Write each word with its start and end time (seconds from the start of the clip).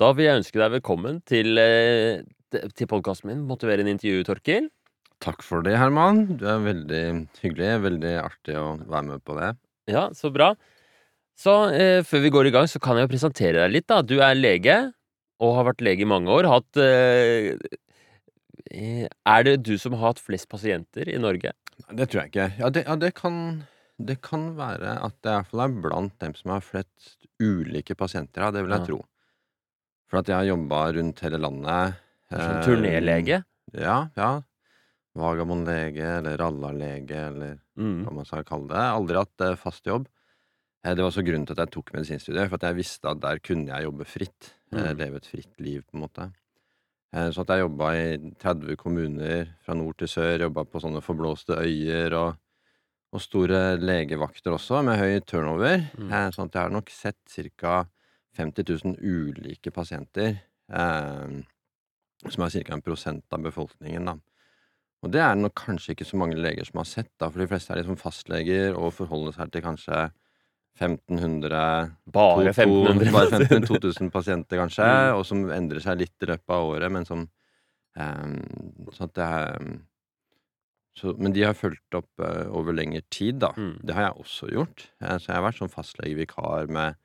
Da 0.00 0.10
vil 0.12 0.26
jeg 0.26 0.40
ønske 0.42 0.60
deg 0.60 0.74
velkommen 0.76 1.22
til, 1.28 1.56
eh, 1.58 2.20
til 2.76 2.88
podkasten 2.90 3.30
min 3.30 3.44
Motiverende 3.48 3.94
intervju, 3.94 4.24
Torkil. 4.28 4.68
Takk 5.24 5.40
for 5.42 5.62
det, 5.64 5.78
Herman. 5.80 6.36
Du 6.36 6.44
er 6.44 6.60
veldig 6.60 7.04
hyggelig. 7.40 7.70
Veldig 7.86 8.12
artig 8.20 8.56
å 8.60 8.76
være 8.84 9.06
med 9.08 9.24
på 9.24 9.36
det. 9.38 9.54
Ja, 9.88 10.10
så 10.12 10.28
bra. 10.32 10.50
Så 11.36 11.72
eh, 11.72 12.02
før 12.04 12.20
vi 12.26 12.30
går 12.34 12.48
i 12.50 12.52
gang, 12.52 12.68
så 12.68 12.80
kan 12.80 12.96
jeg 12.96 13.08
jo 13.08 13.14
presentere 13.14 13.64
deg 13.64 13.72
litt, 13.72 13.86
da. 13.88 14.02
Du 14.02 14.18
er 14.20 14.36
lege, 14.36 14.76
og 15.40 15.56
har 15.56 15.68
vært 15.72 15.84
lege 15.84 16.04
i 16.04 16.08
mange 16.08 16.28
år. 16.32 16.48
Hatt 16.52 16.76
eh, 16.76 17.56
eh, 18.72 19.08
Er 19.08 19.48
det 19.48 19.62
du 19.64 19.76
som 19.80 19.96
har 19.96 20.12
hatt 20.12 20.20
flest 20.20 20.48
pasienter 20.52 21.08
i 21.08 21.16
Norge? 21.20 21.52
Det 21.88 22.08
tror 22.08 22.22
jeg 22.24 22.34
ikke. 22.34 22.50
Ja, 22.60 22.68
det, 22.72 22.84
ja, 22.84 22.96
det 22.96 23.14
kan 23.16 23.64
Det 23.96 24.20
kan 24.20 24.50
være 24.56 24.98
at 25.00 25.14
det 25.24 25.32
i 25.32 25.36
hvert 25.40 25.48
fall 25.48 25.60
er 25.64 25.76
blant 25.88 26.18
dem 26.20 26.34
som 26.36 26.50
har 26.52 26.60
flest 26.60 27.16
ulike 27.40 27.96
pasienter. 27.96 28.44
Ja, 28.44 28.50
det 28.52 28.60
vil 28.64 28.76
jeg 28.76 28.80
Ja. 28.84 28.88
tro. 28.92 29.04
For 30.10 30.20
at 30.20 30.28
jeg 30.30 30.36
har 30.38 30.48
jobba 30.52 30.82
rundt 30.96 31.20
hele 31.26 31.38
landet. 31.42 31.96
Som 32.30 32.40
eh, 32.56 32.64
turnélege? 32.66 33.40
Ja, 33.74 34.08
ja. 34.16 34.30
Vagabondlege 35.16 36.04
eller 36.18 36.36
rallarlege 36.40 37.16
eller 37.30 37.58
Mm. 37.76 38.04
hva 38.06 38.12
man 38.14 38.24
skal 38.24 38.44
kalle 38.48 38.68
det. 38.70 38.76
Aldri 38.80 39.16
hatt 39.20 39.40
eh, 39.44 39.54
fast 39.60 39.84
jobb. 39.84 40.06
Eh, 40.84 40.94
Det 40.94 41.02
var 41.02 41.10
også 41.10 41.24
grunnen 41.26 41.44
til 41.46 41.52
at 41.52 41.66
jeg 41.66 41.72
tok 41.74 41.92
medisinstudiet, 41.92 42.48
for 42.48 42.56
at 42.56 42.62
jeg 42.70 42.76
visste 42.78 43.08
at 43.10 43.20
der 43.20 43.38
kunne 43.38 43.66
jeg 43.68 43.84
jobbe 43.84 44.04
fritt. 44.08 44.52
Mm. 44.72 44.96
Leve 44.96 45.16
et 45.20 45.26
fritt 45.26 45.60
liv, 45.60 45.82
på 45.84 45.94
en 45.98 46.00
måte. 46.06 46.32
Så 47.12 47.40
at 47.44 47.48
jeg 47.48 47.60
jobba 47.62 47.90
i 47.96 48.16
30 48.42 48.76
kommuner 48.76 49.46
fra 49.64 49.74
nord 49.74 49.96
til 49.96 50.08
sør, 50.08 50.40
jobba 50.42 50.64
på 50.68 50.80
sånne 50.82 51.00
forblåste 51.00 51.54
øyer 51.62 52.12
og, 52.18 52.36
og 53.12 53.20
store 53.22 53.76
legevakter 53.78 54.52
også, 54.52 54.82
med 54.84 54.98
høy 54.98 55.20
turnover. 55.24 55.86
Mm. 55.96 56.10
Sånn 56.34 56.48
at 56.50 56.54
jeg 56.58 56.62
har 56.66 56.74
nok 56.74 56.90
sett 56.90 57.16
ca. 57.56 57.86
50 58.36 58.68
000 58.84 58.96
ulike 59.00 59.72
pasienter. 59.74 60.38
Eh, 60.72 61.36
som 62.26 62.42
er 62.46 62.50
ca. 62.64 62.72
en 62.74 62.82
prosent 62.82 63.24
av 63.36 63.42
befolkningen, 63.44 64.04
da. 64.08 64.16
Og 65.04 65.10
det 65.12 65.20
er 65.20 65.34
nok 65.36 65.54
kanskje 65.54 65.92
ikke 65.94 66.06
så 66.08 66.16
mange 66.18 66.38
leger 66.40 66.64
som 66.64 66.78
har 66.80 66.86
sett, 66.88 67.10
da, 67.20 67.28
for 67.28 67.38
de 67.42 67.46
fleste 67.50 67.70
er 67.74 67.82
liksom 67.82 67.98
fastleger 68.00 68.74
og 68.74 68.94
forholder 68.96 69.36
seg 69.36 69.50
til 69.52 69.62
kanskje 69.62 69.98
1500 70.80 71.92
Bare 72.12 72.52
to- 72.52 72.52
to- 72.52 72.62
1500? 72.62 73.12
Bare 73.12 73.30
15 73.30 73.66
2000 73.68 74.10
pasienter, 74.12 74.56
kanskje, 74.58 74.84
Mm. 74.86 75.16
og 75.18 75.26
som 75.26 75.44
endrer 75.50 75.80
seg 75.80 75.98
litt 75.98 76.22
i 76.22 76.26
løpet 76.26 76.50
av 76.50 76.64
året, 76.72 76.90
men 76.92 77.04
som 77.04 77.28
ehm, 77.96 78.42
Så 78.92 79.04
at 79.04 79.14
det 79.14 79.24
er 79.24 79.78
så, 80.96 81.12
Men 81.18 81.32
de 81.32 81.42
har 81.42 81.52
fulgt 81.54 81.94
opp 81.94 82.08
uh, 82.20 82.48
over 82.56 82.72
lengre 82.72 83.02
tid, 83.10 83.38
da. 83.40 83.50
Mm. 83.56 83.80
Det 83.84 83.94
har 83.94 84.02
jeg 84.06 84.20
også 84.24 84.48
gjort. 84.50 84.86
Eh, 85.02 85.18
så 85.18 85.26
jeg 85.28 85.36
har 85.36 85.42
vært 85.44 85.58
sånn 85.60 85.72
fastlegevikar 85.72 86.68
med 86.72 86.96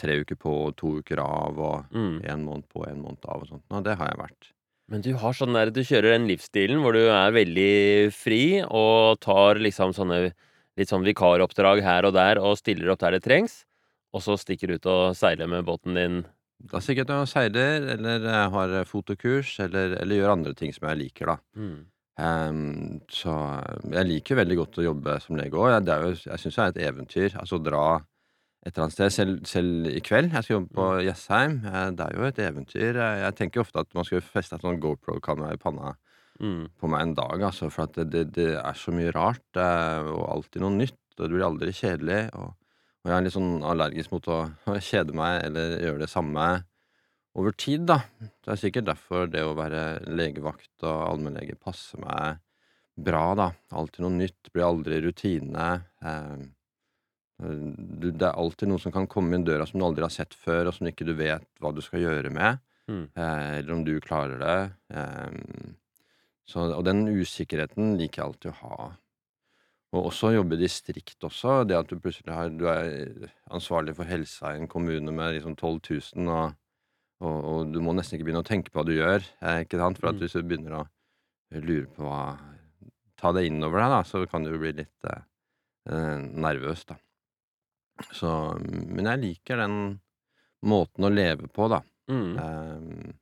tre 0.00 0.20
uker 0.22 0.36
på 0.40 0.52
og 0.68 0.76
to 0.76 0.98
uker 1.00 1.18
av, 1.22 1.58
og 1.58 1.84
Mm. 1.92 2.20
måned 2.44 2.64
på 2.72 2.84
én 2.88 3.00
måned 3.02 3.24
av, 3.28 3.42
og 3.42 3.48
sånt. 3.48 3.62
Og 3.70 3.84
det 3.84 3.96
har 3.98 4.08
jeg 4.08 4.18
vært. 4.18 4.50
Men 4.88 5.00
du 5.00 5.14
har 5.16 5.32
sånn 5.32 5.54
der, 5.54 5.70
du 5.70 5.80
kjører 5.80 6.12
den 6.18 6.28
livsstilen 6.28 6.82
hvor 6.82 6.92
du 6.92 7.06
er 7.08 7.32
veldig 7.32 8.12
fri 8.12 8.62
og 8.68 9.18
tar 9.20 9.54
liksom 9.56 9.94
sånne 9.96 10.32
litt 10.76 10.88
sånn 10.88 11.04
vikaroppdrag 11.06 11.80
her 11.82 12.04
og 12.04 12.12
der 12.12 12.38
og 12.38 12.58
stiller 12.58 12.90
opp 12.92 12.98
der 13.00 13.12
det 13.12 13.22
trengs, 13.24 13.64
og 14.12 14.20
så 14.20 14.36
stikker 14.36 14.68
du 14.68 14.74
ut 14.74 14.86
og 14.86 15.16
seiler 15.16 15.46
med 15.48 15.64
båten 15.64 15.94
din. 15.94 16.24
Da 16.70 16.78
sikkert 16.78 17.08
jeg 17.08 17.28
seiler, 17.28 17.88
eller 17.96 18.20
jeg 18.20 18.50
har 18.50 18.84
fotokurs, 18.84 19.58
eller, 19.60 19.96
eller 20.00 20.16
gjør 20.20 20.32
andre 20.36 20.54
ting 20.54 20.72
som 20.72 20.88
jeg 20.88 20.98
liker, 20.98 21.26
da. 21.26 21.36
Mm. 21.56 21.86
Um, 22.16 23.00
så 23.10 23.32
jeg 23.90 24.06
liker 24.06 24.36
veldig 24.38 24.56
godt 24.60 24.78
å 24.78 24.84
jobbe 24.86 25.16
som 25.20 25.36
lege 25.36 25.58
òg. 25.58 25.72
Jeg, 25.84 26.02
jo- 26.04 26.30
jeg 26.30 26.38
syns 26.44 26.54
det 26.54 26.62
er 26.62 26.68
et 26.68 26.94
eventyr. 26.94 27.34
Altså 27.40 27.58
dra 27.62 28.00
et 28.64 28.72
eller 28.72 28.86
annet 28.86 28.94
sted. 28.96 29.12
Selv, 29.12 29.44
selv 29.46 29.86
i 29.92 30.00
kveld. 30.00 30.32
Jeg 30.32 30.44
skal 30.46 30.54
jobbe 30.56 30.72
på 30.74 30.86
Jessheim. 31.04 31.58
Eh, 31.68 31.90
Det 31.92 32.06
er 32.06 32.16
jo 32.16 32.24
et 32.30 32.38
eventyr. 32.46 32.94
Jeg, 32.96 33.20
jeg 33.26 33.34
tenker 33.40 33.60
ofte 33.60 33.80
at 33.84 33.94
man 33.94 34.04
skulle 34.08 34.24
feste 34.24 34.56
et 34.56 34.64
sånt 34.64 34.80
GoPro-kamera 34.80 35.52
i 35.54 35.60
panna 35.60 35.94
Mm. 36.42 36.64
på 36.82 36.88
meg 36.90 37.00
en 37.04 37.12
dag, 37.14 37.42
altså. 37.46 37.68
For 37.70 37.84
at 37.84 37.92
det, 37.94 38.08
det, 38.10 38.22
det 38.34 38.46
er 38.58 38.74
så 38.74 38.90
mye 38.90 39.12
rart, 39.14 39.44
eh, 39.54 40.00
og 40.10 40.24
alltid 40.32 40.64
noe 40.64 40.74
nytt. 40.74 40.96
Og 41.14 41.28
det 41.28 41.30
blir 41.36 41.44
aldri 41.46 41.70
kjedelig. 41.70 42.24
Og, 42.34 42.48
og 43.04 43.06
jeg 43.06 43.14
er 43.14 43.22
litt 43.22 43.36
sånn 43.36 43.62
allergisk 43.62 44.10
mot 44.16 44.26
å, 44.26 44.38
å 44.72 44.74
kjede 44.82 45.14
meg 45.14 45.44
eller 45.46 45.76
gjøre 45.84 46.00
det 46.02 46.08
samme 46.10 46.46
over 47.38 47.54
tid, 47.54 47.84
da. 47.86 48.00
Det 48.18 48.50
er 48.50 48.58
sikkert 48.64 48.88
derfor 48.90 49.30
det 49.30 49.44
å 49.46 49.54
være 49.54 49.84
legevakt 50.10 50.82
og 50.82 51.04
allmennlege 51.12 51.54
passer 51.62 52.02
meg 52.02 52.40
bra, 52.98 53.22
da. 53.38 53.48
Alltid 53.70 54.02
noe 54.02 54.18
nytt, 54.18 54.50
blir 54.54 54.66
aldri 54.66 54.98
rutine. 55.06 55.68
Eh, 56.02 56.44
du, 57.42 58.10
det 58.12 58.22
er 58.28 58.36
alltid 58.38 58.68
noen 58.70 58.80
som 58.82 58.92
kan 58.94 59.06
komme 59.10 59.34
inn 59.34 59.44
døra 59.46 59.66
som 59.66 59.80
du 59.80 59.84
aldri 59.86 60.04
har 60.06 60.12
sett 60.14 60.34
før, 60.38 60.68
og 60.70 60.74
som 60.76 60.86
ikke 60.86 61.06
du 61.08 61.14
vet 61.18 61.46
hva 61.60 61.72
du 61.74 61.80
skal 61.84 62.00
gjøre 62.04 62.30
med, 62.34 62.60
Mm. 62.86 63.08
eh, 63.16 63.58
eller 63.58 63.72
om 63.72 63.82
du 63.84 63.94
klarer 64.04 64.38
det. 64.38 64.72
Eh, 64.92 65.70
så, 66.46 66.66
og 66.76 66.84
den 66.84 67.06
usikkerheten 67.08 67.94
liker 67.96 68.20
jeg 68.20 68.26
alltid 68.26 68.50
å 68.50 68.58
ha. 68.60 68.88
Og 69.94 70.10
også 70.10 70.34
jobbe 70.34 70.58
i 70.58 70.60
distrikt 70.66 71.24
også. 71.24 71.62
Det 71.66 71.78
at 71.78 71.88
du 71.88 71.96
plutselig 72.02 72.34
har, 72.34 72.50
du 72.52 72.66
er 72.68 73.30
ansvarlig 73.50 73.94
for 73.96 74.04
helsa 74.04 74.52
i 74.52 74.58
en 74.60 74.68
kommune 74.68 75.10
med 75.14 75.38
liksom 75.38 75.56
12 75.56 75.80
000, 76.18 76.28
og, 76.28 76.54
og, 77.24 77.38
og 77.54 77.72
du 77.72 77.80
må 77.80 77.94
nesten 77.96 78.18
ikke 78.18 78.26
begynne 78.28 78.42
å 78.44 78.48
tenke 78.50 78.68
på 78.74 78.82
hva 78.82 78.84
du 78.84 78.92
gjør. 78.98 79.24
Eh, 79.40 79.62
ikke 79.64 79.80
sant? 79.80 79.98
For 80.02 80.10
at 80.12 80.18
Mm. 80.18 80.20
hvis 80.26 80.36
du 80.36 80.42
begynner 80.42 80.76
å 80.82 80.84
lure 81.64 81.86
på 81.96 82.04
hva 82.04 82.38
Ta 83.16 83.30
det 83.32 83.46
innover 83.46 83.78
deg, 83.80 83.88
da, 83.94 84.02
så 84.04 84.26
kan 84.28 84.44
du 84.44 84.50
bli 84.58 84.72
litt 84.76 85.06
eh, 85.08 85.22
eh, 85.88 86.18
nervøs, 86.20 86.84
da. 86.84 86.96
Så 88.14 88.30
Men 88.60 89.06
jeg 89.12 89.22
liker 89.22 89.60
den 89.62 89.76
måten 90.64 91.06
å 91.06 91.12
leve 91.12 91.48
på, 91.52 91.68
da. 91.70 91.82
Mm. 92.10 92.32
Um, 92.38 93.12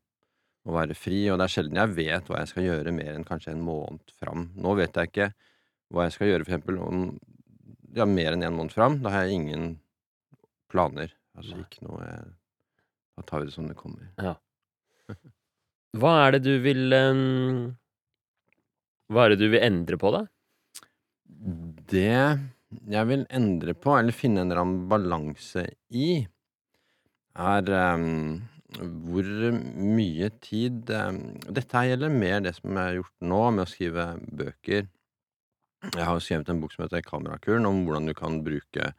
å 0.68 0.76
være 0.76 0.96
fri. 0.98 1.24
Og 1.30 1.38
det 1.38 1.46
er 1.46 1.54
sjelden 1.56 1.80
jeg 1.80 1.94
vet 1.96 2.30
hva 2.30 2.42
jeg 2.42 2.52
skal 2.52 2.68
gjøre 2.68 2.94
mer 2.94 3.16
enn 3.16 3.26
kanskje 3.26 3.54
en 3.54 3.64
måned 3.66 4.14
fram. 4.18 4.50
Nå 4.54 4.76
vet 4.78 4.96
jeg 4.96 5.10
ikke 5.10 5.30
hva 5.92 6.06
jeg 6.06 6.16
skal 6.16 6.30
gjøre, 6.30 6.46
for 6.46 6.54
eksempel 6.54 6.78
om 6.80 7.02
ja, 7.92 8.06
mer 8.08 8.36
enn 8.36 8.46
en 8.46 8.56
måned 8.56 8.74
fram. 8.74 9.00
Da 9.04 9.12
har 9.12 9.26
jeg 9.26 9.42
ingen 9.42 9.68
planer. 10.72 11.12
Altså 11.36 11.56
Nei. 11.56 11.66
ikke 11.66 11.86
noe 11.88 12.06
jeg, 12.06 12.32
Da 13.16 13.24
tar 13.28 13.42
vi 13.42 13.48
det 13.48 13.54
som 13.56 13.68
det 13.68 13.76
kommer. 13.78 14.08
Hva 16.00 16.12
er 16.24 16.36
det 16.36 16.42
du 16.46 16.54
vil 16.64 16.94
um, 16.96 17.72
Hva 19.12 19.26
er 19.26 19.34
det 19.34 19.42
du 19.42 19.50
vil 19.52 19.64
endre 19.64 19.98
på, 20.00 20.12
da? 20.14 20.22
Det 21.92 22.22
jeg 22.90 23.08
vil 23.10 23.26
endre 23.34 23.74
på, 23.78 23.94
eller 23.98 24.16
finne 24.16 24.42
en 24.42 24.50
eller 24.50 24.62
annen 24.62 24.88
balanse 24.90 25.66
i, 25.90 26.22
er 27.32 27.70
um, 27.96 28.40
hvor 28.78 29.28
mye 29.52 30.28
tid 30.44 30.90
um, 30.92 31.20
Dette 31.48 31.84
gjelder 31.88 32.12
mer 32.12 32.42
det 32.44 32.54
som 32.58 32.72
jeg 32.72 32.82
har 32.82 32.98
gjort 32.98 33.28
nå, 33.32 33.40
med 33.50 33.64
å 33.64 33.70
skrive 33.70 34.06
bøker. 34.42 34.90
Jeg 35.82 36.06
har 36.06 36.20
skrevet 36.22 36.52
en 36.52 36.60
bok 36.62 36.74
som 36.74 36.84
heter 36.84 37.04
Kamerakuren, 37.04 37.66
om 37.68 37.82
hvordan 37.86 38.10
du 38.10 38.14
kan 38.16 38.40
bruke 38.44 38.92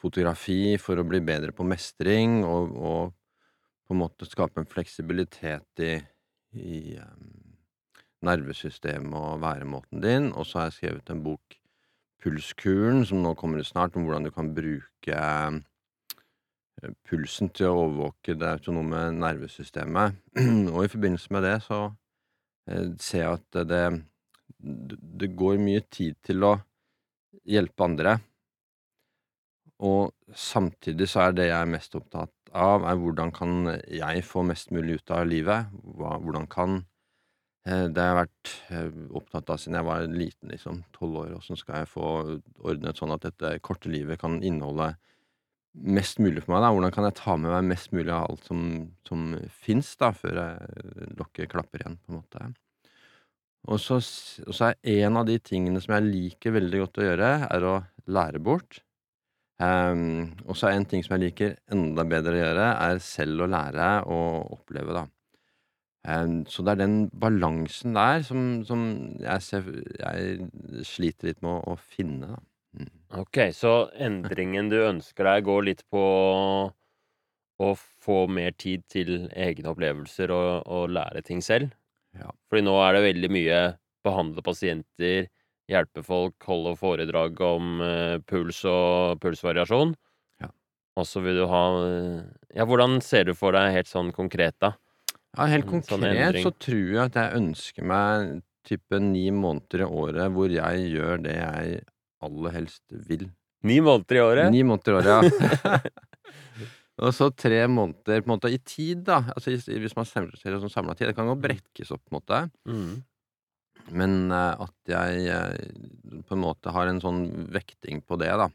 fotografi 0.00 0.76
for 0.80 1.00
å 1.00 1.06
bli 1.06 1.20
bedre 1.24 1.54
på 1.56 1.66
mestring, 1.68 2.40
og, 2.46 2.74
og 2.76 3.14
på 3.86 3.96
en 3.96 4.02
måte 4.02 4.28
skape 4.28 4.62
en 4.62 4.68
fleksibilitet 4.70 5.84
i, 5.84 5.94
i 6.56 6.80
um, 7.00 7.30
nervesystemet 8.26 9.16
og 9.16 9.40
væremåten 9.42 10.04
din. 10.04 10.30
Og 10.34 10.46
så 10.46 10.60
har 10.60 10.70
jeg 10.70 10.78
skrevet 10.78 11.12
en 11.12 11.24
bok, 11.24 11.59
Pulskuren, 12.20 13.04
som 13.08 13.22
nå 13.24 13.34
kommer 13.38 13.62
ut 13.62 13.68
snart, 13.68 13.96
om 13.96 14.04
hvordan 14.04 14.26
du 14.28 14.30
kan 14.34 14.50
bruke 14.56 15.16
eh, 15.16 16.92
pulsen 17.08 17.50
til 17.56 17.70
å 17.70 17.84
overvåke 17.86 18.36
det 18.36 18.50
autonome 18.58 19.06
nervesystemet. 19.16 20.18
og 20.74 20.82
i 20.84 20.92
forbindelse 20.92 21.32
med 21.36 21.46
det 21.48 21.56
så 21.64 21.82
eh, 22.68 22.90
ser 23.00 23.24
jeg 23.24 23.38
at 23.38 23.62
det, 23.70 23.84
det, 24.60 25.30
går 25.36 25.62
mye 25.62 25.84
tid 25.88 26.18
til 26.26 26.44
å 26.44 26.56
hjelpe 27.48 27.86
andre. 27.86 28.18
Og 29.80 30.12
samtidig 30.36 31.08
så 31.08 31.24
er 31.24 31.36
det 31.36 31.48
jeg 31.48 31.56
er 31.56 31.72
mest 31.72 31.96
opptatt 31.96 32.52
av, 32.52 32.84
er 32.84 32.98
hvordan 33.00 33.32
kan 33.32 33.72
jeg 33.86 34.24
få 34.26 34.42
mest 34.44 34.74
mulig 34.74 34.98
ut 35.00 35.12
av 35.16 35.24
livet? 35.30 35.72
Hvordan 35.96 36.48
kan 36.50 36.82
Det 37.60 38.00
har 38.00 38.08
jeg 38.08 38.16
vært 38.16 38.50
eh, 38.72 39.00
opptatt 39.18 39.50
av 39.52 39.58
siden 39.60 39.76
jeg 39.76 39.86
var 39.86 40.06
liten, 40.08 40.48
liksom, 40.48 40.78
tolv 40.96 41.18
år. 41.24 41.34
Åssen 41.36 41.58
skal 41.60 41.82
jeg 41.82 41.90
få 41.92 42.06
ordnet 42.64 42.96
sånn 42.96 43.12
at 43.12 43.26
dette 43.26 43.58
korte 43.64 43.92
livet 43.92 44.20
kan 44.22 44.38
inneholde 44.40 44.94
mest 45.72 46.18
mulig 46.18 46.42
for 46.44 46.54
meg? 46.54 46.64
da? 46.64 46.72
Hvordan 46.72 46.94
kan 46.94 47.06
jeg 47.06 47.18
ta 47.20 47.36
med 47.36 47.52
meg 47.52 47.68
mest 47.74 47.92
mulig 47.92 48.14
av 48.14 48.30
alt 48.30 48.48
som, 48.48 48.64
som 49.06 49.28
fins, 49.52 49.92
da, 50.00 50.10
før 50.16 50.40
jeg 50.40 51.14
lokket 51.20 51.52
klapper 51.52 51.84
igjen, 51.84 52.00
på 52.00 52.14
en 52.14 52.20
måte? 52.22 52.48
Og 53.68 53.80
så, 53.82 54.00
og 54.46 54.56
så 54.56 54.70
er 54.70 55.04
en 55.04 55.20
av 55.20 55.28
de 55.28 55.36
tingene 55.44 55.82
som 55.84 55.98
jeg 55.98 56.08
liker 56.08 56.56
veldig 56.56 56.80
godt 56.86 57.02
å 57.02 57.06
gjøre, 57.10 57.32
er 57.52 57.66
å 57.68 57.76
lære 58.10 58.40
bort. 58.42 58.80
Um, 59.60 60.32
og 60.48 60.56
så 60.56 60.70
er 60.70 60.78
en 60.78 60.88
ting 60.88 61.04
som 61.04 61.18
jeg 61.18 61.26
liker 61.26 61.58
enda 61.74 62.06
bedre 62.08 62.32
å 62.32 62.40
gjøre, 62.40 62.68
er 62.88 63.02
selv 63.04 63.44
å 63.44 63.50
lære 63.52 63.90
og 64.08 64.54
oppleve, 64.56 64.96
da. 64.96 65.04
Så 66.00 66.64
det 66.64 66.72
er 66.72 66.80
den 66.80 66.94
balansen 67.20 67.92
der 67.92 68.22
som, 68.24 68.62
som 68.64 68.84
jeg, 69.20 69.42
ser, 69.44 69.66
jeg 70.00 70.84
sliter 70.88 71.28
litt 71.28 71.42
med 71.44 71.52
å, 71.52 71.74
å 71.74 71.76
finne, 71.76 72.30
da. 72.32 72.40
Mm. 72.70 72.90
Ok, 73.18 73.40
så 73.52 73.72
endringen 73.98 74.70
du 74.70 74.78
ønsker 74.78 75.26
deg, 75.26 75.44
går 75.48 75.66
litt 75.66 75.82
på 75.90 76.02
å 77.60 77.70
få 77.76 78.22
mer 78.30 78.54
tid 78.56 78.86
til 78.88 79.26
egne 79.34 79.72
opplevelser 79.74 80.32
og, 80.32 80.50
og 80.70 80.94
lære 80.94 81.22
ting 81.26 81.42
selv. 81.44 81.74
Ja. 82.16 82.30
Fordi 82.48 82.64
nå 82.64 82.76
er 82.82 82.96
det 82.96 83.04
veldig 83.04 83.30
mye 83.34 83.60
behandle 84.06 84.44
pasienter, 84.46 85.28
hjelpe 85.70 86.02
folk, 86.06 86.38
holde 86.48 86.74
foredrag 86.78 87.42
om 87.44 87.82
uh, 87.84 88.16
puls 88.26 88.62
og 88.68 89.20
pulsvariasjon. 89.22 89.92
Ja. 90.42 90.50
Og 90.98 91.06
så 91.06 91.22
vil 91.24 91.42
du 91.42 91.44
ha 91.50 91.64
eh, 91.84 92.22
Ja, 92.56 92.64
hvordan 92.66 92.98
ser 93.04 93.28
du 93.28 93.34
for 93.38 93.54
deg 93.54 93.74
helt 93.76 93.90
sånn 93.90 94.10
konkret, 94.16 94.56
da? 94.62 94.72
Ja, 95.36 95.46
helt 95.46 95.68
sånn 95.68 95.84
konkret 95.86 96.20
endring. 96.26 96.46
så 96.46 96.52
tror 96.58 96.86
jeg 96.88 97.02
at 97.04 97.18
jeg 97.20 97.38
ønsker 97.38 97.86
meg 97.86 98.30
type 98.66 99.00
ni 99.02 99.28
måneder 99.34 99.84
i 99.84 99.90
året 100.02 100.34
hvor 100.34 100.52
jeg 100.52 100.88
gjør 100.90 101.22
det 101.24 101.36
jeg 101.36 101.82
aller 102.26 102.56
helst 102.56 102.82
vil. 103.08 103.28
Ni 103.66 103.78
måneder 103.84 104.18
i 104.18 104.24
året? 104.24 104.52
Ni 104.52 104.62
måneder 104.66 104.92
i 104.92 104.98
året, 105.00 105.10
ja. 105.10 105.78
Og 107.00 107.14
så 107.16 107.30
tre 107.32 107.62
måneder 107.70 108.20
på 108.20 108.28
en 108.28 108.34
måte 108.34 108.50
i 108.52 108.58
tid, 108.60 109.06
da. 109.06 109.22
Altså 109.32 109.54
hvis 109.56 109.96
man 109.96 110.08
ser 110.08 110.26
det 110.28 110.60
som 110.60 110.72
samla 110.72 110.92
tid. 110.96 111.08
Det 111.08 111.16
kan 111.16 111.30
jo 111.30 111.38
brekkes 111.40 111.94
opp, 111.94 112.02
på 112.04 112.12
en 112.12 112.18
måte. 112.18 112.40
Mm. 112.68 112.90
Men 113.96 114.16
eh, 114.36 114.64
at 114.66 114.92
jeg 114.92 115.22
eh, 115.32 116.20
på 116.28 116.36
en 116.36 116.42
måte 116.42 116.74
har 116.74 116.90
en 116.90 117.00
sånn 117.02 117.22
vekting 117.54 118.02
på 118.04 118.18
det, 118.20 118.30
da. 118.36 118.50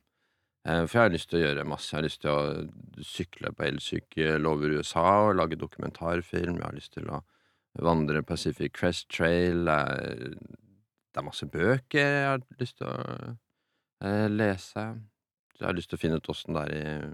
Eh, 0.65 0.83
for 0.87 0.97
jeg 0.97 1.03
har 1.03 1.13
lyst 1.13 1.29
til 1.29 1.39
å 1.39 1.43
gjøre 1.45 1.67
masse. 1.69 1.91
Jeg 1.91 1.99
har 1.99 2.07
lyst 2.07 2.21
til 2.23 2.31
å 2.33 3.05
sykle 3.05 3.51
på 3.53 3.67
elsykkel 3.67 4.47
over 4.49 4.73
USA 4.79 5.05
og 5.27 5.35
lage 5.37 5.59
dokumentarfilm. 5.61 6.57
Jeg 6.57 6.65
har 6.65 6.77
lyst 6.77 6.95
til 6.97 7.11
å 7.13 7.21
vandre 7.85 8.23
Pacific 8.25 8.73
Crest 8.73 9.09
Trail. 9.13 9.67
eh, 9.67 10.33
Det 11.15 11.21
er 11.21 11.23
masse 11.23 11.45
bøker 11.47 12.01
jeg 12.01 12.25
har 12.27 12.41
lyst 12.59 12.77
til 12.79 12.87
å 12.87 13.35
eh, 14.01 14.27
lese. 14.29 14.87
Jeg 15.59 15.67
har 15.67 15.77
lyst 15.77 15.89
til 15.89 15.99
å 15.99 16.01
finne 16.01 16.17
ut 16.17 16.29
åssen 16.33 16.57
det 16.57 16.65
er 16.65 16.73
i 16.75 17.13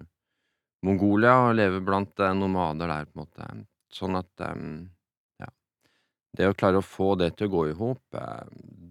Mongolia 0.88 1.36
og 1.50 1.56
leve 1.60 1.82
blant 1.86 2.18
eh, 2.20 2.34
nomader 2.34 2.88
der, 2.90 3.06
på 3.06 3.20
en 3.20 3.26
måte. 3.26 3.50
Sånn 3.94 4.16
at 4.18 4.46
eh, 4.48 4.64
ja. 5.44 5.52
Det 6.34 6.48
å 6.48 6.56
klare 6.58 6.80
å 6.80 6.86
få 6.86 7.16
det 7.20 7.36
til 7.36 7.52
å 7.52 7.56
gå 7.58 7.68
i 7.70 7.76
hop, 7.78 8.02
eh, 8.16 8.48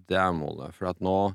det 0.07 0.21
er 0.21 0.37
målet. 0.37 0.75
For 0.77 0.93
at 0.93 1.01
nå 1.01 1.33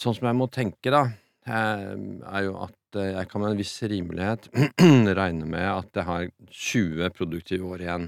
Sånn 0.00 0.14
som 0.16 0.24
jeg 0.24 0.36
må 0.38 0.46
tenke, 0.48 0.88
da, 0.88 1.02
eh, 1.04 1.23
er 1.46 2.44
jo 2.46 2.56
at 2.64 2.98
eh, 2.98 3.12
jeg 3.12 3.28
kan 3.30 3.42
med 3.42 3.52
en 3.52 3.60
viss 3.60 3.74
rimelighet 3.82 4.48
regne 5.20 5.48
med 5.48 5.66
at 5.68 5.98
jeg 5.98 6.08
har 6.08 6.28
20 6.50 7.10
produktive 7.16 7.68
år 7.68 7.84
igjen. 7.84 8.06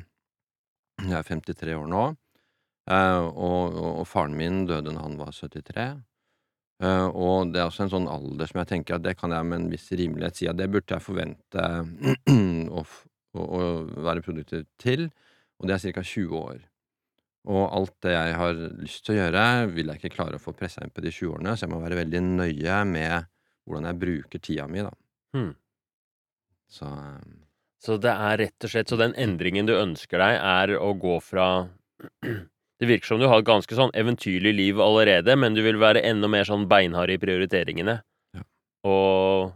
Jeg 1.04 1.18
er 1.18 1.28
53 1.28 1.74
år 1.76 1.88
nå, 1.92 2.04
eh, 2.88 3.20
og, 3.20 3.76
og, 3.76 3.90
og 4.00 4.06
faren 4.08 4.36
min 4.38 4.64
døde 4.68 4.94
da 4.94 5.02
han 5.02 5.18
var 5.20 5.34
73. 5.36 5.88
Eh, 6.84 7.08
og 7.08 7.52
det 7.52 7.60
er 7.60 7.68
også 7.68 7.86
en 7.86 7.92
sånn 7.92 8.08
alder 8.12 8.48
som 8.48 8.62
jeg 8.62 8.72
tenker 8.72 8.96
at 8.96 9.04
det 9.04 9.16
kan 9.20 9.32
jeg 9.32 9.48
med 9.48 9.62
en 9.62 9.70
viss 9.72 9.88
rimelighet 9.92 10.40
si 10.40 10.48
at 10.48 10.58
det 10.60 10.70
burde 10.72 10.96
jeg 10.96 11.04
forvente 11.04 11.68
å, 12.78 12.86
å, 13.36 13.44
å 13.44 13.60
være 14.08 14.24
produktiv 14.24 14.64
til, 14.80 15.08
og 15.60 15.68
det 15.68 15.76
er 15.76 15.96
ca. 15.96 16.04
20 16.04 16.40
år. 16.40 16.64
Og 17.46 17.62
alt 17.70 17.94
det 18.02 18.12
jeg 18.14 18.34
har 18.40 18.58
lyst 18.82 19.04
til 19.06 19.14
å 19.14 19.18
gjøre, 19.20 19.44
vil 19.70 19.92
jeg 19.92 20.00
ikke 20.00 20.16
klare 20.16 20.38
å 20.38 20.42
få 20.42 20.54
pressa 20.56 20.82
inn 20.82 20.90
på 20.94 21.04
de 21.04 21.12
20 21.14 21.36
årene, 21.36 21.54
så 21.54 21.66
jeg 21.66 21.72
må 21.72 21.78
være 21.82 22.00
veldig 22.00 22.22
nøye 22.26 22.80
med 22.90 23.28
hvordan 23.66 23.86
jeg 23.90 24.00
bruker 24.02 24.42
tida 24.42 24.66
mi, 24.70 24.82
da. 24.82 24.90
Hmm. 25.36 25.52
Så 26.70 26.90
eh, 26.90 27.36
Så 27.82 27.98
det 28.02 28.10
er 28.10 28.38
rett 28.40 28.64
og 28.66 28.70
slett 28.72 28.90
Så 28.90 28.96
den 28.98 29.12
endringen 29.20 29.68
du 29.68 29.74
ønsker 29.76 30.18
deg, 30.18 30.38
er 30.40 30.72
å 30.80 30.88
gå 30.98 31.18
fra 31.22 31.68
Det 32.80 32.88
virker 32.90 33.12
som 33.12 33.20
du 33.22 33.28
har 33.30 33.40
et 33.40 33.48
ganske 33.48 33.78
sånn 33.78 33.94
eventyrlig 33.96 34.52
liv 34.52 34.80
allerede, 34.84 35.32
men 35.38 35.54
du 35.56 35.62
vil 35.64 35.78
være 35.80 36.02
enda 36.04 36.28
mer 36.28 36.44
sånn 36.44 36.66
beinhard 36.68 37.08
i 37.08 37.16
prioriteringene. 37.16 37.94
Ja. 38.36 38.42
Og 38.84 39.54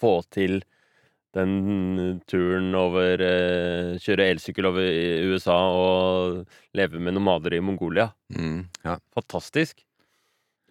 få 0.00 0.12
til 0.32 0.62
den 1.36 2.20
turen 2.28 2.74
over 2.76 3.22
eh, 3.24 3.94
Kjøre 4.02 4.28
elsykkel 4.34 4.68
over 4.68 4.84
i 4.84 5.24
USA 5.32 5.56
og 5.72 6.42
leve 6.76 7.00
med 7.00 7.16
nomader 7.16 7.56
i 7.56 7.62
Mongolia. 7.64 8.10
mm, 8.34 8.60
ja. 8.84 8.98
Fantastisk. 9.16 9.84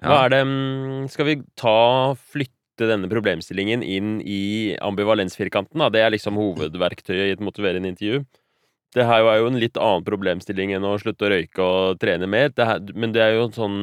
Hva 0.02 0.26
er 0.26 0.34
det 0.34 0.42
mm, 0.50 1.10
Skal 1.14 1.28
vi 1.28 1.36
ta 1.60 2.14
flytte 2.18 2.88
denne 2.90 3.10
problemstillingen 3.12 3.84
inn 3.86 4.20
i 4.26 4.74
ambivalensfirkanten? 4.82 5.78
Da? 5.84 5.92
Det 5.94 6.02
er 6.02 6.14
liksom 6.16 6.40
hovedverktøyet 6.40 7.28
i 7.28 7.36
et 7.36 7.44
motiverende 7.44 7.92
intervju. 7.94 8.24
Det 8.96 9.06
her 9.08 9.24
er 9.24 9.38
jo 9.40 9.52
en 9.52 9.60
litt 9.62 9.78
annen 9.80 10.04
problemstilling 10.04 10.74
enn 10.76 10.88
å 10.88 10.98
slutte 11.00 11.28
å 11.28 11.32
røyke 11.32 11.64
og 11.64 12.00
trene 12.02 12.28
mer. 12.28 12.50
Det 12.52 12.66
her, 12.68 12.82
men 12.98 13.14
det 13.16 13.22
er 13.24 13.38
jo 13.38 13.46
en 13.48 13.56
sånn 13.56 13.78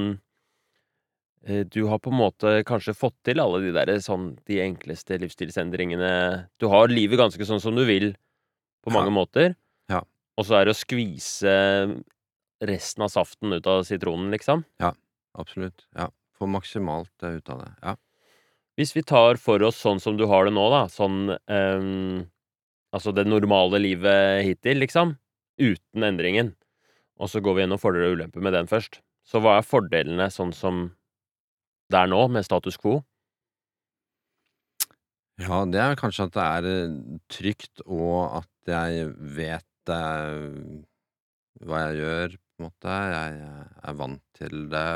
Du 1.46 1.84
har 1.86 1.98
på 2.02 2.10
en 2.10 2.18
måte 2.18 2.50
kanskje 2.66 2.94
fått 2.98 3.14
til 3.24 3.38
alle 3.40 3.60
de 3.62 3.70
der 3.72 3.92
sånn 4.02 4.32
de 4.48 4.58
enkleste 4.60 5.16
livsstilsendringene. 5.22 6.48
Du 6.60 6.66
har 6.68 6.88
livet 6.90 7.18
ganske 7.20 7.46
sånn 7.46 7.60
som 7.62 7.76
du 7.78 7.84
vil 7.88 8.10
på 8.84 8.90
mange 8.92 9.08
Ja. 9.12 9.14
måter. 9.14 9.54
Ja. 9.88 10.00
Og 10.36 10.44
så 10.44 10.58
er 10.58 10.64
det 10.66 10.74
å 10.74 10.78
skvise 10.82 12.02
resten 12.60 13.02
av 13.06 13.08
saften 13.08 13.52
ut 13.54 13.66
av 13.66 13.84
sitronen, 13.84 14.30
liksom. 14.34 14.64
Ja, 14.80 14.92
Absolutt. 15.38 15.86
Ja. 15.94 16.08
Få 16.38 16.48
maksimalt 16.50 17.22
eh, 17.22 17.36
ut 17.38 17.48
av 17.48 17.60
det. 17.62 17.70
Ja. 17.82 17.94
Hvis 18.76 18.94
vi 18.96 19.02
tar 19.02 19.36
for 19.36 19.62
oss 19.62 19.76
sånn 19.78 20.00
som 20.00 20.16
du 20.16 20.26
har 20.26 20.44
det 20.46 20.52
nå, 20.54 20.68
da, 20.70 20.86
sånn 20.90 21.36
um, 21.46 22.26
Altså 22.94 23.12
det 23.12 23.26
normale 23.28 23.78
livet 23.78 24.42
hittil, 24.46 24.78
liksom, 24.80 25.18
uten 25.60 26.02
endringen, 26.02 26.54
og 27.20 27.28
så 27.28 27.42
går 27.44 27.54
vi 27.54 27.60
gjennom 27.62 27.78
fordeler 27.78 28.08
og 28.08 28.16
ulemper 28.16 28.40
med 28.40 28.54
den 28.56 28.66
først. 28.66 29.02
Så 29.28 29.42
hva 29.44 29.58
er 29.58 29.66
fordelene 29.66 30.30
sånn 30.32 30.54
som 30.56 30.94
det 31.88 32.00
er 32.02 32.10
nå, 32.10 32.20
med 32.32 32.44
status 32.46 32.76
quo? 32.80 32.98
Ja, 35.38 35.62
det 35.70 35.78
er 35.78 35.98
kanskje 35.98 36.26
at 36.26 36.34
det 36.34 36.44
er 36.44 36.66
eh, 36.66 36.96
trygt, 37.30 37.84
og 37.86 38.40
at 38.40 38.72
jeg 38.72 39.12
vet 39.38 39.92
eh, 39.94 40.82
hva 41.62 41.84
jeg 41.86 42.00
gjør, 42.00 42.34
på 42.34 42.64
en 42.64 42.66
måte. 42.66 42.96
Jeg 43.12 43.38
eh, 43.46 43.68
er 43.88 43.98
vant 44.00 44.24
til 44.34 44.66
det. 44.72 44.88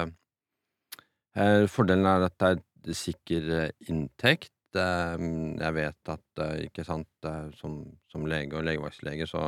Eh, 1.38 1.68
fordelen 1.70 2.10
er 2.10 2.26
at 2.26 2.36
det 2.42 2.50
er 2.90 2.98
sikker 2.98 3.50
eh, 3.60 3.70
inntekt. 3.88 4.56
Eh, 4.74 5.26
jeg 5.62 5.78
vet 5.78 6.12
at, 6.16 6.44
ikke 6.66 6.84
sant, 6.88 7.30
som, 7.60 7.78
som 8.10 8.26
lege 8.26 8.58
og 8.58 8.66
legevaktslege 8.66 9.30
så 9.30 9.46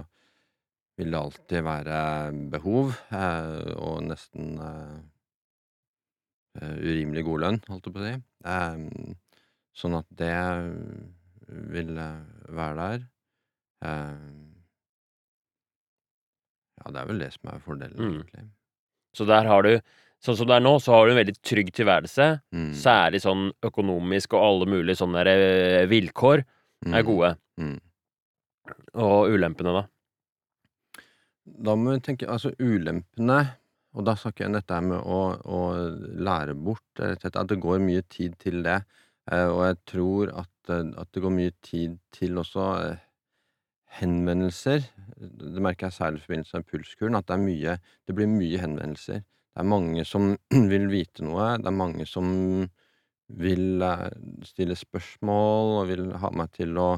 vil 0.94 1.11
det 1.11 1.19
alltid 1.19 1.67
være 1.67 1.99
behov, 2.55 2.94
eh, 3.11 3.73
og 3.75 4.05
nesten 4.06 4.55
urimelig 6.62 7.25
god 7.27 7.41
lønn, 7.41 7.61
holdt 7.69 7.87
jeg 7.89 7.94
på 7.94 8.01
å 8.01 8.08
si. 8.08 8.15
Eh, 8.44 9.15
Sånn 9.75 9.96
at 9.99 10.06
det 10.15 10.31
vil 11.75 11.96
eh, 11.99 12.20
være 12.55 12.77
der. 12.79 13.01
Eh, 13.82 14.20
ja, 16.79 16.93
det 16.94 17.01
er 17.01 17.08
vel 17.11 17.19
det 17.25 17.32
som 17.34 17.51
er 17.51 17.58
fordelen, 17.65 17.99
Mm. 17.99 18.20
egentlig. 18.23 18.44
Så 19.15 19.27
der 19.27 19.44
har 19.51 19.63
du 19.63 19.81
Sånn 20.25 20.37
som 20.39 20.46
det 20.49 20.55
er 20.56 20.61
nå, 20.65 20.79
så 20.81 20.93
har 20.94 21.05
du 21.05 21.11
en 21.13 21.19
veldig 21.27 21.34
trygg 21.44 21.69
tilværelse. 21.77 22.41
Mm. 22.55 22.70
Særlig 22.73 23.19
sånn 23.20 23.51
økonomisk 23.63 24.32
og 24.32 24.41
alle 24.41 24.67
mulige 24.73 24.96
sånne 24.96 25.20
der, 25.23 25.82
eh, 25.82 25.87
vilkår 25.87 26.39
er 26.87 27.03
Mm. 27.03 27.05
gode. 27.05 27.37
Mm. 27.61 27.81
Og 28.94 29.29
ulempene, 29.29 29.73
da? 29.75 29.87
Da 31.44 31.75
må 31.77 31.93
vi 31.93 32.01
tenke 32.01 32.27
Altså, 32.27 32.55
ulempene 32.58 33.55
Og 33.94 34.05
da 34.05 34.15
snakker 34.19 34.44
jeg 34.44 34.51
om 34.51 34.56
dette 34.58 34.81
med 34.82 34.98
å, 34.98 35.19
å 35.46 35.60
lære 36.27 36.55
bort, 36.58 36.82
rett 36.98 37.19
og 37.19 37.20
slett, 37.22 37.36
at 37.39 37.51
det 37.53 37.60
går 37.63 37.79
mye 37.84 38.03
tid 38.10 38.34
til 38.43 38.63
det. 38.67 38.81
Eh, 39.31 39.46
og 39.46 39.60
jeg 39.69 39.77
tror 39.86 40.32
at, 40.43 40.70
eh, 40.74 40.89
at 41.01 41.13
det 41.15 41.22
går 41.22 41.31
mye 41.36 41.53
tid 41.63 41.98
til 42.13 42.41
også 42.43 42.65
eh, 42.91 42.96
henvendelser. 44.01 44.82
Det 45.20 45.63
merker 45.63 45.89
jeg 45.89 45.96
særlig 45.98 46.20
i 46.20 46.24
forbindelse 46.27 46.58
med 46.60 46.69
pulskuren, 46.72 47.19
at 47.19 47.29
det 47.31 47.36
er 47.36 47.44
mye 47.44 47.77
Det 48.08 48.17
blir 48.19 48.31
mye 48.31 48.58
henvendelser. 48.60 49.22
Det 49.55 49.63
er 49.63 49.70
mange 49.70 50.05
som 50.08 50.32
vil 50.72 50.89
vite 50.91 51.22
noe. 51.27 51.53
Det 51.63 51.70
er 51.70 51.79
mange 51.79 52.06
som 52.10 52.29
vil 53.34 53.82
eh, 53.82 54.08
stille 54.44 54.77
spørsmål 54.77 55.77
og 55.81 55.89
vil 55.93 56.08
ha 56.20 56.31
meg 56.36 56.51
til 56.58 56.74
å 56.77 56.91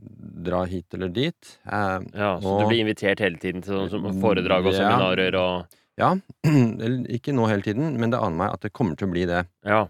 dra 0.00 0.62
hit 0.70 0.94
eller 0.96 1.10
dit. 1.12 1.56
Eh, 1.66 1.98
Ja, 2.14 2.38
Så 2.40 2.46
Og- 2.54 2.62
du 2.62 2.68
blir 2.70 2.84
invitert 2.86 3.18
hele 3.20 3.36
tiden 3.36 3.60
til 3.66 3.88
sånn 3.90 4.20
foredrag 4.22 4.64
og 4.66 4.72
Ja. 4.72 4.78
seminarer 4.86 5.34
og 5.36 5.66
Ja, 5.98 6.14
ikke 7.16 7.34
nå 7.36 7.48
hele 7.50 7.64
tiden, 7.66 7.96
men 8.00 8.12
det 8.12 8.20
aner 8.20 8.36
meg 8.36 8.54
at 8.54 8.62
det 8.64 8.72
kommer 8.76 8.96
til 8.96 9.08
å 9.08 9.12
bli 9.14 9.26
det. 9.28 9.42
Ja. 9.66 9.82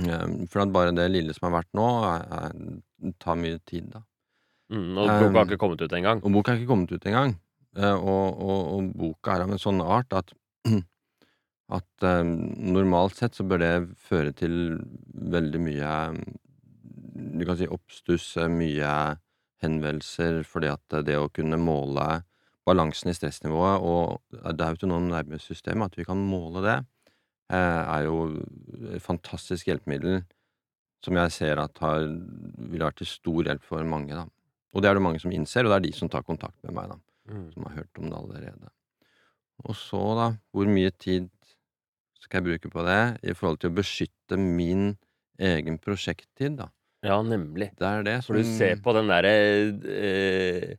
Eh, 0.00 0.26
For 0.50 0.64
at 0.64 0.72
bare 0.74 0.94
det 0.96 1.10
lille 1.12 1.34
som 1.36 1.48
har 1.50 1.60
vært 1.60 1.70
nå, 1.76 1.86
er, 2.08 2.24
er, 2.38 3.12
tar 3.22 3.36
mye 3.38 3.60
tid, 3.68 3.92
da. 3.92 4.02
Mm, 4.72 4.96
og 4.96 5.04
boka 5.04 5.28
har 5.28 5.44
Um, 5.44 5.50
ikke 5.52 5.60
kommet 5.60 5.82
ut 5.84 5.92
engang. 5.92 6.22
Og 6.24 6.32
boka 6.34 6.52
har 6.52 6.58
ikke 6.58 6.70
kommet 6.72 6.94
ut 6.94 7.04
engang. 7.06 7.36
Eh, 7.76 7.94
Og, 7.94 8.40
og, 8.40 8.60
og 8.78 8.90
boka 8.96 9.34
er 9.36 9.44
av 9.44 9.52
en 9.54 9.60
sånn 9.60 9.82
art 9.84 10.14
at 10.16 10.32
at 11.78 12.04
eh, 12.06 12.22
normalt 12.24 13.16
sett 13.18 13.36
så 13.36 13.44
bør 13.48 13.60
det 13.62 13.74
føre 14.08 14.32
til 14.36 14.56
veldig 15.34 15.60
mye 15.64 15.92
Du 17.34 17.44
kan 17.46 17.56
si 17.58 17.66
oppstuss, 17.70 18.36
eh, 18.40 18.48
mye 18.50 18.90
henvendelser, 19.64 20.42
fordi 20.44 20.68
at 20.72 20.98
det 21.06 21.16
å 21.16 21.30
kunne 21.32 21.56
måle 21.60 22.22
balansen 22.64 23.12
i 23.12 23.16
stressnivået 23.16 23.84
og 23.84 24.54
det 24.56 24.66
autonome 24.66 25.10
nervesystemet, 25.10 25.92
at 25.92 25.98
vi 26.00 26.06
kan 26.08 26.20
måle 26.20 26.62
det, 26.64 26.78
eh, 27.52 27.82
er 27.96 28.06
jo 28.08 28.18
et 28.94 29.04
fantastisk 29.04 29.68
hjelpemiddel 29.68 30.22
som 31.04 31.18
jeg 31.20 31.34
ser 31.34 31.60
at 31.60 31.82
har, 31.84 32.06
vil 32.70 32.80
være 32.80 33.00
til 33.02 33.10
stor 33.10 33.50
hjelp 33.50 33.66
for 33.68 33.84
mange, 33.88 34.16
da. 34.16 34.24
Og 34.74 34.82
det 34.82 34.90
er 34.90 34.96
det 34.96 35.04
mange 35.04 35.20
som 35.22 35.32
innser, 35.34 35.66
og 35.66 35.72
det 35.72 35.76
er 35.76 35.84
de 35.86 35.92
som 35.96 36.10
tar 36.10 36.24
kontakt 36.26 36.56
med 36.64 36.74
meg, 36.78 36.94
da. 36.94 36.96
Mm. 37.30 37.48
Som 37.52 37.66
har 37.68 37.76
hørt 37.78 38.00
om 38.00 38.08
det 38.08 38.20
allerede. 38.20 38.70
Og 39.64 39.76
så, 39.78 40.00
da, 40.18 40.28
hvor 40.52 40.70
mye 40.70 40.92
tid 41.00 41.28
skal 42.24 42.40
jeg 42.40 42.48
bruke 42.48 42.72
på 42.72 42.84
det 42.86 43.02
i 43.22 43.34
forhold 43.36 43.60
til 43.60 43.70
å 43.70 43.76
beskytte 43.76 44.40
min 44.40 44.94
egen 45.38 45.76
prosjekttid, 45.82 46.56
da? 46.62 46.70
Ja, 47.04 47.18
nemlig. 47.20 47.68
Det 47.76 47.84
er 47.84 48.06
det 48.06 48.16
For 48.24 48.40
du 48.40 48.48
ser 48.48 48.78
på 48.80 48.94
den 48.96 49.10
derre 49.12 49.32
eh, 49.92 50.74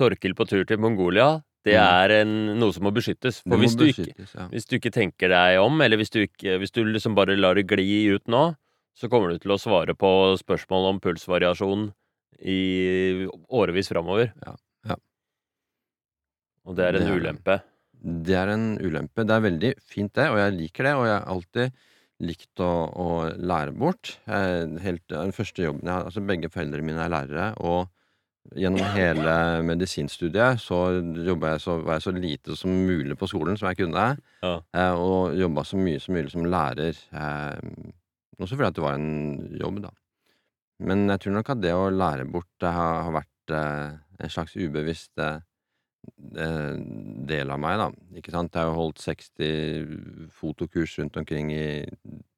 Torkil 0.00 0.34
på 0.38 0.48
tur 0.48 0.64
til 0.68 0.80
Mongolia. 0.82 1.28
Det 1.60 1.74
Mm. 1.76 1.84
er 1.84 2.12
en, 2.22 2.30
noe 2.56 2.72
som 2.72 2.86
må 2.88 2.90
beskyttes. 2.96 3.42
For 3.44 3.52
må 3.52 3.58
hvis 3.60 3.74
du, 3.76 3.84
ikke, 3.92 4.14
ja. 4.32 4.46
hvis 4.48 4.64
du 4.66 4.78
ikke 4.78 4.92
tenker 4.94 5.28
deg 5.28 5.58
om, 5.60 5.76
eller 5.84 6.00
hvis 6.00 6.08
du, 6.14 6.22
ikke, 6.24 6.56
hvis 6.62 6.72
du 6.72 6.80
liksom 6.88 7.14
bare 7.18 7.36
lar 7.36 7.54
det 7.60 7.66
gli 7.68 8.06
ut 8.14 8.24
nå, 8.32 8.54
så 8.96 9.10
kommer 9.12 9.34
du 9.34 9.38
til 9.42 9.52
å 9.52 9.60
svare 9.60 9.92
på 9.96 10.08
spørsmål 10.40 10.88
om 10.94 11.00
pulsvariasjon 11.04 11.90
i 12.48 13.28
årevis 13.52 13.92
framover. 13.92 14.32
Ja, 14.46 14.54
ja. 14.88 14.96
Og 16.64 16.76
det 16.78 16.86
er 16.88 16.96
en 16.98 17.04
Det 17.06 17.12
er 17.12 17.20
ulempe. 17.20 17.58
Det 18.00 18.36
er 18.40 18.48
en 18.54 18.66
ulempe. 18.80 19.24
Det 19.28 19.36
er 19.36 19.44
veldig 19.44 19.70
fint, 19.84 20.12
det, 20.16 20.30
og 20.32 20.38
jeg 20.40 20.56
liker 20.56 20.88
det. 20.88 20.94
Og 20.96 21.04
jeg 21.08 21.16
har 21.18 21.28
alltid 21.34 21.72
likt 22.20 22.60
å, 22.64 22.70
å 22.88 23.08
lære 23.36 23.72
bort. 23.76 24.14
Jeg, 24.28 24.68
helt, 24.84 25.04
den 25.12 25.32
første 25.36 25.64
jobben 25.64 25.84
jeg 25.88 25.92
har 25.94 26.08
Altså, 26.08 26.24
begge 26.24 26.50
foreldrene 26.52 26.88
mine 26.88 27.04
er 27.04 27.12
lærere, 27.12 27.50
og 27.60 27.88
gjennom 28.56 28.82
hele 28.96 29.34
medisinstudiet 29.66 30.60
så 30.62 30.80
jeg 30.96 31.62
så, 31.62 31.76
var 31.84 31.98
jeg 31.98 32.04
så 32.06 32.12
lite 32.14 32.56
som 32.58 32.72
mulig 32.86 33.16
på 33.18 33.28
skolen 33.30 33.58
som 33.58 33.70
jeg 33.70 33.82
kunne. 33.84 34.06
Ja. 34.42 34.54
Eh, 34.74 34.94
og 34.98 35.36
jobba 35.38 35.64
så 35.66 35.78
mye 35.80 36.00
som 36.02 36.16
mulig 36.16 36.32
som 36.32 36.48
lærer. 36.48 36.98
Eh, 37.12 37.90
også 38.40 38.56
fordi 38.56 38.68
at 38.70 38.78
det 38.78 38.84
var 38.84 38.98
en 38.98 39.58
jobb, 39.60 39.82
da. 39.84 39.92
Men 40.80 41.08
jeg 41.12 41.20
tror 41.20 41.36
nok 41.36 41.52
at 41.52 41.60
det 41.60 41.76
å 41.76 41.90
lære 41.92 42.26
bort 42.32 42.48
det 42.62 42.72
har, 42.72 43.02
har 43.06 43.16
vært 43.20 43.54
eh, 43.56 43.98
en 44.24 44.32
slags 44.32 44.56
ubevisst 44.56 45.20
eh, 45.20 45.42
eh, 46.40 46.78
del 47.28 47.52
av 47.52 47.60
meg, 47.60 47.76
da. 47.82 47.90
Ikke 48.16 48.32
sant? 48.34 48.54
Jeg 48.54 48.64
har 48.64 48.72
jo 48.72 48.78
holdt 48.78 49.04
60 49.04 50.30
fotokurs 50.40 50.96
rundt 51.00 51.20
omkring 51.20 51.52
i 51.52 51.66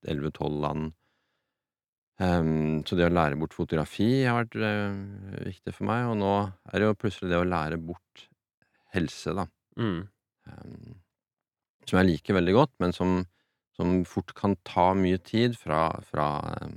11-12 0.08 0.58
land. 0.64 0.90
Ehm, 2.22 2.82
så 2.86 2.96
det 2.98 3.08
å 3.08 3.12
lære 3.12 3.38
bort 3.40 3.54
fotografi 3.56 4.24
har 4.26 4.42
vært 4.42 4.58
uh, 4.60 5.42
viktig 5.48 5.74
for 5.74 5.88
meg. 5.88 6.06
Og 6.12 6.18
nå 6.20 6.34
er 6.70 6.78
det 6.78 6.88
jo 6.88 6.98
plutselig 6.98 7.32
det 7.32 7.40
å 7.40 7.48
lære 7.48 7.80
bort 7.82 8.26
helse, 8.94 9.34
da. 9.36 9.46
Mm. 9.80 10.00
Um, 10.50 10.94
som 11.88 11.98
jeg 11.98 12.10
liker 12.12 12.38
veldig 12.38 12.54
godt, 12.56 12.74
men 12.82 12.94
som, 12.94 13.22
som 13.76 14.02
fort 14.08 14.34
kan 14.38 14.54
ta 14.68 14.92
mye 14.94 15.18
tid 15.24 15.56
fra, 15.58 15.88
fra 16.06 16.26
eh, 16.52 16.74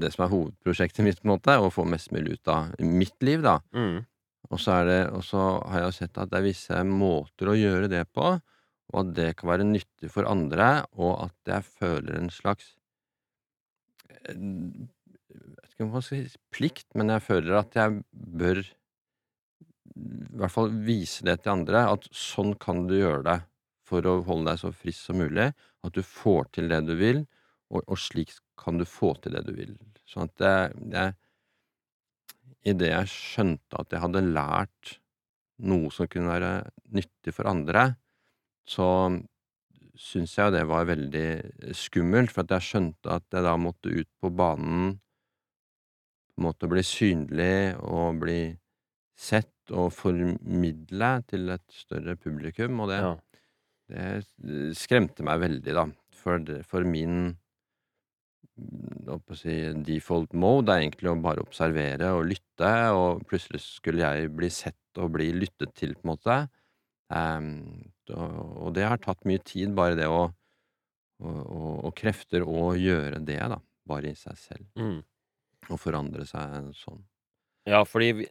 det 0.00 0.10
som 0.14 0.24
er 0.24 0.32
hovedprosjektet 0.32 1.06
mitt, 1.06 1.20
på 1.20 1.28
en 1.28 1.34
måte, 1.36 1.54
å 1.54 1.70
få 1.70 1.84
mest 1.86 2.10
mulig 2.14 2.38
ut 2.38 2.50
av 2.50 2.72
mitt 2.82 3.14
liv, 3.22 3.44
da. 3.44 3.60
Mm. 3.76 4.00
Og 4.50 4.58
så, 4.58 4.80
er 4.80 4.88
det, 4.88 5.00
og 5.14 5.22
så 5.22 5.44
har 5.70 5.84
jeg 5.84 5.86
jo 5.86 5.96
sett 6.00 6.18
at 6.18 6.32
det 6.32 6.40
er 6.40 6.48
visse 6.48 6.82
måter 6.88 7.52
å 7.52 7.58
gjøre 7.58 7.92
det 7.92 8.02
på, 8.10 8.32
og 8.90 9.00
at 9.04 9.14
det 9.14 9.30
kan 9.38 9.52
være 9.52 9.68
nyttig 9.68 10.10
for 10.10 10.26
andre, 10.26 10.72
og 10.98 11.28
at 11.28 11.52
jeg 11.52 11.68
føler 11.78 12.18
en 12.18 12.32
slags 12.34 12.72
vet 14.30 15.72
ikke 15.72 15.86
om 15.86 15.96
jeg 15.96 16.06
skal 16.06 16.26
si 16.26 16.40
plikt, 16.54 16.88
men 16.98 17.12
jeg 17.14 17.24
føler 17.26 17.58
at 17.60 17.76
jeg 17.78 18.02
bør 18.10 18.62
i 20.00 20.38
hvert 20.40 20.54
fall 20.54 20.70
vise 20.86 21.26
det 21.26 21.40
til 21.42 21.54
andre, 21.54 21.84
at 21.92 22.06
sånn 22.14 22.54
kan 22.62 22.86
du 22.88 22.96
gjøre 22.96 23.24
det 23.26 23.38
for 23.90 24.06
å 24.06 24.20
holde 24.26 24.52
deg 24.52 24.60
så 24.62 24.70
frisk 24.74 25.10
som 25.10 25.18
mulig, 25.20 25.50
at 25.50 25.96
du 25.96 26.02
får 26.06 26.52
til 26.56 26.70
det 26.70 26.80
du 26.86 26.94
vil, 27.00 27.24
og, 27.70 27.82
og 27.86 27.98
slik 27.98 28.32
kan 28.60 28.78
du 28.78 28.86
få 28.88 29.14
til 29.22 29.34
det 29.36 29.44
du 29.48 29.52
vil. 29.56 29.74
Sånn 30.08 30.30
at 30.30 30.46
jeg, 30.46 30.86
jeg 30.94 31.18
Idet 32.68 32.90
jeg 32.90 33.08
skjønte 33.08 33.78
at 33.80 33.94
jeg 33.94 34.02
hadde 34.02 34.20
lært 34.20 34.90
noe 35.64 35.88
som 35.94 36.08
kunne 36.12 36.28
være 36.28 36.50
nyttig 36.92 37.32
for 37.32 37.48
andre, 37.48 37.86
så 38.68 38.84
syns 40.00 40.34
jeg 40.38 40.54
det 40.54 40.64
var 40.68 40.88
veldig 40.88 41.28
skummelt, 41.76 42.32
for 42.32 42.46
at 42.46 42.56
jeg 42.56 42.68
skjønte 42.70 43.12
at 43.18 43.26
jeg 43.34 43.44
da 43.46 43.54
måtte 43.60 43.92
ut 43.92 44.08
på 44.22 44.32
banen, 44.32 44.94
måtte 46.40 46.70
bli 46.72 46.82
synlig 46.86 47.76
og 47.84 48.22
bli 48.22 48.40
sett 49.20 49.72
og 49.76 49.90
formidle 49.92 51.10
til 51.28 51.52
et 51.52 51.66
større 51.74 52.16
publikum, 52.16 52.80
og 52.80 52.88
det, 52.90 53.00
Ja. 53.04 53.12
det 53.90 54.78
skremte 54.78 55.26
meg 55.26 55.42
veldig, 55.44 55.74
da, 55.76 55.86
for, 56.16 56.40
for 56.64 56.86
min 56.88 57.36
si, 59.36 59.56
default 59.86 60.32
mode 60.34 60.72
er 60.72 60.84
egentlig 60.84 61.10
å 61.10 61.18
bare 61.22 61.44
observere 61.44 62.12
og 62.16 62.26
lytte, 62.32 62.72
og 62.96 63.24
plutselig 63.28 63.62
skulle 63.64 64.04
jeg 64.04 64.32
bli 64.36 64.50
sett 64.52 65.00
og 65.00 65.12
bli 65.16 65.30
lyttet 65.36 65.74
til, 65.76 65.94
på 65.94 66.04
en 66.04 66.12
måte. 66.14 66.38
Ehm, 67.10 67.90
og, 68.10 68.72
det 68.74 68.84
har 68.88 68.98
tatt 69.02 69.24
mye 69.28 69.38
tid, 69.46 69.74
bare 69.76 69.96
det 69.98 70.08
å 70.10 70.28
og, 71.20 71.40
og, 71.52 71.72
og 71.84 71.94
krefter 72.00 72.40
å 72.48 72.70
gjøre 72.80 73.18
det, 73.28 73.36
da. 73.52 73.58
Bare 73.90 74.08
i 74.08 74.16
seg 74.16 74.38
selv. 74.40 74.64
Mm. 74.80 75.02
Og 75.68 75.76
forandre 75.82 76.24
seg 76.24 76.70
sånn. 76.78 77.02
Ja, 77.68 77.82
fordi 77.84 78.08
vi, 78.22 78.26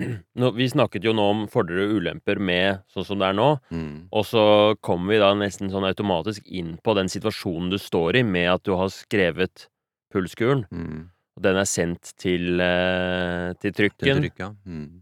nå, 0.40 0.50
vi 0.52 0.66
snakket 0.68 1.06
jo 1.08 1.14
nå 1.16 1.24
om 1.32 1.46
fordeler 1.48 1.86
og 1.88 1.96
ulemper 2.02 2.36
med 2.42 2.82
sånn 2.92 3.06
som 3.08 3.22
det 3.22 3.30
er 3.30 3.38
nå. 3.38 3.48
Mm. 3.72 3.94
Og 4.12 4.26
så 4.28 4.44
kommer 4.84 5.14
vi 5.14 5.22
da 5.22 5.30
nesten 5.38 5.72
sånn 5.72 5.88
automatisk 5.88 6.44
inn 6.52 6.74
på 6.84 6.92
den 6.98 7.08
situasjonen 7.12 7.72
du 7.72 7.78
står 7.80 8.20
i, 8.20 8.24
med 8.36 8.50
at 8.58 8.66
du 8.68 8.74
har 8.76 8.92
skrevet 8.92 9.68
pulskuren, 10.12 10.66
Mm. 10.70 11.06
og 11.36 11.42
den 11.48 11.56
er 11.60 11.66
sendt 11.68 12.12
til, 12.20 12.60
til 12.60 13.56
til 13.56 13.72
Til 13.72 13.78
trykken. 13.80 14.22
trykk, 14.26 14.38
ja. 14.44 14.52
Mm. 14.68 15.00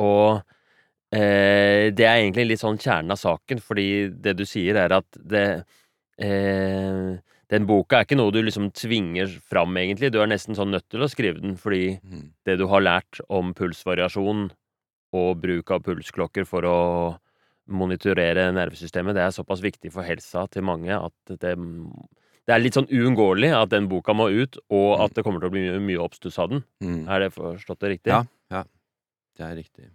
Og 0.00 0.42
eh, 1.12 1.90
det 1.92 2.06
er 2.08 2.20
egentlig 2.22 2.46
litt 2.50 2.62
sånn 2.62 2.78
kjernen 2.80 3.12
av 3.14 3.20
saken, 3.20 3.60
fordi 3.62 3.86
det 4.22 4.36
du 4.38 4.44
sier, 4.48 4.76
er 4.80 4.92
at 4.98 5.18
det 5.18 5.44
eh, 6.18 7.18
Den 7.52 7.66
boka 7.68 7.98
er 7.98 8.06
ikke 8.06 8.16
noe 8.16 8.32
du 8.32 8.38
liksom 8.40 8.70
tvinger 8.72 9.28
fram, 9.44 9.74
egentlig. 9.76 10.08
Du 10.12 10.22
er 10.22 10.26
nesten 10.30 10.56
sånn 10.56 10.70
nødt 10.72 10.86
til 10.88 11.02
å 11.04 11.08
skrive 11.10 11.42
den, 11.42 11.56
fordi 11.60 11.98
Mm. 12.00 12.30
det 12.46 12.56
du 12.58 12.66
har 12.66 12.80
lært 12.80 13.20
om 13.28 13.52
pulsvariasjon 13.52 14.50
og 15.12 15.40
bruk 15.42 15.70
av 15.70 15.82
pulsklokker 15.84 16.46
for 16.48 16.62
å 16.64 17.18
monitorere 17.68 18.50
nervesystemet, 18.56 19.14
det 19.14 19.22
er 19.26 19.30
såpass 19.36 19.60
viktig 19.60 19.92
for 19.92 20.02
helsa 20.02 20.46
til 20.50 20.62
mange 20.62 20.90
at 20.96 21.12
det, 21.28 21.52
det 22.46 22.54
er 22.54 22.58
litt 22.58 22.74
sånn 22.74 22.88
uunngåelig 22.88 23.52
at 23.54 23.68
den 23.70 23.86
boka 23.88 24.14
må 24.16 24.30
ut, 24.32 24.56
og 24.70 25.00
at 25.04 25.12
det 25.14 25.22
kommer 25.22 25.38
til 25.40 25.50
å 25.50 25.52
bli 25.52 25.66
mye, 25.68 25.78
mye 25.92 26.00
oppstuss 26.02 26.38
av 26.42 26.48
den. 26.50 26.64
Mm. 26.82 27.04
Er 27.06 27.20
det 27.20 27.32
forstått 27.36 27.80
det 27.84 27.90
riktig? 27.98 28.10
Ja, 28.16 28.24
ja. 28.50 28.64
Det 29.36 29.44
er 29.46 29.54
riktig. 29.60 29.90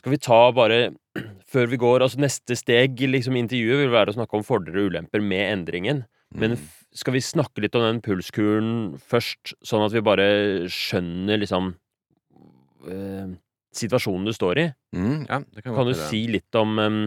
Skal 0.00 0.12
vi 0.14 0.18
ta 0.18 0.38
bare, 0.52 0.78
før 1.52 1.66
vi 1.70 1.76
går, 1.80 2.02
altså 2.04 2.18
neste 2.22 2.56
steg 2.58 2.96
liksom 2.98 3.36
i 3.36 3.42
intervjuet 3.44 3.84
vil 3.84 3.92
være 3.94 4.12
å 4.12 4.16
snakke 4.18 4.38
om 4.40 4.44
fordeler 4.46 4.84
og 4.84 4.90
ulemper 4.92 5.22
med 5.22 5.44
endringen. 5.58 6.04
Men 6.34 6.56
Mm. 6.58 6.64
skal 6.92 7.14
vi 7.14 7.20
snakke 7.24 7.62
litt 7.64 7.74
om 7.78 7.82
den 7.86 8.00
pulskuren 8.04 8.98
først, 9.00 9.54
sånn 9.64 9.84
at 9.86 9.92
vi 9.96 10.02
bare 10.04 10.26
skjønner 10.68 11.38
liksom 11.40 11.70
eh, 12.88 13.28
situasjonen 13.72 14.26
du 14.28 14.32
står 14.36 14.58
i? 14.60 14.66
Mm, 14.96 15.26
ja, 15.28 15.38
det 15.54 15.62
kan, 15.64 15.74
Kan 15.74 15.86
du 15.88 15.92
det. 15.94 16.02
si 16.10 16.26
litt 16.28 16.54
om 16.60 16.78
em, 16.78 16.98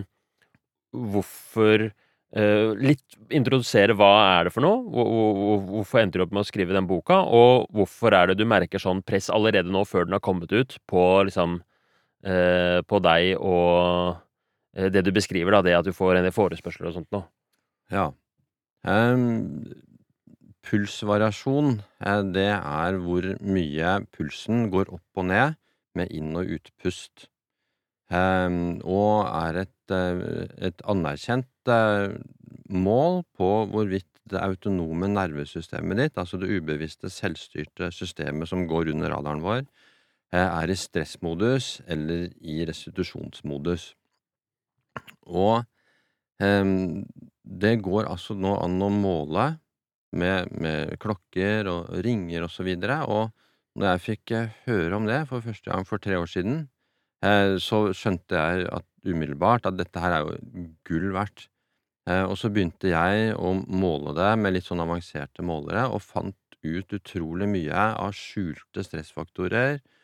hvorfor 0.93 1.91
eh, 2.35 2.73
Litt 2.79 3.17
introdusere 3.33 3.93
hva 3.97 4.09
er 4.39 4.45
det 4.47 4.53
for 4.55 4.61
noe? 4.63 4.81
Hvor- 4.87 5.09
hvor- 5.11 5.35
hvor- 5.35 5.65
Hvorfor 5.71 5.99
endte 6.01 6.13
du 6.17 6.23
opp 6.23 6.31
med 6.31 6.43
å 6.45 6.47
skrive 6.51 6.73
den 6.73 6.87
boka? 6.87 7.21
Og 7.27 7.67
hvorfor 7.73 8.13
er 8.13 8.27
det 8.27 8.37
du 8.37 8.45
merker 8.45 8.79
sånn 8.79 9.03
press 9.05 9.29
allerede 9.29 9.69
nå, 9.69 9.83
før 9.85 10.05
den 10.05 10.13
har 10.13 10.19
kommet 10.19 10.51
ut, 10.51 10.77
på 10.87 11.25
liksom 11.25 11.61
På 12.21 12.99
deg 13.01 13.35
og 13.39 14.17
eh, 14.75 14.89
det 14.93 15.05
du 15.05 15.11
beskriver, 15.15 15.57
da, 15.57 15.61
det 15.65 15.77
at 15.79 15.87
du 15.87 15.93
får 15.95 16.19
en 16.19 16.27
del 16.27 16.35
forespørsler 16.35 16.91
og 16.91 16.99
sånt 16.99 17.11
nå? 17.15 17.23
Ja. 17.91 18.09
Um, 18.85 19.65
pulsvariasjon, 20.65 21.81
eh, 22.05 22.21
det 22.33 22.51
er 22.53 22.97
hvor 23.01 23.25
mye 23.41 23.97
pulsen 24.13 24.69
går 24.73 24.93
opp 24.93 25.21
og 25.21 25.27
ned 25.29 25.57
med 25.97 26.11
inn- 26.13 26.37
og 26.37 26.49
utpust. 26.57 27.27
Um, 28.11 28.81
og 28.83 29.27
er 29.29 29.61
et, 29.63 29.91
eh, 29.95 30.47
et 30.67 30.81
anerkjent 30.83 31.71
eh, 31.71 32.17
mål 32.67 33.23
på 33.37 33.49
hvorvidt 33.71 34.07
det 34.31 34.41
autonome 34.41 35.07
nervesystemet 35.11 35.97
ditt, 35.97 36.17
altså 36.19 36.39
det 36.39 36.51
ubevisste, 36.51 37.09
selvstyrte 37.11 37.91
systemet 37.91 38.49
som 38.51 38.67
går 38.67 38.91
under 38.91 39.11
radaren 39.15 39.43
vår, 39.43 39.63
eh, 39.63 39.67
er 40.39 40.71
i 40.71 40.77
stressmodus 40.79 41.81
eller 41.91 42.29
i 42.39 42.61
restitusjonsmodus. 42.67 43.91
Og 45.27 45.65
Ehm, 46.41 47.05
det 47.43 47.81
går 47.85 48.09
altså 48.09 48.35
nå 48.38 48.55
an 48.63 48.81
å 48.81 48.89
måle 48.93 49.47
med, 50.17 50.51
med 50.63 50.97
klokker 51.01 51.69
og 51.71 51.91
ringer 52.05 52.47
og 52.47 52.51
så 52.53 52.65
videre, 52.67 53.01
og 53.05 53.31
når 53.79 53.93
jeg 53.93 54.03
fikk 54.07 54.33
eh, 54.35 54.55
høre 54.65 54.97
om 54.97 55.07
det 55.07 55.21
for 55.29 55.43
første 55.45 55.71
gang 55.71 55.85
for 55.88 56.01
tre 56.03 56.17
år 56.19 56.29
siden, 56.29 56.65
eh, 57.25 57.55
så 57.61 57.83
skjønte 57.95 58.41
jeg 58.41 58.67
at 58.73 58.88
umiddelbart 59.07 59.69
at 59.69 59.77
dette 59.77 60.01
her 60.03 60.17
er 60.17 60.25
jo 60.25 60.65
gull 60.88 61.11
verdt. 61.15 61.47
Eh, 62.09 62.25
og 62.25 62.35
så 62.41 62.51
begynte 62.51 62.91
jeg 62.91 63.35
å 63.38 63.53
måle 63.55 64.15
det 64.17 64.33
med 64.41 64.57
litt 64.57 64.67
sånn 64.67 64.83
avanserte 64.83 65.45
målere, 65.45 65.88
og 65.93 66.03
fant 66.03 66.38
ut 66.61 66.93
utrolig 66.97 67.47
mye 67.50 67.85
av 68.01 68.11
skjulte 68.17 68.83
stressfaktorer 68.85 69.77
eh, 69.77 70.00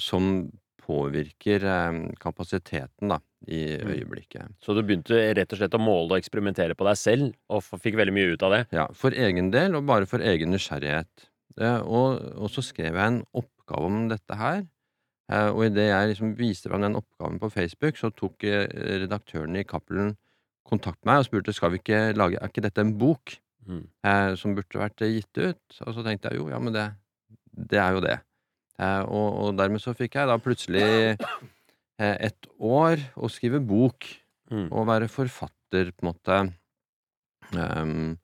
som 0.00 0.50
påvirker 0.82 1.62
eh, 1.64 1.98
kapasiteten, 2.20 3.08
da, 3.12 3.18
i 3.46 3.78
Mm. 3.78 3.90
øyeblikket. 3.94 4.54
Så 4.62 4.74
du 4.74 4.82
begynte 4.82 5.34
rett 5.36 5.52
og 5.52 5.58
slett 5.60 5.74
å 5.74 5.80
måle 5.82 6.12
og 6.14 6.18
eksperimentere 6.18 6.74
på 6.78 6.84
deg 6.88 6.96
selv, 6.98 7.34
og 7.50 7.62
fikk 7.62 7.96
veldig 7.98 8.12
mye 8.16 8.32
ut 8.34 8.42
av 8.42 8.50
det? 8.56 8.62
Ja, 8.72 8.86
for 8.92 9.10
egen 9.14 9.50
del, 9.50 9.74
og 9.76 9.86
bare 9.86 10.06
for 10.06 10.18
egen 10.18 10.50
nysgjerrighet. 10.50 11.28
Eh, 11.60 11.80
og, 11.82 12.20
og 12.38 12.50
så 12.50 12.62
skrev 12.64 12.94
jeg 12.96 13.06
en 13.06 13.24
oppgave 13.34 13.84
om 13.86 14.08
dette 14.08 14.34
her. 14.38 14.64
Eh, 15.30 15.48
og 15.52 15.64
idet 15.68 15.88
jeg 15.90 16.08
liksom 16.12 16.34
viste 16.36 16.68
fram 16.68 16.82
den 16.82 16.96
oppgaven 16.98 17.38
på 17.38 17.50
Facebook, 17.52 17.96
så 17.96 18.10
tok 18.10 18.42
eh, 18.44 18.66
redaktøren 19.04 19.56
i 19.56 19.64
Cappelen 19.64 20.16
kontakt 20.66 20.98
med 21.04 21.12
meg 21.14 21.22
og 21.22 21.26
spurte 21.28 21.52
skal 21.54 21.72
vi 21.74 21.78
ikke 21.82 22.14
lage 22.16 22.38
Er 22.40 22.48
ikke 22.48 22.62
dette 22.64 22.80
en 22.80 22.96
bok 22.98 23.38
Mm. 23.62 23.84
eh, 24.04 24.34
som 24.34 24.56
burde 24.56 24.74
vært 24.80 25.02
eh, 25.06 25.12
gitt 25.20 25.38
ut? 25.38 25.80
Og 25.86 25.94
så 25.94 26.02
tenkte 26.02 26.30
jeg 26.32 26.40
jo, 26.40 26.48
ja, 26.50 26.58
men 26.58 26.72
det, 26.74 26.88
det 27.54 27.78
er 27.78 27.92
jo 27.94 28.00
det. 28.02 28.16
Eh, 28.80 29.02
og, 29.04 29.28
og 29.42 29.58
dermed 29.60 29.82
så 29.82 29.92
fikk 29.96 30.16
jeg 30.20 30.30
da 30.30 30.38
plutselig 30.40 30.86
eh, 30.88 32.16
et 32.16 32.50
år 32.58 33.02
å 33.16 33.28
skrive 33.32 33.60
bok 33.60 34.08
Mm. 34.52 34.68
og 34.68 34.88
være 34.90 35.08
forfatter, 35.08 35.92
på 35.96 36.04
en 36.04 36.10
måte. 36.10 36.38
Um, 37.56 38.18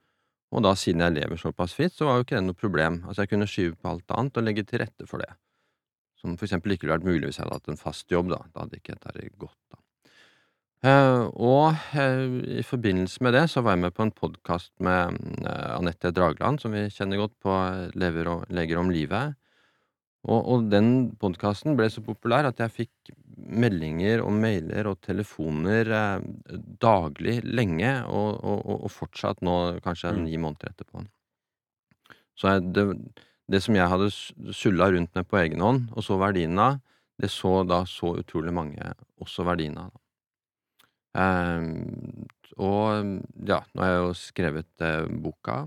og 0.53 0.65
da, 0.65 0.75
siden 0.77 1.05
jeg 1.05 1.17
lever 1.17 1.41
såpass 1.41 1.75
fritt, 1.77 1.95
så 1.97 2.09
var 2.09 2.19
jo 2.19 2.27
ikke 2.27 2.37
det 2.37 2.45
noe 2.45 2.59
problem. 2.59 3.03
Altså, 3.07 3.25
jeg 3.25 3.33
kunne 3.33 3.49
skyve 3.49 3.77
på 3.77 3.91
alt 3.93 4.17
annet 4.17 4.41
og 4.41 4.45
legge 4.45 4.65
til 4.69 4.83
rette 4.83 5.09
for 5.09 5.25
det. 5.25 5.31
Som 6.21 6.37
for 6.37 6.49
eksempel 6.49 6.75
ikke 6.75 6.87
ville 6.87 6.99
vært 6.99 7.09
mulig 7.09 7.29
hvis 7.29 7.39
jeg 7.39 7.47
hadde 7.47 7.61
hatt 7.61 7.73
en 7.73 7.81
fast 7.81 8.13
jobb, 8.13 8.33
da. 8.33 8.43
Da 8.53 8.65
hadde 8.65 8.81
ikke 8.81 8.97
dette 8.97 9.29
gått, 9.41 9.61
da. 9.73 9.83
Uh, 10.79 11.25
og 11.43 11.81
uh, 11.99 12.61
i 12.61 12.63
forbindelse 12.63 13.25
med 13.27 13.35
det 13.35 13.49
så 13.51 13.65
var 13.67 13.75
jeg 13.75 13.83
med 13.83 13.97
på 13.97 14.05
en 14.05 14.15
podkast 14.15 14.71
med 14.85 15.17
uh, 15.43 15.75
Anette 15.75 16.13
Dragland, 16.15 16.61
som 16.63 16.77
vi 16.77 16.85
kjenner 16.95 17.25
godt, 17.25 17.35
på 17.43 17.57
Lever 17.99 18.31
og, 18.31 18.45
Leger 18.55 18.79
om 18.79 18.93
livet. 18.95 19.35
Og, 20.29 20.41
og 20.53 20.67
den 20.73 20.89
podkasten 21.21 21.77
ble 21.79 21.87
så 21.93 22.03
populær 22.05 22.49
at 22.51 22.59
jeg 22.61 22.75
fikk 22.75 23.13
meldinger 23.49 24.21
og 24.25 24.35
mailer 24.37 24.91
og 24.91 24.99
telefoner 25.07 25.89
eh, 25.95 26.27
daglig 26.83 27.39
lenge, 27.47 27.93
og, 28.11 28.43
og, 28.45 28.59
og- 28.75 28.91
fortsatt 28.93 29.41
nå 29.47 29.55
kanskje 29.85 30.13
Mm. 30.19 30.25
ni 30.27 30.37
måneder 30.43 30.73
etterpå. 30.75 31.05
Så 32.39 32.53
jeg, 32.53 32.67
det, 32.75 32.85
det 33.51 33.63
som 33.65 33.75
jeg 33.79 33.89
hadde 33.91 34.11
sulla 34.55 34.91
rundt 34.93 35.15
med 35.17 35.27
på 35.31 35.39
egen 35.41 35.61
hånd, 35.65 35.89
og 35.97 36.05
så 36.05 36.19
verdien 36.21 36.59
av, 36.59 36.81
det 37.19 37.31
så 37.35 37.65
da 37.67 37.81
så 37.89 38.13
utrolig 38.21 38.53
mange 38.55 38.93
også 39.23 39.47
verdien 39.49 39.79
av. 39.81 39.91
Eh, 41.19 41.65
og 42.59 43.23
ja, 43.49 43.63
nå 43.75 43.83
har 43.85 43.91
jeg 43.95 44.03
jo 44.05 44.13
skrevet 44.19 44.85
eh, 44.85 45.07
boka. 45.25 45.63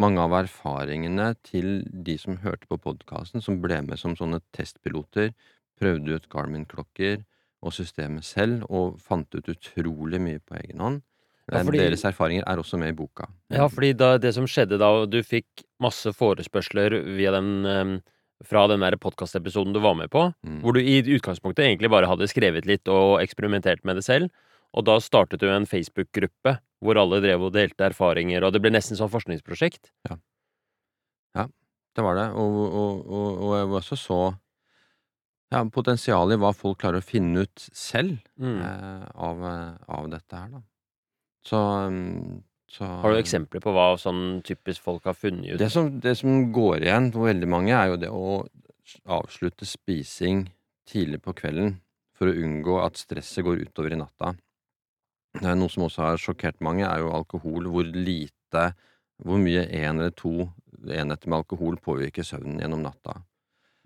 Mange 0.00 0.22
av 0.24 0.32
erfaringene 0.32 1.34
til 1.44 1.82
de 1.92 2.14
som 2.20 2.38
hørte 2.40 2.66
på 2.70 2.78
podkasten, 2.80 3.42
som 3.44 3.58
ble 3.60 3.82
med 3.84 3.98
som 4.00 4.14
sånne 4.16 4.40
testpiloter, 4.56 5.34
prøvde 5.80 6.16
ut 6.16 6.28
Garmin-klokker 6.32 7.24
og 7.62 7.74
systemet 7.76 8.24
selv, 8.24 8.64
og 8.70 8.96
fant 9.02 9.28
ut 9.36 9.50
utrolig 9.52 10.20
mye 10.22 10.40
på 10.40 10.56
egen 10.62 10.80
hånd. 10.80 11.02
Ja, 11.50 11.58
Eh, 11.58 11.64
fordi- 11.64 11.78
Deres 11.78 12.04
erfaringer 12.04 12.44
er 12.46 12.56
også 12.56 12.78
med 12.78 12.88
i 12.88 12.96
boka. 12.96 13.26
Ja, 13.50 13.68
fordi 13.68 13.92
da, 13.96 14.16
det 14.16 14.32
som 14.32 14.44
skjedde 14.46 14.78
da 14.78 15.04
du 15.04 15.22
fikk 15.22 15.64
masse 15.80 16.12
forespørsler 16.14 17.16
via 17.16 17.32
den 17.32 18.00
fra 18.44 18.66
den 18.66 18.80
podkastepisoden 18.98 19.72
du 19.72 19.80
var 19.80 19.94
med 19.94 20.10
på, 20.10 20.34
Mm. 20.44 20.62
hvor 20.62 20.72
du 20.72 20.80
i 20.80 21.02
utgangspunktet 21.02 21.64
egentlig 21.64 21.90
bare 21.90 22.06
hadde 22.06 22.26
skrevet 22.28 22.64
litt 22.66 22.88
og 22.88 23.20
eksperimentert 23.20 23.84
med 23.84 23.96
det 23.96 24.04
selv, 24.04 24.30
og 24.74 24.84
da 24.84 24.96
startet 24.98 25.38
du 25.38 25.48
en 25.48 25.66
Facebook-gruppe 25.66 26.58
hvor 26.82 26.98
alle 26.98 27.20
drev 27.22 27.44
og 27.46 27.52
delte 27.54 27.86
erfaringer, 27.86 28.42
og 28.44 28.52
det 28.52 28.60
ble 28.64 28.72
nesten 28.74 28.98
sånn 28.98 29.10
forskningsprosjekt. 29.12 29.92
Ja, 30.10 30.18
Det 31.94 32.00
var 32.00 32.16
det, 32.16 32.28
og, 32.40 32.54
og, 32.72 33.00
og, 33.04 33.40
og 33.44 33.50
jeg 33.58 33.66
også 33.76 33.96
så 34.00 34.16
ja, 35.52 35.60
potensialet 35.68 36.38
i 36.38 36.40
hva 36.40 36.54
folk 36.56 36.78
klarer 36.80 37.02
å 37.02 37.04
finne 37.04 37.42
ut 37.44 37.64
selv 37.76 38.14
Mm. 38.40 38.62
eh, 38.64 39.02
av, 39.14 39.42
eh, 39.44 39.74
av 39.92 40.06
dette 40.08 40.38
her, 40.40 40.48
da. 40.54 40.62
Så, 41.44 41.58
mm, 41.92 42.40
så 42.72 42.88
Har 43.02 43.12
du 43.12 43.18
eksempler 43.20 43.60
på 43.60 43.74
hva 43.76 43.90
sånn 44.00 44.40
typisk 44.42 44.80
folk 44.80 45.04
har 45.04 45.12
funnet 45.18 45.52
ut? 45.52 45.58
Det 45.60 45.68
som, 45.70 45.90
det 46.00 46.16
som 46.16 46.46
går 46.54 46.86
igjen 46.86 47.10
for 47.12 47.28
veldig 47.28 47.48
mange, 47.52 47.76
er 47.76 47.92
jo 47.92 48.00
det 48.00 48.08
å 48.08 48.46
avslutte 49.04 49.68
spising 49.68 50.46
tidlig 50.88 51.20
på 51.22 51.34
kvelden 51.36 51.76
for 52.16 52.30
å 52.32 52.36
unngå 52.40 52.78
at 52.86 52.96
stresset 52.96 53.44
går 53.44 53.66
utover 53.66 53.92
i 53.92 54.00
natta. 54.00 54.32
Noe 55.40 55.72
som 55.72 55.86
også 55.86 56.04
har 56.04 56.20
sjokkert 56.20 56.60
mange, 56.60 56.84
er 56.84 57.00
jo 57.00 57.12
alkohol. 57.16 57.70
Hvor 57.72 57.88
lite 57.88 58.72
Hvor 59.22 59.38
mye 59.38 59.62
én 59.70 60.00
eller 60.00 60.10
to 60.10 60.50
enheter 60.90 61.30
med 61.30 61.38
alkohol 61.38 61.76
påvirker 61.78 62.26
søvnen 62.26 62.58
gjennom 62.58 62.82
natta. 62.82 63.22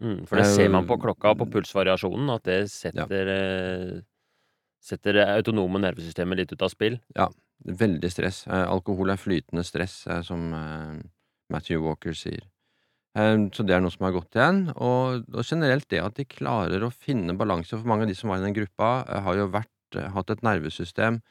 Mm, 0.01 0.27
for 0.27 0.41
det 0.41 0.47
ser 0.49 0.71
man 0.73 0.87
på 0.89 0.97
klokka 1.01 1.33
og 1.35 1.43
på 1.43 1.49
pulsvariasjonen, 1.55 2.31
at 2.33 2.45
det 2.49 2.59
setter, 2.73 3.29
ja. 3.29 4.01
setter 4.85 5.19
det 5.21 5.27
autonome 5.35 5.81
nervesystemet 5.83 6.41
litt 6.41 6.53
ut 6.53 6.65
av 6.65 6.73
spill. 6.73 6.99
Ja. 7.17 7.29
Veldig 7.65 8.11
stress. 8.13 8.43
Eh, 8.47 8.65
alkohol 8.69 9.11
er 9.13 9.21
flytende 9.21 9.65
stress, 9.65 10.03
eh, 10.07 10.21
som 10.25 10.53
eh, 10.55 10.99
Matthew 11.53 11.81
Walker 11.87 12.17
sier. 12.17 12.45
Eh, 13.17 13.37
så 13.53 13.65
det 13.65 13.77
er 13.77 13.81
noe 13.85 13.95
som 13.95 14.05
har 14.07 14.15
gått 14.17 14.37
igjen. 14.37 14.61
Og, 14.77 15.25
og 15.33 15.47
generelt 15.47 15.89
det 15.93 16.03
at 16.05 16.19
de 16.21 16.29
klarer 16.29 16.85
å 16.85 16.93
finne 16.93 17.37
balanse. 17.39 17.73
For 17.73 17.89
mange 17.89 18.05
av 18.05 18.13
de 18.13 18.19
som 18.19 18.33
var 18.33 18.43
i 18.43 18.47
den 18.47 18.57
gruppa, 18.57 18.91
eh, 19.09 19.25
har 19.25 19.41
jo 19.41 19.49
vært, 19.55 19.73
eh, 19.97 20.13
hatt 20.13 20.33
et 20.35 20.45
nervesystem 20.47 21.23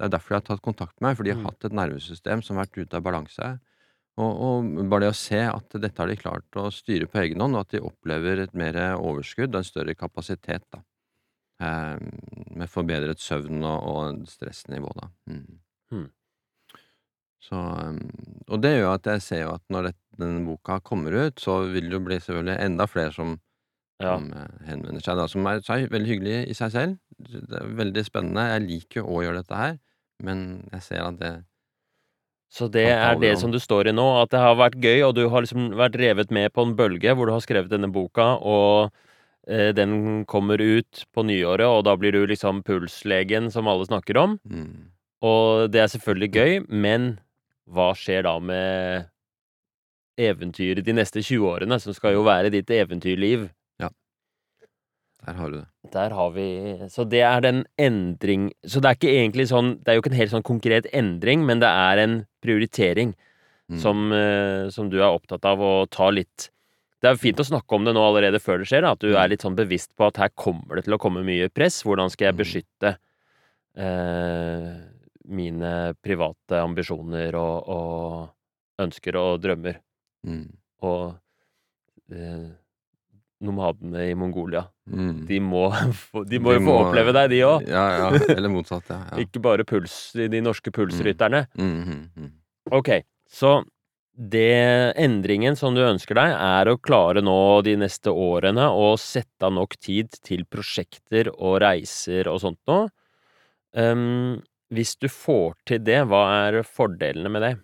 Det 0.00 0.06
er 0.08 0.12
derfor 0.14 0.32
de 0.32 0.38
har 0.40 0.46
tatt 0.48 0.62
kontakt 0.64 0.94
med 1.00 1.10
meg, 1.10 1.16
for 1.18 1.26
de 1.28 1.34
har 1.34 1.40
Mm. 1.42 1.48
hatt 1.50 1.64
et 1.68 1.74
nervesystem 1.76 2.40
som 2.42 2.56
har 2.56 2.64
vært 2.66 2.78
ute 2.86 2.96
av 2.96 3.02
balanse. 3.04 3.48
Og, 4.20 4.32
og 4.44 4.88
bare 4.90 5.04
det 5.06 5.10
å 5.12 5.16
se 5.16 5.40
at 5.44 5.76
dette 5.80 6.00
har 6.00 6.08
de 6.08 6.16
klart 6.16 6.56
å 6.56 6.70
styre 6.72 7.06
på 7.08 7.20
egen 7.20 7.40
hånd, 7.40 7.54
og 7.56 7.66
at 7.66 7.74
de 7.76 7.80
opplever 7.84 8.40
et 8.42 8.54
mer 8.56 8.74
overskudd 8.96 9.52
og 9.54 9.60
en 9.60 9.68
større 9.68 9.94
kapasitet, 9.94 10.64
da. 10.72 10.80
Eh, 11.60 11.98
med 12.56 12.68
forbedret 12.72 13.20
søvn 13.20 13.60
og, 13.60 13.84
og 13.92 14.24
stressnivå, 14.28 14.88
da. 14.96 15.10
Mm. 15.28 15.60
Mm. 15.92 16.08
Så, 17.40 17.56
um, 17.56 18.00
og 18.48 18.60
det 18.64 18.74
gjør 18.78 18.94
at 18.94 19.06
jeg 19.14 19.22
ser 19.24 19.42
jo 19.46 19.52
at 19.54 19.62
når 19.72 19.90
dette, 19.90 20.02
denne 20.20 20.42
boka 20.44 20.78
kommer 20.84 21.14
ut, 21.26 21.40
så 21.40 21.60
vil 21.72 21.88
det 21.88 21.96
jo 21.96 22.02
bli 22.04 22.18
selvfølgelig 22.20 22.58
enda 22.66 22.86
flere 22.90 23.12
som, 23.16 23.38
Ja. 24.00 24.16
som 24.16 24.30
eh, 24.32 24.48
henvender 24.68 25.00
seg, 25.04 25.16
da, 25.20 25.26
som 25.28 25.46
er, 25.48 25.60
er 25.60 25.86
veldig 25.92 26.08
hyggelig 26.08 26.36
i 26.48 26.54
seg 26.56 26.72
selv. 26.72 26.98
Det 27.20 27.56
er 27.60 27.72
veldig 27.76 28.04
spennende. 28.06 28.44
Jeg 28.54 28.66
liker 28.66 29.00
jo 29.02 29.06
å 29.12 29.22
gjøre 29.24 29.40
dette 29.42 29.56
her, 29.60 29.78
men 30.22 30.68
jeg 30.72 30.82
ser 30.86 31.04
at 31.06 31.18
det 31.20 31.32
Så 32.50 32.66
det 32.70 32.86
er 32.90 33.18
det 33.20 33.34
om. 33.36 33.40
som 33.44 33.52
du 33.52 33.60
står 33.62 33.88
i 33.88 33.94
nå, 33.94 34.06
at 34.22 34.32
det 34.32 34.40
har 34.42 34.56
vært 34.58 34.80
gøy, 34.82 35.02
og 35.06 35.14
du 35.14 35.28
har 35.28 35.44
liksom 35.44 35.70
vært 35.78 35.98
revet 36.00 36.30
med 36.34 36.52
på 36.52 36.66
en 36.66 36.74
bølge 36.76 37.14
hvor 37.14 37.26
du 37.30 37.32
har 37.36 37.44
skrevet 37.44 37.70
denne 37.70 37.92
boka, 37.94 38.32
og 38.42 38.90
eh, 39.46 39.70
den 39.76 40.24
kommer 40.26 40.58
ut 40.58 41.04
på 41.14 41.22
nyåret, 41.26 41.66
og 41.66 41.84
da 41.86 41.94
blir 41.96 42.12
du 42.12 42.26
liksom 42.26 42.64
pulslegen 42.66 43.50
som 43.54 43.70
alle 43.70 43.86
snakker 43.86 44.18
om. 44.18 44.38
mm, 44.44 44.90
Og 45.22 45.70
det 45.70 45.80
er 45.82 45.92
selvfølgelig 45.94 46.30
gøy, 46.34 46.60
men 46.68 47.20
hva 47.70 47.92
skjer 47.94 48.24
da 48.26 48.38
med 48.42 49.06
eventyret 50.20 50.84
de 50.84 50.92
neste 50.96 51.22
20 51.22 51.46
årene, 51.48 51.78
som 51.80 51.94
skal 51.96 52.16
jo 52.16 52.26
være 52.26 52.50
ditt 52.52 52.70
eventyrliv? 52.74 53.48
Der 55.26 55.34
har 55.36 55.50
du 55.50 55.56
det. 55.58 55.66
Der 55.92 56.10
har 56.16 56.30
vi 56.32 56.44
Så 56.88 57.04
det 57.08 57.20
er 57.20 57.40
den 57.44 57.64
endring 57.78 58.50
Så 58.66 58.80
det 58.80 58.88
er 58.88 58.94
ikke 58.96 59.12
egentlig 59.12 59.48
sånn 59.50 59.74
Det 59.84 59.88
er 59.92 59.94
jo 59.98 60.02
ikke 60.02 60.12
en 60.12 60.20
helt 60.20 60.32
sånn 60.32 60.42
konkret 60.46 60.86
endring, 60.96 61.44
men 61.46 61.60
det 61.60 61.68
er 61.68 61.98
en 62.06 62.26
prioritering 62.44 63.14
Mm. 63.70 63.78
som, 63.78 64.12
eh, 64.12 64.68
som 64.74 64.88
du 64.90 64.96
er 64.98 65.12
opptatt 65.14 65.44
av 65.46 65.60
å 65.62 65.86
ta 65.88 66.08
litt 66.10 66.48
Det 67.00 67.06
er 67.06 67.12
jo 67.14 67.20
fint 67.22 67.38
å 67.38 67.46
snakke 67.46 67.72
om 67.76 67.84
det 67.84 67.94
nå 67.94 68.00
allerede 68.02 68.40
før 68.42 68.58
det 68.58 68.66
skjer, 68.66 68.80
da, 68.82 68.90
at 68.92 68.98
du 68.98 69.12
Mm. 69.12 69.16
er 69.22 69.28
litt 69.28 69.42
sånn 69.42 69.54
bevisst 69.56 69.94
på 69.96 70.06
at 70.08 70.16
her 70.16 70.28
kommer 70.30 70.74
det 70.74 70.84
til 70.86 70.94
å 70.94 70.98
komme 70.98 71.22
mye 71.24 71.48
press. 71.48 71.82
Hvordan 71.84 72.10
skal 72.10 72.26
jeg 72.26 72.34
Mm. 72.34 72.40
beskytte 72.42 72.96
eh, 73.76 74.76
mine 75.28 75.94
private 76.02 76.58
ambisjoner 76.60 77.34
og, 77.38 77.68
og 77.68 78.28
ønsker 78.84 79.14
og 79.20 79.40
drømmer? 79.40 79.76
Mm. 80.26 80.50
Og 80.82 81.14
eh, 82.12 82.48
nomadene 83.44 84.06
i 84.10 84.14
Mongolia. 84.18 84.64
Mm. 84.90 85.24
De 85.28 85.40
må, 85.42 85.64
de 86.30 86.40
må 86.42 86.54
jo 86.56 86.62
få 86.66 86.76
oppleve 86.84 87.14
deg, 87.16 87.32
de 87.32 87.42
òg. 87.46 87.66
Ja, 87.70 87.84
ja. 87.96 88.22
Eller 88.36 88.52
motsatt, 88.52 88.88
ja. 88.92 89.00
ja. 89.10 89.20
Ikke 89.24 89.42
bare 89.44 89.66
puls, 89.68 89.98
de 90.14 90.42
norske 90.44 90.72
pulsrytterne. 90.74 91.46
Mm, 91.58 91.76
mm, 91.80 92.02
mm. 92.16 92.32
Ok, 92.76 92.94
så 93.30 93.60
det 94.20 94.92
endringen 95.00 95.56
som 95.56 95.74
du 95.76 95.80
ønsker 95.84 96.18
deg, 96.18 96.34
er 96.34 96.68
å 96.68 96.78
klare 96.82 97.22
nå 97.24 97.62
de 97.64 97.76
neste 97.80 98.12
årene 98.12 98.66
å 98.68 98.92
sette 99.00 99.48
av 99.48 99.54
nok 99.56 99.78
tid 99.80 100.12
til 100.26 100.44
prosjekter 100.50 101.30
og 101.32 101.60
reiser 101.64 102.28
og 102.28 102.42
sånt 102.42 102.60
noe. 102.68 102.90
Um, 103.72 104.42
hvis 104.74 104.96
du 105.00 105.08
får 105.08 105.54
til 105.66 105.80
det, 105.86 106.02
hva 106.10 106.24
er 106.44 106.60
fordelene 106.66 107.32
med 107.32 107.46
det? 107.46 107.54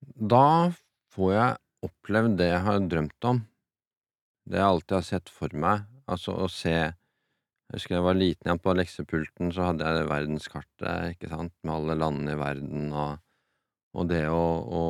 Da 0.00 0.70
får 1.14 1.34
jeg 1.34 1.90
opplevd 1.90 2.38
det 2.40 2.50
jeg 2.52 2.64
har 2.66 2.82
drømt 2.90 3.28
om. 3.28 3.42
Det 4.48 4.58
jeg 4.58 4.66
alltid 4.66 4.96
har 4.96 5.06
sett 5.06 5.28
for 5.32 5.52
meg. 5.56 5.84
Altså 6.10 6.34
å 6.34 6.48
se 6.50 6.72
Jeg 6.74 7.76
husker 7.78 7.94
jeg 7.96 8.02
var 8.06 8.16
liten 8.18 8.48
igjen 8.48 8.60
på 8.64 8.72
leksepulten, 8.74 9.52
så 9.54 9.68
hadde 9.68 9.86
jeg 9.86 10.08
verdenskartet, 10.10 11.12
ikke 11.14 11.28
sant, 11.30 11.52
med 11.62 11.74
alle 11.76 11.94
landene 12.00 12.32
i 12.34 12.40
verden, 12.40 12.88
og, 12.90 13.20
og 13.94 14.08
det 14.10 14.24
å, 14.32 14.40
å 14.80 14.82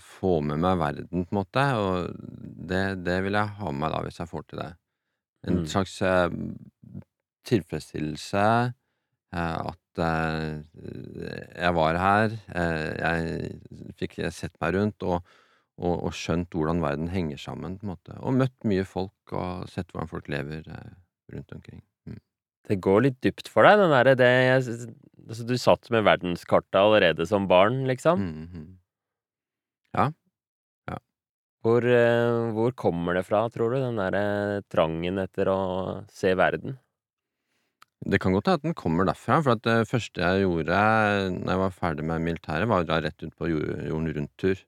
få 0.00 0.40
med 0.46 0.60
meg 0.62 0.78
verden, 0.80 1.24
på 1.26 1.34
en 1.34 1.38
måte, 1.40 1.64
og 1.80 2.14
det 2.70 2.84
det 3.04 3.18
vil 3.26 3.36
jeg 3.38 3.54
ha 3.58 3.72
med 3.72 3.82
meg 3.84 3.94
da, 3.96 4.02
hvis 4.06 4.20
jeg 4.22 4.30
får 4.30 4.46
til 4.50 4.62
det. 4.62 4.70
En 5.50 5.60
Mm. 5.60 5.66
slags, 5.66 5.96
eh, 6.02 6.30
tilfredsstillelse, 7.44 8.44
eh, 9.32 9.56
at, 9.72 9.98
eh, 9.98 10.62
jeg 11.64 11.74
var 11.74 11.94
her, 11.98 12.30
eh, 12.54 12.90
jeg 13.00 13.94
fikk 13.98 14.18
sett 14.32 14.56
meg 14.60 14.74
rundt 14.76 15.02
og 15.02 15.22
og 15.80 16.06
og 16.06 16.16
skjønt 16.16 16.52
hvordan 16.54 16.82
verden 16.84 17.10
henger 17.12 17.40
sammen, 17.40 17.78
på 17.78 17.86
en 17.86 17.94
måte, 17.94 18.16
og 18.20 18.36
møtt 18.36 18.56
mye 18.68 18.86
folk 18.88 19.34
og 19.36 19.68
sett 19.72 19.90
hvordan 19.92 20.10
folk 20.10 20.28
lever, 20.32 20.66
eh, 20.68 20.90
rundt 21.34 21.54
omkring. 21.56 21.82
Mm. 22.08 22.20
Det 22.68 22.80
går 22.84 23.06
litt 23.06 23.20
dypt 23.24 23.48
for 23.48 23.66
deg, 23.66 23.80
den 23.80 23.94
derre 23.94 24.18
det 24.18 24.30
jeg 24.30 24.90
Altså, 25.30 25.44
du 25.46 25.54
satt 25.60 25.86
med 25.94 26.02
verdenskartet 26.02 26.74
allerede 26.80 27.22
som 27.28 27.44
barn, 27.46 27.84
liksom. 27.86 28.18
Mm 28.18 28.46
-hmm. 28.50 28.68
Ja. 29.94 30.12
Ja. 30.90 30.96
Hvor, 31.62 31.84
eh, 31.84 32.52
hvor 32.52 32.72
kommer 32.72 33.14
det 33.14 33.26
fra, 33.26 33.48
tror 33.48 33.70
du, 33.70 33.76
den 33.76 33.96
derre 33.96 34.62
trangen 34.68 35.18
etter 35.18 35.46
å 35.46 36.04
se 36.10 36.34
verden? 36.34 36.78
Det 38.00 38.18
kan 38.18 38.32
godt 38.32 38.46
hende 38.46 38.58
at 38.58 38.62
den 38.62 38.74
kommer 38.74 39.04
derfra, 39.04 39.42
for 39.42 39.52
at 39.52 39.62
det 39.62 39.88
første 39.88 40.20
jeg 40.20 40.46
gjorde 40.46 40.76
når 41.36 41.50
jeg 41.52 41.58
var 41.58 41.70
ferdig 41.70 42.04
med 42.04 42.22
militæret, 42.24 42.68
var 42.68 42.82
å 42.82 42.86
dra 42.88 43.00
rett 43.04 43.22
ut 43.22 43.36
på 43.36 43.50
jorden 43.50 44.08
rundt-tur. 44.16 44.64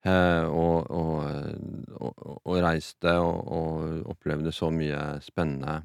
Eh, 0.00 0.44
og 0.48 0.90
og 0.90 2.20
og 2.40 2.54
reiste 2.64 3.12
og 3.20 4.06
opplevde 4.08 4.52
så 4.52 4.70
mye 4.72 5.20
spennende. 5.20 5.82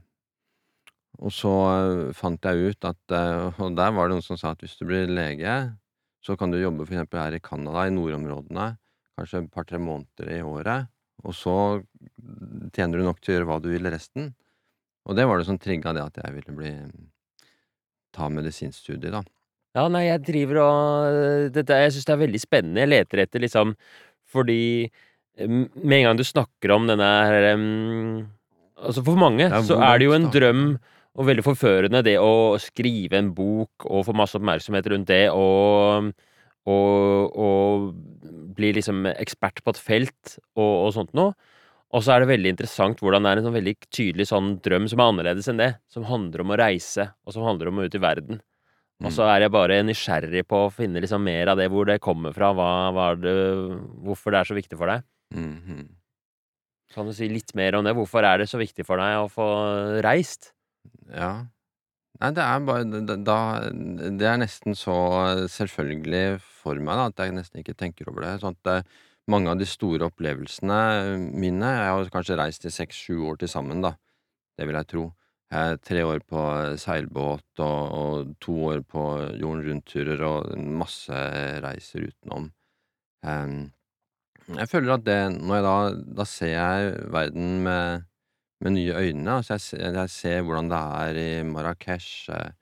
Og 1.19 1.31
så 1.31 1.51
fant 2.15 2.43
jeg 2.43 2.71
ut 2.71 2.87
at 2.87 3.15
Og 3.59 3.75
der 3.75 3.91
var 3.91 4.07
det 4.07 4.15
noen 4.15 4.23
som 4.23 4.39
sa 4.39 4.51
at 4.51 4.63
hvis 4.63 4.77
du 4.79 4.85
blir 4.87 5.07
lege, 5.07 5.75
så 6.23 6.35
kan 6.35 6.51
du 6.51 6.57
jobbe 6.57 6.85
for 6.85 6.95
eksempel 6.95 7.21
her 7.21 7.37
i 7.37 7.43
Canada, 7.43 7.85
i 7.85 7.93
nordområdene, 7.93 8.77
kanskje 9.19 9.43
et 9.43 9.51
par-tre 9.51 9.79
måneder 9.79 10.31
i 10.39 10.41
året, 10.41 10.87
og 11.23 11.35
så 11.35 11.57
tjener 12.73 12.99
du 12.99 13.05
nok 13.05 13.21
til 13.21 13.33
å 13.33 13.37
gjøre 13.37 13.49
hva 13.49 13.59
du 13.61 13.69
vil 13.71 13.91
resten. 13.91 14.33
Og 15.05 15.15
det 15.15 15.27
var 15.29 15.37
det 15.37 15.47
som 15.47 15.59
trigga 15.61 15.93
det 15.93 16.03
at 16.03 16.17
jeg 16.23 16.33
ville 16.39 16.57
bli 16.57 16.71
ta 18.15 18.29
medisinstudiet, 18.31 19.13
da. 19.13 19.21
Ja, 19.75 19.89
nei, 19.91 20.05
jeg 20.05 20.21
driver 20.23 20.61
og 20.63 21.51
dette 21.51 21.77
Jeg 21.81 21.91
syns 21.91 22.05
det 22.07 22.13
er 22.13 22.21
veldig 22.21 22.39
spennende. 22.39 22.83
Jeg 22.85 22.91
leter 22.93 23.21
etter 23.25 23.43
liksom 23.43 23.73
Fordi 24.35 24.61
med 25.47 25.97
en 25.99 26.05
gang 26.09 26.19
du 26.19 26.25
snakker 26.27 26.73
om 26.75 26.87
denne 26.89 27.07
her 27.27 27.53
um, 27.55 28.27
Altså, 28.75 29.01
for 29.07 29.15
mange 29.19 29.47
er 29.47 29.63
så 29.63 29.77
er 29.79 29.99
det 29.99 30.07
jo 30.09 30.13
en 30.17 30.27
drøm, 30.33 30.63
og 31.15 31.27
veldig 31.29 31.45
forførende, 31.45 32.01
det 32.03 32.17
å 32.19 32.57
skrive 32.59 33.15
en 33.21 33.29
bok 33.35 33.85
og 33.87 34.03
få 34.09 34.15
masse 34.19 34.35
oppmerksomhet 34.35 34.89
rundt 34.91 35.07
det, 35.07 35.29
og 35.31 36.11
og 36.65 37.37
og 37.39 37.91
bli 38.57 38.71
liksom 38.75 39.05
ekspert 39.13 39.61
på 39.63 39.71
et 39.71 39.79
felt 39.79 40.37
og 40.57 40.73
og 40.87 40.93
sånt 40.97 41.13
noe. 41.17 41.35
Og 41.95 42.03
så 42.03 42.15
er 42.15 42.23
det 42.23 42.33
veldig 42.33 42.51
interessant 42.51 42.99
hvordan 42.99 43.23
det 43.23 43.31
er 43.31 43.39
en 43.39 43.47
sånn 43.47 43.55
veldig 43.55 43.75
tydelig 43.93 44.27
sånn 44.27 44.55
drøm 44.65 44.89
som 44.91 44.99
er 44.99 45.11
annerledes 45.13 45.47
enn 45.51 45.61
det, 45.61 45.71
som 45.87 46.07
handler 46.09 46.43
om 46.43 46.51
å 46.51 46.59
reise, 46.59 47.07
og 47.23 47.35
som 47.35 47.45
handler 47.47 47.71
om 47.71 47.79
å 47.79 47.85
ut 47.87 47.95
i 47.95 48.01
verden. 48.03 48.41
Og 49.03 49.11
så 49.11 49.25
er 49.27 49.43
jeg 49.43 49.51
bare 49.51 49.81
nysgjerrig 49.83 50.45
på 50.47 50.61
å 50.65 50.71
finne 50.71 51.01
liksom 51.03 51.23
mer 51.25 51.51
av 51.51 51.59
det, 51.59 51.67
hvor 51.71 51.87
det 51.89 51.99
kommer 52.03 52.31
fra, 52.35 52.53
hva 52.55 52.69
hva 52.95 53.09
det 53.19 53.33
hvorfor 54.05 54.31
det 54.31 54.39
er 54.39 54.49
så 54.51 54.55
viktig 54.57 54.79
for 54.79 54.91
deg. 54.91 55.03
Mhm. 55.35 55.87
Kan 56.95 57.09
du 57.09 57.13
si 57.13 57.27
litt 57.27 57.51
mer 57.57 57.75
om 57.75 57.83
det? 57.83 57.95
Hvorfor 57.97 58.23
er 58.23 58.39
det 58.39 58.47
så 58.47 58.59
viktig 58.61 58.85
for 58.87 59.01
deg 59.01 59.17
å 59.19 59.27
få 59.27 59.47
reist? 60.05 60.53
Ja. 61.11 61.47
Nei, 62.21 62.29
det 62.31 62.43
er 62.45 62.61
bare 62.63 62.85
da 63.25 63.37
Det 63.67 64.27
er 64.29 64.37
nesten 64.39 64.77
så 64.79 64.95
selvfølgelig 65.51 66.39
for 66.39 66.79
meg, 66.79 66.95
da, 66.95 67.09
at 67.11 67.25
jeg 67.25 67.35
nesten 67.35 67.59
ikke 67.59 67.75
tenker 67.75 68.07
over 68.07 68.23
det. 68.23 68.39
Sånn 68.39 68.55
at 68.63 68.87
mange 69.27 69.51
av 69.51 69.59
de 69.59 69.67
store 69.67 70.07
opplevelsene 70.07 70.79
mine 71.33 71.65
Jeg 71.65 71.91
har 71.91 72.13
kanskje 72.13 72.37
reist 72.39 72.65
i 72.69 72.71
seks-sju 72.71 73.25
år 73.27 73.41
til 73.41 73.51
sammen, 73.51 73.81
da. 73.83 73.95
Det 74.55 74.69
vil 74.69 74.79
jeg 74.79 74.87
tro. 74.93 75.05
Eh, 75.53 75.75
tre 75.77 76.01
år 76.03 76.23
på 76.25 76.41
seilbåt 76.81 77.61
og 77.61 77.93
og 77.99 78.33
to 78.41 78.55
år 78.71 78.81
på 78.81 79.03
jorden 79.37 79.61
rundt-turer 79.67 80.23
og 80.25 80.55
masse 80.57 81.19
reiser 81.65 82.07
utenom. 82.09 82.49
Jeg 83.25 84.67
føler 84.69 84.93
at 84.93 85.05
det 85.05 85.21
Når 85.41 85.55
jeg 85.55 85.63
da 85.65 85.77
Da 86.19 86.25
ser 86.29 86.51
jeg 86.53 87.11
verden 87.11 87.63
med 87.63 88.03
med 88.61 88.71
nye 88.71 88.93
øyne. 88.95 89.31
Altså, 89.37 89.77
jeg 89.77 89.93
jeg 89.93 90.09
ser 90.09 90.41
hvordan 90.41 90.69
det 90.69 90.77
er 90.77 91.17
i 91.19 91.43
Marrakech, 91.43 92.29
jeg 92.29 92.53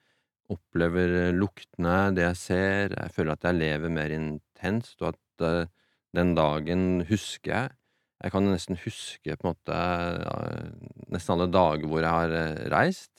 opplever 0.49 1.31
luktene, 1.31 2.15
det 2.15 2.23
jeg 2.23 2.37
ser. 2.37 2.95
Jeg 2.97 3.11
føler 3.11 3.31
at 3.33 3.43
jeg 3.43 3.55
lever 3.55 3.89
mer 3.89 4.09
intenst, 4.09 5.01
og 5.01 5.13
at 5.13 5.69
den 6.15 6.35
dagen 6.35 7.05
husker 7.09 7.51
jeg. 7.53 7.69
Jeg 8.23 8.31
kan 8.31 8.45
nesten 8.47 8.77
huske 8.79 9.35
på 9.35 9.43
en 9.47 9.51
måte 9.51 9.79
nesten 11.11 11.33
alle 11.35 11.49
dager 11.51 11.87
hvor 11.91 12.03
jeg 12.05 12.13
har 12.13 12.35
reist. 12.73 13.11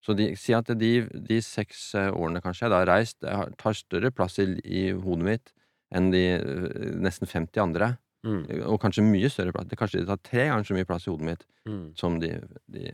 Så 0.00 0.14
de 0.16 0.30
si 0.40 0.54
at 0.56 0.70
de 0.80 0.92
de 1.12 1.40
seks 1.44 1.90
årene 2.14 2.40
kanskje 2.44 2.66
jeg 2.68 2.72
da 2.72 2.78
har 2.84 2.88
reist, 2.94 3.18
har 3.26 3.50
tar 3.60 3.76
større 3.76 4.12
plass 4.14 4.38
i 4.40 4.46
i 4.64 4.84
hodet 4.92 5.26
mitt 5.26 5.52
enn 5.92 6.12
de 6.14 6.22
nesten 7.02 7.26
50 7.28 7.60
andre. 7.60 7.90
Mm. 8.24 8.44
Og 8.68 8.78
kanskje 8.82 9.02
mye 9.04 9.28
større 9.32 9.52
plass. 9.52 9.66
Det 9.68 9.78
kanskje 9.80 10.02
de 10.02 10.06
tar 10.08 10.20
tre 10.22 10.46
ganger 10.46 10.64
så 10.68 10.76
mye 10.76 10.86
plass 10.88 11.06
i 11.08 11.10
hodet 11.12 11.26
mitt 11.32 11.46
Mm. 11.68 11.92
som 11.98 12.18
de 12.20 12.30
de 12.72 12.86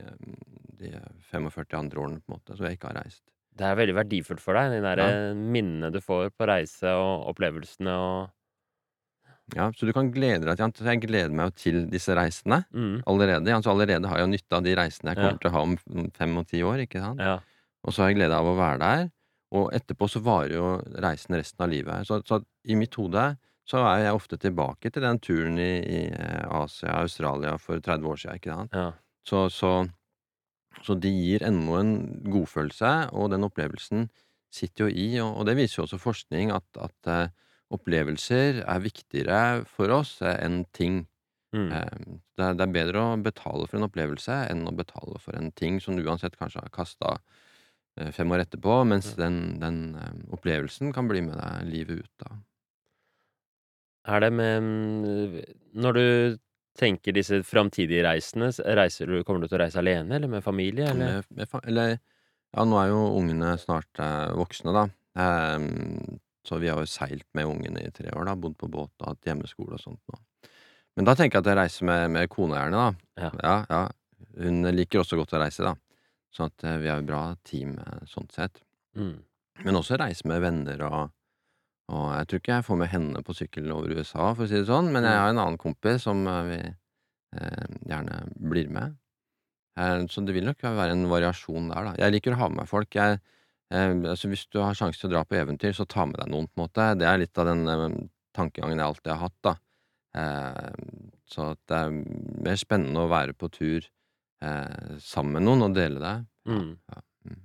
de 0.76 0.90
45 1.30 1.78
andre 1.78 2.00
årene, 2.02 2.18
på 2.20 2.32
en 2.32 2.34
måte, 2.40 2.56
så 2.58 2.66
jeg 2.66 2.76
ikke 2.76 2.88
har 2.90 2.98
reist. 3.04 3.22
Det 3.56 3.64
er 3.64 3.76
veldig 3.78 3.94
verdifullt 3.96 4.40
for 4.42 4.54
deg, 4.58 4.74
de 4.82 4.96
Ja. 4.98 5.32
minnene 5.34 5.90
du 5.92 6.00
får 6.00 6.30
på 6.36 6.46
reise, 6.46 6.84
og 6.90 7.30
opplevelsene 7.32 7.88
og 7.94 8.30
Ja, 9.54 9.68
så 9.72 9.86
du 9.86 9.92
kan 9.94 10.08
glede 10.10 10.42
deg 10.48 10.58
til 10.74 10.86
Jeg 10.90 11.00
gleder 11.04 11.30
meg 11.30 11.46
jo 11.52 11.54
til 11.54 11.76
disse 11.90 12.14
reisene 12.18 12.64
Mm. 12.74 13.02
allerede. 13.06 13.46
Altså, 13.54 13.70
allerede 13.70 14.08
har 14.08 14.18
jeg 14.18 14.28
nytte 14.32 14.56
av 14.56 14.62
de 14.64 14.74
reisene 14.74 15.14
jeg 15.14 15.18
Ja. 15.18 15.28
kommer 15.28 15.40
til 15.40 15.50
å 15.50 15.52
ha 15.52 15.60
om 15.62 15.76
fem 16.14 16.36
og 16.38 16.46
ti 16.48 16.62
år, 16.62 16.80
ikke 16.86 17.00
sant? 17.00 17.20
Ja. 17.20 17.38
Og 17.84 17.92
så 17.92 18.02
har 18.02 18.08
jeg 18.10 18.16
glede 18.18 18.34
av 18.34 18.44
å 18.44 18.56
være 18.58 18.78
der, 18.78 19.10
og 19.52 19.70
etterpå 19.72 20.08
så 20.10 20.20
varer 20.20 20.52
jo 20.54 20.82
reisen 21.00 21.36
resten 21.36 21.62
av 21.62 21.70
livet. 21.70 22.06
Så 22.06 22.22
så 22.26 22.44
i 22.64 22.74
mitt 22.74 22.94
hode 22.96 23.36
så 23.64 23.78
er 23.86 24.04
jeg 24.04 24.14
ofte 24.14 24.36
tilbake 24.38 24.90
til 24.92 25.02
den 25.02 25.18
turen 25.20 25.58
i 25.58 25.78
i 25.78 26.10
Asia, 26.50 26.90
Australia 27.02 27.56
for 27.58 27.78
30 27.78 28.04
år 28.06 28.16
siden. 28.16 28.34
ikke 28.36 28.50
sant? 28.54 28.70
Ja. 28.72 28.92
Så 29.24 29.48
så 29.48 29.88
så 30.82 30.94
de 31.00 31.08
gir 31.08 31.40
ennå 31.40 31.78
en 31.80 32.22
godfølelse, 32.24 33.12
og 33.12 33.30
den 33.30 33.44
opplevelsen 33.44 34.10
sitter 34.52 34.88
jo 34.88 34.94
i, 34.94 35.18
og 35.20 35.38
og 35.38 35.46
det 35.46 35.56
viser 35.56 35.82
jo 35.82 35.86
også 35.86 35.98
forskning 36.00 36.50
at 36.52 36.64
at 36.80 37.30
opplevelser 37.74 38.62
er 38.64 38.80
viktigere 38.84 39.64
for 39.66 39.90
oss 39.90 40.18
enn 40.22 40.64
ting. 40.76 41.04
Mm. 41.54 41.70
Eh, 41.72 42.18
det 42.36 42.60
er 42.66 42.72
bedre 42.74 43.02
å 43.02 43.16
betale 43.22 43.66
for 43.66 43.78
en 43.80 43.88
opplevelse 43.88 44.36
enn 44.50 44.66
å 44.68 44.74
betale 44.76 45.18
for 45.22 45.36
en 45.38 45.50
ting 45.56 45.80
som 45.80 45.96
du 45.96 46.04
uansett 46.04 46.36
kanskje 46.38 46.62
har 46.62 46.70
kasta 46.74 47.16
fem 48.12 48.28
år 48.34 48.42
etterpå, 48.44 48.82
mens 48.84 49.14
Ja. 49.16 49.22
den 49.24 49.58
den 49.58 49.78
opplevelsen 50.30 50.92
kan 50.92 51.08
bli 51.08 51.22
med 51.24 51.38
deg 51.40 51.70
livet 51.70 52.02
ut, 52.04 52.10
da. 52.20 52.34
Er 54.06 54.20
det 54.20 54.32
med 54.32 55.46
Når 55.74 55.92
du 55.96 56.38
tenker 56.76 57.12
disse 57.16 57.40
framtidige 57.42 58.04
reisene, 58.04 58.50
reiser 58.76 59.06
du 59.08 59.22
kommer 59.24 59.40
du 59.40 59.48
til 59.48 59.56
å 59.58 59.62
reise 59.64 59.80
alene 59.80 60.18
eller 60.18 60.28
med 60.28 60.44
familie, 60.44 60.90
eller? 60.92 61.22
Med 61.32 61.48
med 61.48 61.64
eller 61.64 61.94
ja, 61.96 62.64
nå 62.64 62.76
er 62.82 62.90
jo 62.92 63.00
ungene 63.16 63.54
snart 63.60 64.00
voksne, 64.36 64.72
da. 64.76 64.84
Ehm, 65.16 66.18
så 66.46 66.60
vi 66.62 66.70
har 66.70 66.80
jo 66.82 66.90
seilt 66.90 67.26
med 67.36 67.48
ungene 67.50 67.82
i 67.84 67.92
tre 67.94 68.12
år, 68.14 68.28
da, 68.28 68.36
bodd 68.38 68.56
på 68.60 68.70
båt 68.70 68.92
og 69.02 69.10
hatt 69.12 69.28
hjemmeskole 69.28 69.76
og 69.78 69.82
sånt 69.82 70.00
Da. 70.12 70.20
Men 70.96 71.04
da 71.04 71.12
tenker 71.18 71.36
jeg 71.38 71.44
at 71.44 71.50
jeg 71.50 71.58
reiser 71.58 71.88
med 71.90 72.10
med 72.14 72.30
kona 72.32 72.62
gjerne, 72.62 72.84
da. 72.84 73.24
Ja. 73.26 73.30
Ja, 73.42 73.56
ja. 73.68 73.82
Hun 74.40 74.64
liker 74.72 75.02
også 75.02 75.18
godt 75.20 75.34
å 75.36 75.42
reise, 75.42 75.66
da. 75.66 75.74
Sånn 76.32 76.48
at 76.52 76.64
vi 76.80 76.88
er 76.88 77.02
et 77.02 77.08
bra 77.08 77.20
team 77.44 77.74
sånn 78.08 78.28
sett. 78.32 78.62
Mm. 78.96 79.18
Men 79.64 79.78
også 79.78 79.98
reise 80.00 80.28
med 80.28 80.40
venner 80.44 80.82
og 80.88 81.12
og 81.86 82.06
jeg 82.10 82.26
tror 82.26 82.40
ikke 82.40 82.54
jeg 82.56 82.66
får 82.66 82.78
med 82.80 82.90
henne 82.90 83.20
på 83.22 83.34
sykkel 83.38 83.70
over 83.70 83.92
USA, 83.94 84.32
for 84.34 84.42
å 84.42 84.50
si 84.50 84.58
det 84.58 84.66
sånn, 84.66 84.88
men 84.90 85.06
jeg 85.06 85.20
har 85.20 85.30
en 85.30 85.38
annen 85.38 85.60
kompis 85.60 86.02
som 86.02 86.24
vi 86.48 86.58
eh, 86.58 87.66
gjerne 87.86 88.16
blir 88.34 88.72
med. 88.74 88.96
Eh, 89.78 90.02
så 90.10 90.24
det 90.26 90.34
vil 90.34 90.48
nok 90.48 90.64
være 90.66 90.96
en 90.96 91.06
variasjon 91.10 91.70
der, 91.70 91.90
da. 91.90 91.92
Jeg 92.02 92.16
liker 92.16 92.34
å 92.34 92.40
ha 92.40 92.48
med 92.50 92.64
meg 92.64 92.70
folk. 92.72 92.90
Jeg 92.98 93.20
eh, 93.20 93.22
altså 93.74 94.30
hvis 94.30 94.46
du 94.52 94.60
har 94.62 94.76
sjanse 94.78 95.00
til 95.00 95.10
å 95.10 95.16
dra 95.16 95.24
på 95.26 95.38
eventyr, 95.38 95.74
så 95.74 95.86
ta 95.88 96.06
med 96.06 96.20
deg 96.20 96.30
noen, 96.30 96.46
på 96.46 96.60
en 96.60 96.64
måte. 96.66 96.90
Det 97.00 97.08
er 97.08 97.22
litt 97.22 97.38
av 97.42 97.48
den 97.50 97.64
eh, 97.70 97.96
tankegangen 98.36 98.78
jeg 98.78 98.86
alltid 98.86 99.12
har 99.12 99.24
hatt, 99.24 99.38
da. 99.46 99.56
Eh, 100.16 100.70
så 101.28 101.50
det 101.68 101.76
er 101.76 101.96
mer 102.46 102.60
spennende 102.60 103.04
å 103.04 103.10
være 103.10 103.34
på 103.36 103.50
tur 103.52 103.82
eh, 103.82 104.96
sammen 105.02 105.38
med 105.38 105.46
noen 105.48 105.66
og 105.68 105.76
dele 105.76 106.02
det. 106.02 106.16
Mm. 106.48 106.70
ja. 106.78 107.02
Mm. 107.26 107.40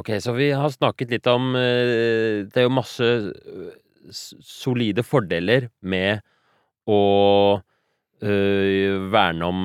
Ok, 0.00 0.14
så 0.24 0.32
vi 0.36 0.50
har 0.56 0.72
snakket 0.72 1.12
litt 1.12 1.26
om 1.28 1.50
eh, 1.60 2.46
Det 2.48 2.62
er 2.62 2.64
jo 2.64 2.72
masse 2.72 3.10
solide 4.08 5.02
fordeler 5.04 5.68
med 5.82 6.24
å 6.86 7.00
verne 8.16 9.48
om 9.50 9.62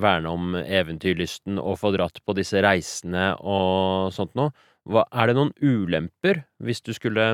verne 0.00 0.30
om 0.30 0.54
eventyrlysten 0.58 1.58
og 1.60 1.78
få 1.78 1.92
dratt 1.94 2.20
på 2.26 2.34
disse 2.38 2.62
reisene 2.64 3.34
og 3.38 4.14
sånt 4.14 4.34
noe. 4.38 4.54
Hva 4.84 5.06
er 5.16 5.30
det 5.30 5.36
noen 5.38 5.52
ulemper 5.64 6.44
hvis 6.64 6.82
du 6.84 6.92
skulle 6.96 7.24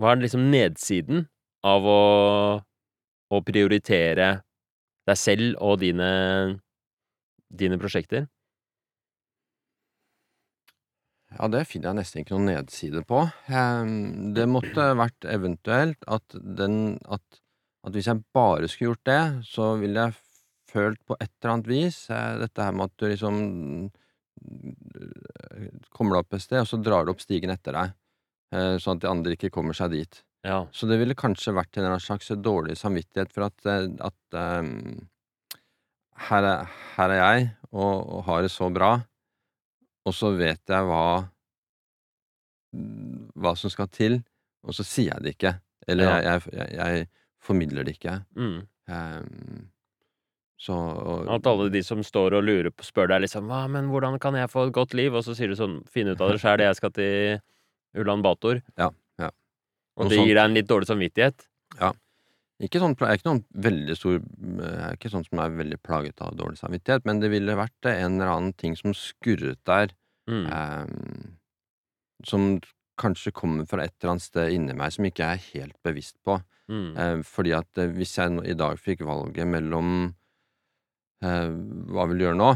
Hva 0.00 0.12
er 0.12 0.22
liksom 0.22 0.48
nedsiden 0.50 1.26
av 1.62 1.86
å, 1.86 2.02
å 3.30 3.42
prioritere 3.46 4.30
deg 5.06 5.18
selv 5.18 5.58
og 5.62 5.78
dine, 5.82 6.08
dine 7.50 7.78
prosjekter? 7.78 8.26
Ja, 11.32 11.48
det 11.48 11.64
finner 11.70 11.90
jeg 11.90 12.00
nesten 12.00 12.22
ikke 12.22 12.34
noen 12.34 12.50
nedside 12.50 13.04
på. 13.08 13.22
Ehm, 13.48 14.32
det 14.36 14.44
måtte 14.50 14.90
vært 14.98 15.28
eventuelt 15.30 16.02
at 16.10 16.36
den 16.58 16.98
at, 17.06 17.40
at 17.86 17.96
hvis 17.96 18.10
jeg 18.10 18.24
bare 18.36 18.68
skulle 18.68 18.92
gjort 18.92 19.08
det, 19.08 19.22
så 19.48 19.72
ville 19.80 20.08
jeg 20.08 20.18
følt 20.72 21.00
på 21.08 21.16
et 21.20 21.30
eller 21.30 21.54
annet 21.54 21.70
vis 21.70 22.04
eh, 22.12 22.36
dette 22.42 22.66
her 22.66 22.76
med 22.76 22.90
at 22.90 23.00
du 23.00 23.08
liksom 23.08 23.40
kommer 25.92 26.16
deg 26.16 26.24
opp 26.24 26.36
et 26.36 26.44
sted, 26.44 26.60
og 26.62 26.68
så 26.70 26.78
drar 26.82 27.06
du 27.06 27.12
opp 27.12 27.22
stigen 27.22 27.52
etter 27.54 27.76
deg, 27.76 27.94
eh, 28.56 28.76
sånn 28.82 28.98
at 28.98 29.04
de 29.04 29.10
andre 29.10 29.36
ikke 29.36 29.52
kommer 29.54 29.76
seg 29.76 29.94
dit. 29.94 30.22
Ja. 30.46 30.64
Så 30.74 30.88
det 30.90 30.98
ville 30.98 31.14
kanskje 31.18 31.54
vært 31.54 31.78
en 31.78 32.00
slags 32.02 32.32
dårlig 32.42 32.76
samvittighet 32.80 33.32
for 33.34 33.46
at, 33.46 33.66
eh, 33.66 33.88
at 34.02 34.38
um, 34.64 35.08
her, 36.28 36.48
er, 36.48 36.72
her 36.96 37.14
er 37.14 37.20
jeg 37.20 37.50
og, 37.70 37.94
og 38.02 38.24
har 38.26 38.42
det 38.42 38.50
så 38.54 38.70
bra, 38.74 38.96
og 40.02 40.16
så 40.16 40.32
vet 40.34 40.62
jeg 40.66 40.88
hva 40.88 41.04
hva 42.72 43.52
som 43.58 43.68
skal 43.72 43.88
til, 43.92 44.20
og 44.64 44.72
så 44.76 44.84
sier 44.86 45.12
jeg 45.12 45.24
det 45.24 45.34
ikke. 45.36 45.52
Eller 45.92 46.08
Ja. 46.08 46.20
jeg, 46.22 46.52
jeg, 46.56 46.70
jeg, 46.78 47.08
formidler 47.42 47.84
det 47.84 47.96
ikke. 47.96 48.12
Mm. 48.38 48.58
Ehm, 48.88 49.71
så 50.62 50.74
og, 50.78 51.24
At 51.34 51.46
alle 51.50 51.68
de 51.74 51.80
som 51.82 52.04
står 52.06 52.36
og 52.38 52.44
lurer 52.46 52.70
på, 52.70 52.84
spør 52.86 53.08
deg 53.10 53.24
liksom 53.24 53.48
Hva, 53.50 53.64
men 53.72 53.88
hvordan 53.90 54.18
kan 54.22 54.36
jeg 54.38 54.50
få 54.52 54.68
et 54.68 54.74
godt 54.76 54.94
liv? 54.94 55.14
Og 55.18 55.24
så 55.26 55.34
sier 55.34 55.50
du 55.50 55.56
sånn 55.58 55.80
Finn 55.90 56.06
ut 56.12 56.20
av 56.22 56.30
det 56.30 56.38
sjæl, 56.42 56.62
jeg 56.62 56.78
skal 56.78 56.92
til 56.94 57.40
Ulan 57.98 58.22
Bator. 58.24 58.60
Ja, 58.78 58.88
ja. 59.20 59.30
Og 59.98 60.08
det 60.08 60.16
sånt. 60.20 60.28
gir 60.30 60.38
deg 60.38 60.44
en 60.46 60.54
litt 60.56 60.68
dårlig 60.70 60.86
samvittighet. 60.88 61.48
Ja. 61.80 61.90
Ikke 62.62 62.78
sånn, 62.78 62.94
jeg 62.94 63.08
er 63.10 63.18
ikke 63.18 63.26
noen 63.32 63.42
veldig 63.66 63.96
stor 63.98 64.14
Jeg 64.22 64.78
er 64.86 64.94
ikke 65.00 65.10
sånn 65.10 65.26
som 65.26 65.40
er 65.42 65.56
veldig 65.58 65.80
plaget 65.82 66.22
av 66.22 66.36
dårlig 66.38 66.60
samvittighet, 66.62 67.04
men 67.10 67.18
det 67.20 67.32
ville 67.34 67.58
vært 67.58 67.90
en 67.90 68.20
eller 68.20 68.30
annen 68.36 68.54
ting 68.54 68.76
som 68.78 68.94
skurret 68.94 69.58
der, 69.66 69.90
Mm. 70.30 70.44
eh, 70.46 70.86
som 72.24 72.60
kanskje 73.00 73.32
kommer 73.34 73.66
fra 73.66 73.82
et 73.82 73.94
eller 73.98 74.12
annet 74.12 74.22
sted 74.22 74.52
inni 74.54 74.74
meg 74.78 74.92
som 74.94 75.04
ikke 75.08 75.24
jeg 75.26 75.40
er 75.40 75.46
helt 75.58 75.76
bevisst 75.82 76.14
på. 76.24 76.36
Mm. 76.70 76.96
Eh, 76.96 77.22
fordi 77.26 77.52
at 77.58 77.78
eh, 77.82 77.90
hvis 77.90 78.14
jeg 78.20 78.38
i 78.46 78.54
dag 78.54 78.78
fikk 78.78 79.02
valget 79.08 79.48
mellom 79.50 79.88
eh, 80.06 80.12
hva 81.22 82.06
jeg 82.06 82.18
du 82.18 82.24
gjøre 82.26 82.38
nå, 82.38 82.50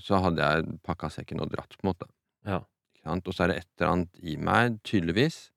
så 0.00 0.20
hadde 0.24 0.44
jeg 0.44 0.78
pakka 0.86 1.10
sekken 1.12 1.42
og 1.44 1.50
dratt, 1.52 1.76
på 1.76 1.84
en 1.84 1.90
måte. 1.92 2.08
Ja. 2.48 2.62
Og 3.06 3.32
så 3.34 3.44
er 3.44 3.52
det 3.52 3.58
et 3.60 3.68
eller 3.78 3.92
annet 3.92 4.22
i 4.26 4.36
meg, 4.40 4.80
tydeligvis, 4.86 5.50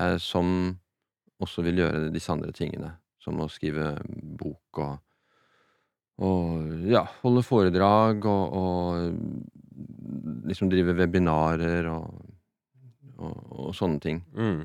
eh, 0.00 0.16
som 0.22 0.78
også 1.38 1.62
vil 1.66 1.84
gjøre 1.84 2.08
disse 2.14 2.32
andre 2.32 2.54
tingene. 2.56 2.96
Som 3.22 3.42
å 3.42 3.50
skrive 3.52 3.96
bok 4.40 4.82
og 4.82 4.96
og 6.18 6.88
ja, 6.90 7.04
holde 7.22 7.44
foredrag 7.46 8.24
og, 8.26 8.54
og 8.58 10.48
liksom 10.50 10.70
drive 10.72 10.96
webinarer 10.98 11.86
og, 11.92 12.08
og, 13.22 13.70
sånne 13.76 14.02
ting. 14.02 14.18
Mm. 14.34 14.64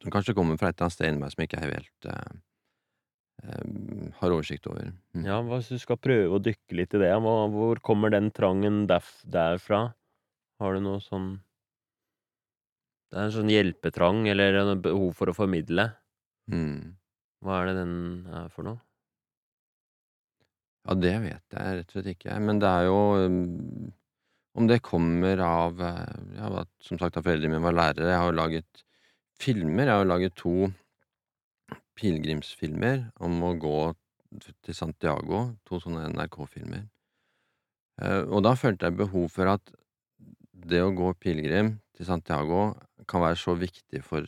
Som 0.00 0.14
kanskje 0.14 0.32
kommer 0.36 0.56
fra 0.60 0.70
et 0.70 0.78
eller 0.78 0.88
annet 0.88 0.96
sted 0.96 1.10
inni 1.10 1.20
meg 1.20 1.34
som 1.34 1.44
ikke 1.44 1.60
helt 1.60 2.08
eh, 2.08 2.16
eh, 2.16 2.40
har 3.44 4.32
oversikt 4.32 4.66
over. 4.70 4.92
Mm. 5.16 5.24
Ja, 5.26 5.40
hvis 5.48 5.70
du 5.72 5.80
skal 5.80 6.00
prøve 6.00 6.38
å 6.38 6.42
dykke 6.42 6.78
litt 6.78 6.94
i 6.96 7.02
det? 7.02 7.10
Hvor, 7.20 7.80
kommer 7.84 8.12
den 8.14 8.30
trangen 8.34 8.84
derf, 8.90 9.10
derfra? 9.28 9.86
Har 10.62 10.76
du 10.76 10.84
noe 10.84 11.02
sånn 11.02 11.34
Det 13.10 13.18
er 13.18 13.28
en 13.28 13.34
sånn 13.34 13.50
hjelpetrang, 13.52 14.24
eller 14.30 14.56
en 14.60 14.80
behov 14.82 15.12
for 15.18 15.30
å 15.30 15.36
formidle. 15.36 15.90
Mm. 16.50 16.96
Hva 17.44 17.60
er 17.60 17.70
det 17.70 17.74
den 17.82 17.96
er 18.32 18.48
for 18.54 18.66
noe? 18.66 18.80
Ja, 20.84 20.96
det 21.00 21.12
vet 21.22 21.56
jeg 21.56 21.76
rett 21.78 21.92
og 21.92 21.96
slett 21.96 22.10
ikke. 22.12 22.38
Men 22.44 22.60
det 22.60 22.70
er 22.70 22.88
jo 22.90 22.98
Om 24.54 24.66
det 24.68 24.82
kommer 24.84 25.40
av 25.40 25.80
eh, 25.80 26.16
ja, 26.36 26.64
Som 26.84 27.00
sagt, 27.00 27.16
at 27.16 27.24
foreldrene 27.24 27.56
mine 27.56 27.64
var 27.64 27.76
lærere. 27.76 28.10
Jeg 28.12 28.20
har 28.20 28.32
jo 28.32 28.40
laget 28.40 28.84
filmer. 29.40 29.88
Jeg 29.88 29.94
har 29.94 30.04
jo 30.04 30.10
laget 30.12 30.36
to 30.38 30.56
pilegrimsfilmer 31.98 33.10
om 33.22 33.42
å 33.46 33.54
gå 33.60 33.78
til 34.64 34.74
Santiago. 34.76 35.46
To 35.68 35.80
sånne 35.82 36.08
NRK-filmer. 36.12 36.88
Eh, 38.02 38.22
Og 38.26 38.42
da 38.42 38.54
følte 38.58 38.88
jeg 38.88 38.98
behov 38.98 39.28
for 39.30 39.50
at 39.54 39.74
det 40.54 40.80
å 40.82 40.94
gå 40.94 41.12
pilegrim 41.20 41.78
til 41.94 42.06
Santiago 42.06 42.74
kan 43.06 43.22
være 43.22 43.38
så 43.38 43.54
viktig 43.58 44.02
for 44.02 44.26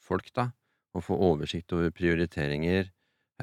folk, 0.00 0.30
da. 0.34 0.50
Å 0.96 1.02
få 1.02 1.16
oversikt 1.28 1.72
over 1.76 1.90
prioriteringer, 1.90 2.90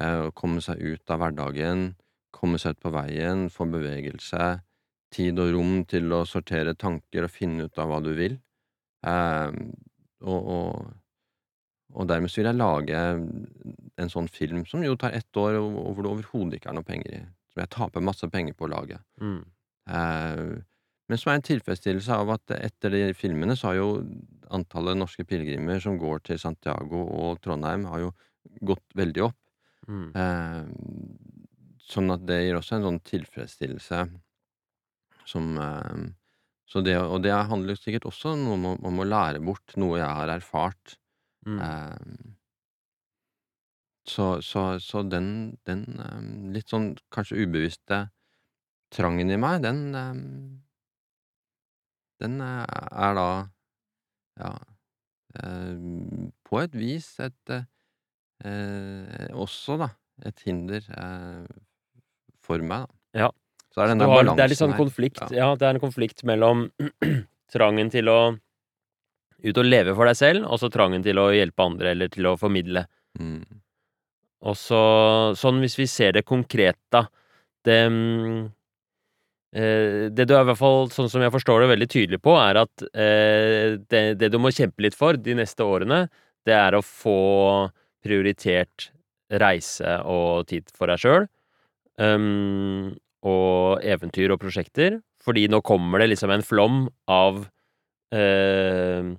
eh, 0.00 0.20
å 0.26 0.32
komme 0.34 0.60
seg 0.60 0.80
ut 0.82 1.10
av 1.10 1.20
hverdagen, 1.20 1.94
komme 2.32 2.58
seg 2.58 2.74
ut 2.74 2.80
på 2.80 2.92
veien, 2.92 3.48
få 3.48 3.68
bevegelse, 3.70 4.62
tid 5.14 5.38
og 5.38 5.52
rom 5.54 5.84
til 5.84 6.10
å 6.12 6.24
sortere 6.26 6.74
tanker 6.74 7.24
og 7.24 7.30
finne 7.30 7.68
ut 7.68 7.78
av 7.78 7.88
hva 7.88 8.00
du 8.02 8.12
vil. 8.18 8.40
Eh, 9.06 9.52
og, 10.24 10.40
og, 10.56 10.94
og 11.94 12.08
dermed 12.10 12.32
så 12.32 12.40
vil 12.40 12.50
jeg 12.50 12.58
lage 12.58 13.00
en 14.02 14.10
sånn 14.10 14.28
film 14.32 14.64
som 14.66 14.82
jo 14.82 14.96
tar 14.98 15.14
ett 15.14 15.38
år, 15.38 15.60
og, 15.60 15.94
hvor 15.94 16.02
det 16.02 16.12
overhodet 16.12 16.58
ikke 16.58 16.72
er 16.72 16.78
noe 16.78 16.86
penger 16.86 17.18
i. 17.20 17.24
Som 17.52 17.62
jeg 17.62 17.72
taper 17.76 18.04
masse 18.04 18.28
penger 18.32 18.56
på 18.58 18.66
å 18.66 18.72
lage. 18.72 18.98
Mm. 19.22 19.42
Eh, 19.94 20.42
men 21.04 21.20
som 21.20 21.30
er 21.30 21.38
en 21.38 21.46
tilfredsstillelse 21.46 22.16
av 22.16 22.32
at 22.34 22.54
etter 22.56 22.94
de 22.96 23.02
filmene 23.16 23.54
så 23.58 23.70
har 23.70 23.78
jo 23.78 23.88
antallet 24.54 24.98
norske 24.98 25.26
pilegrimer 25.28 25.82
som 25.82 25.98
går 26.00 26.24
til 26.30 26.40
Santiago 26.40 27.04
og 27.04 27.42
Trondheim, 27.44 27.86
har 27.92 28.06
jo 28.06 28.12
gått 28.64 28.98
veldig 28.98 29.26
opp. 29.28 29.38
Mm. 29.86 30.10
Eh, 30.16 30.60
sånn 31.84 32.10
at 32.14 32.26
det 32.26 32.40
gir 32.40 32.58
også 32.58 32.78
en 32.78 32.88
sånn 32.88 33.00
tilfredsstillelse 33.04 34.04
som 35.28 35.56
eh, 35.60 36.04
så 36.64 36.80
det, 36.80 36.96
Og 36.96 37.20
det 37.22 37.30
handler 37.30 37.76
sikkert 37.76 38.06
også 38.08 38.32
noe 38.40 38.56
om, 38.56 38.64
om 38.88 39.00
å 39.00 39.06
lære 39.06 39.42
bort 39.44 39.76
noe 39.78 39.98
jeg 40.00 40.08
har 40.08 40.32
erfart. 40.32 40.96
Mm. 41.46 41.60
Eh, 41.60 42.34
så, 44.06 44.42
så, 44.42 44.78
så 44.80 45.02
den, 45.02 45.56
den 45.68 45.84
eh, 46.00 46.20
litt 46.52 46.68
sånn 46.72 46.92
kanskje 47.14 47.44
ubevisste 47.44 48.04
trangen 48.94 49.32
i 49.32 49.40
meg, 49.40 49.62
den 49.64 49.82
eh, 49.96 50.14
Den 52.22 52.40
eh, 52.44 52.64
er 53.04 53.16
da 53.18 53.28
Ja 54.38 54.52
På 56.46 56.60
et 56.62 56.76
vis 56.78 57.08
et 57.24 57.54
eh, 57.54 57.64
eh, 58.46 59.30
Også, 59.34 59.78
da, 59.80 59.88
et 60.24 60.44
hinder 60.46 60.84
eh, 60.94 61.48
for 62.44 62.62
meg, 62.62 62.84
da. 62.84 63.24
Ja. 63.24 63.30
Så 63.74 63.82
er 63.82 63.88
det 63.88 63.94
den 63.96 64.04
der 64.04 64.10
balansen 64.12 64.28
her. 64.28 64.36
det 64.36 64.44
er 64.44 64.50
litt 64.52 64.60
sånn 64.60 64.76
konflikt. 64.78 65.22
Ja. 65.32 65.36
Ja, 65.40 65.46
det 65.58 65.66
er 65.66 65.74
en 65.74 65.82
konflikt 65.82 66.22
mellom 66.28 66.68
trangen 67.54 67.90
til 67.90 68.10
å 68.12 68.18
ut 69.44 69.60
og 69.60 69.68
leve 69.68 69.94
for 69.96 70.08
deg 70.08 70.16
selv, 70.18 70.46
og 70.48 70.60
så 70.60 70.70
trangen 70.72 71.04
til 71.04 71.20
å 71.20 71.28
hjelpe 71.34 71.64
andre, 71.64 71.92
eller 71.94 72.08
til 72.12 72.26
å 72.30 72.38
formidle. 72.40 72.86
Mm. 73.20 73.44
Og 74.44 74.56
så 74.58 74.80
Sånn 75.38 75.60
hvis 75.62 75.78
vi 75.78 75.86
ser 75.88 76.12
det 76.16 76.24
konkret, 76.28 76.80
da. 76.92 77.06
Det 77.64 77.78
eh, 79.54 80.10
Det 80.12 80.26
du 80.28 80.34
er 80.34 80.42
i 80.42 80.48
hvert 80.50 80.60
fall, 80.60 80.90
sånn 80.92 81.10
som 81.12 81.22
jeg 81.24 81.32
forstår 81.32 81.64
det, 81.64 81.70
veldig 81.72 81.90
tydelig 81.92 82.20
på, 82.24 82.34
er 82.40 82.60
at 82.64 82.84
eh, 82.92 83.78
det, 83.80 84.02
det 84.20 84.28
du 84.32 84.38
må 84.42 84.52
kjempe 84.52 84.84
litt 84.84 84.98
for 84.98 85.16
de 85.16 85.38
neste 85.38 85.64
årene, 85.64 86.06
det 86.44 86.56
er 86.56 86.76
å 86.76 86.84
få 86.84 87.70
prioritert 88.04 88.90
reise 89.40 89.96
og 90.04 90.46
tid 90.50 90.68
for 90.76 90.92
deg 90.92 91.00
sjøl. 91.00 91.26
Um, 91.96 92.92
og 93.24 93.80
eventyr 93.86 94.34
og 94.34 94.42
prosjekter. 94.42 95.00
Fordi 95.24 95.46
nå 95.48 95.62
kommer 95.64 96.02
det 96.02 96.10
liksom 96.12 96.32
en 96.34 96.44
flom 96.44 96.82
av 97.08 97.46
eh, 98.12 99.14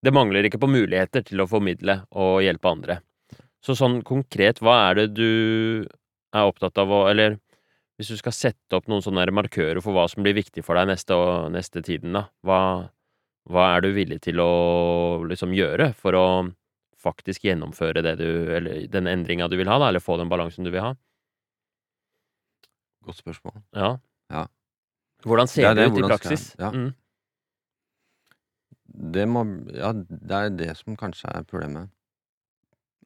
Det 0.00 0.12
mangler 0.16 0.46
ikke 0.48 0.60
på 0.62 0.70
muligheter 0.70 1.24
til 1.26 1.42
å 1.42 1.48
formidle 1.48 2.00
og 2.16 2.40
hjelpe 2.44 2.70
andre. 2.70 3.00
Så 3.60 3.76
sånn 3.76 4.00
konkret, 4.06 4.62
hva 4.64 4.78
er 4.88 5.02
det 5.02 5.06
du 5.18 5.30
er 6.32 6.46
opptatt 6.48 6.78
av 6.80 6.92
å 6.94 7.02
Eller 7.10 7.36
hvis 8.00 8.14
du 8.14 8.16
skal 8.16 8.32
sette 8.32 8.78
opp 8.78 8.86
noen 8.88 9.04
sånne 9.04 9.26
markører 9.36 9.82
for 9.84 9.92
hva 9.92 10.06
som 10.08 10.24
blir 10.24 10.38
viktig 10.38 10.64
for 10.64 10.78
deg 10.78 10.88
neste, 10.88 11.16
neste 11.52 11.82
tiden, 11.84 12.14
da. 12.16 12.22
Hva, 12.40 12.60
hva 13.52 13.66
er 13.74 13.84
du 13.84 13.90
villig 13.92 14.22
til 14.24 14.40
å 14.40 15.20
liksom 15.28 15.52
gjøre 15.52 15.90
for 15.98 16.16
å 16.16 16.26
faktisk 17.00 17.44
gjennomføre 17.44 18.02
det 18.04 18.14
du 18.20 18.28
Eller 18.56 18.86
den 18.92 19.08
endringa 19.08 19.48
du 19.48 19.58
vil 19.60 19.68
ha, 19.68 19.76
da, 19.80 19.90
eller 19.92 20.04
få 20.04 20.16
den 20.20 20.32
balansen 20.32 20.64
du 20.64 20.72
vil 20.72 20.84
ha? 20.84 20.94
Godt 23.04 23.20
spørsmål. 23.20 23.60
Ja. 23.76 23.92
Ja. 24.32 24.46
Hvordan 25.24 25.48
ser 25.48 25.68
Det 25.68 25.76
det, 25.76 25.84
det, 25.84 25.92
ut 25.92 26.04
i 26.04 26.08
praksis? 26.08 26.48
skal 26.54 26.64
ja. 26.64 26.72
Mm. 26.72 26.90
Det 28.90 29.26
må 29.28 29.44
Ja, 29.74 29.92
det 29.94 30.36
er 30.36 30.50
det 30.50 30.72
som 30.78 30.98
kanskje 30.98 31.30
er 31.32 31.46
problemet. 31.46 31.90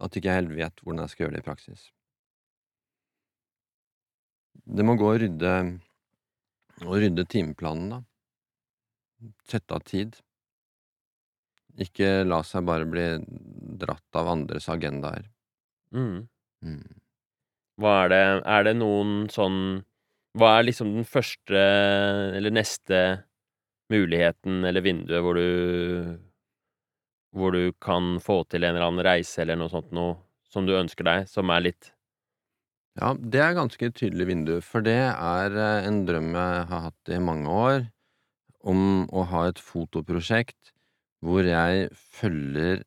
At 0.01 0.17
ikke 0.17 0.31
jeg 0.31 0.43
helt 0.43 0.57
vet 0.57 0.81
hvordan 0.83 1.05
jeg 1.05 1.13
skal 1.13 1.27
gjøre 1.27 1.37
det 1.37 1.45
i 1.45 1.49
praksis. 1.49 1.91
Det 4.65 4.85
må 4.87 4.97
gå 4.97 5.11
å 5.11 5.19
rydde 5.21 5.55
å 6.83 6.99
rydde 6.99 7.25
timeplanen, 7.31 7.91
da. 7.93 8.01
Sette 9.47 9.77
av 9.77 9.85
tid. 9.87 10.17
Ikke 11.81 12.25
la 12.27 12.41
seg 12.47 12.67
bare 12.67 12.87
bli 12.89 13.07
dratt 13.81 14.19
av 14.19 14.31
andres 14.33 14.67
agendaer. 14.71 15.29
Mm. 15.95 16.27
Mm. 16.65 17.01
Hva 17.79 17.95
er 18.05 18.11
det 18.13 18.23
Er 18.47 18.65
det 18.67 18.73
noen 18.79 19.27
sånn 19.31 19.59
Hva 20.39 20.49
er 20.59 20.65
liksom 20.67 20.93
den 20.95 21.07
første 21.07 21.61
eller 22.39 22.55
neste 22.55 23.01
muligheten 23.93 24.65
eller 24.65 24.85
vinduet 24.85 25.23
hvor 25.25 25.39
du 25.39 26.21
Hvor 27.35 27.51
du 27.51 27.73
kan 27.83 28.21
få 28.23 28.45
til 28.47 28.63
en 28.63 28.77
eller 28.77 28.87
annen 28.87 29.05
reise 29.05 29.43
eller 29.43 29.59
noe 29.59 29.73
sånt 29.73 29.91
noe 29.93 30.17
som 30.49 30.67
du 30.69 30.77
ønsker 30.79 31.05
deg, 31.07 31.27
som 31.29 31.51
er 31.51 31.65
litt 31.67 31.91
Ja, 33.01 33.15
det 33.19 33.41
er 33.43 33.57
ganske 33.59 33.91
tydelig 33.91 34.29
vindu, 34.29 34.55
for 34.63 34.85
det 34.87 35.01
er 35.11 35.57
eh, 35.59 35.87
en 35.89 36.05
drøm 36.07 36.31
jeg 36.37 36.67
har 36.71 36.85
hatt 36.89 37.11
i 37.11 37.19
mange 37.19 37.51
år, 37.51 37.89
om 38.63 39.09
å 39.11 39.25
ha 39.33 39.49
et 39.51 39.59
fotoprosjekt 39.59 40.71
hvor 41.25 41.45
jeg 41.45 41.89
følger 41.93 42.85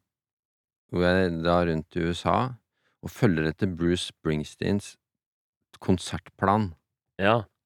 Hvor 0.94 1.04
jeg 1.04 1.44
da 1.44 1.58
rundt 1.68 1.98
i 2.00 2.08
USA 2.08 2.38
og 3.04 3.12
følger 3.12 3.50
etter 3.52 3.70
Bruce 3.70 4.10
Springsteens 4.14 4.96
konsertplan. 5.84 6.72
Ja, 7.20 7.24
Ja. 7.28 7.57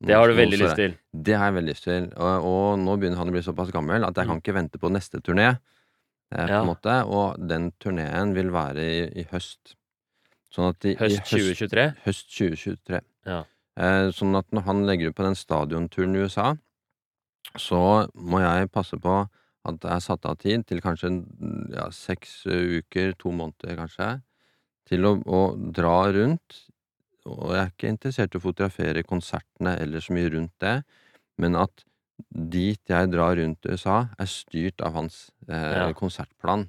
Det 0.00 0.14
har 0.14 0.28
du 0.30 0.34
veldig 0.38 0.58
lyst 0.60 0.76
til. 0.78 0.94
Det 1.12 1.34
har 1.34 1.50
jeg 1.50 1.54
veldig 1.58 1.72
lyst 1.74 1.84
til, 1.88 2.04
og, 2.16 2.44
og 2.46 2.78
nå 2.78 2.94
begynner 3.00 3.18
han 3.18 3.32
å 3.32 3.34
bli 3.34 3.42
såpass 3.42 3.72
gammel 3.74 4.04
at 4.06 4.14
jeg 4.16 4.28
kan 4.28 4.36
Mm. 4.38 4.42
ikke 4.44 4.54
vente 4.54 4.78
på 4.78 4.90
neste 4.94 5.20
turné, 5.20 5.48
eh, 6.30 6.46
på 6.46 6.60
en 6.60 6.70
måte, 6.70 6.94
og 7.06 7.40
den 7.48 7.72
turneen 7.82 8.34
vil 8.36 8.52
være 8.54 8.84
i, 8.84 9.00
i 9.22 9.26
høst. 9.32 9.74
Sånn 10.54 10.70
at 10.70 10.84
i, 10.86 10.94
Høst 10.96 11.16
i 11.16 11.18
høst 11.18 11.34
2023? 11.34 11.88
Høst 12.06 12.30
2023. 12.36 13.00
Ja. 13.26 13.42
Eh, 13.78 14.10
sånn 14.14 14.38
at 14.38 14.46
når 14.54 14.62
han 14.68 14.86
legger 14.86 15.10
ut 15.10 15.16
på 15.18 15.26
den 15.26 15.36
stadionturen 15.38 16.14
i 16.16 16.22
USA, 16.24 16.54
så 17.58 18.08
må 18.14 18.40
jeg 18.42 18.70
passe 18.70 18.96
på 19.00 19.18
at 19.68 19.82
jeg 19.82 19.90
har 19.90 20.00
satt 20.00 20.24
av 20.26 20.38
tid 20.40 20.64
til 20.68 20.80
kanskje 20.80 21.10
ja, 21.74 21.88
seks 21.92 22.44
uker, 22.46 23.12
to 23.18 23.32
måneder 23.34 23.76
kanskje, 23.82 24.22
til 24.88 25.04
å, 25.04 25.16
å 25.26 25.40
dra 25.74 26.08
rundt. 26.14 26.67
Og 27.28 27.52
jeg 27.54 27.60
er 27.64 27.70
ikke 27.72 27.92
interessert 27.92 28.34
i 28.34 28.38
å 28.40 28.44
fotografere 28.44 29.02
konsertene 29.06 29.76
eller 29.82 30.00
så 30.04 30.14
mye 30.16 30.30
rundt 30.34 30.54
det, 30.64 30.82
men 31.38 31.56
at 31.60 31.84
dit 32.34 32.80
jeg 32.90 33.10
drar 33.12 33.36
rundt 33.38 33.66
USA, 33.70 34.08
er 34.18 34.26
styrt 34.26 34.80
av 34.82 34.96
hans 34.98 35.30
eh, 35.48 35.76
Ja. 35.78 35.92
konsertplan. 35.94 36.66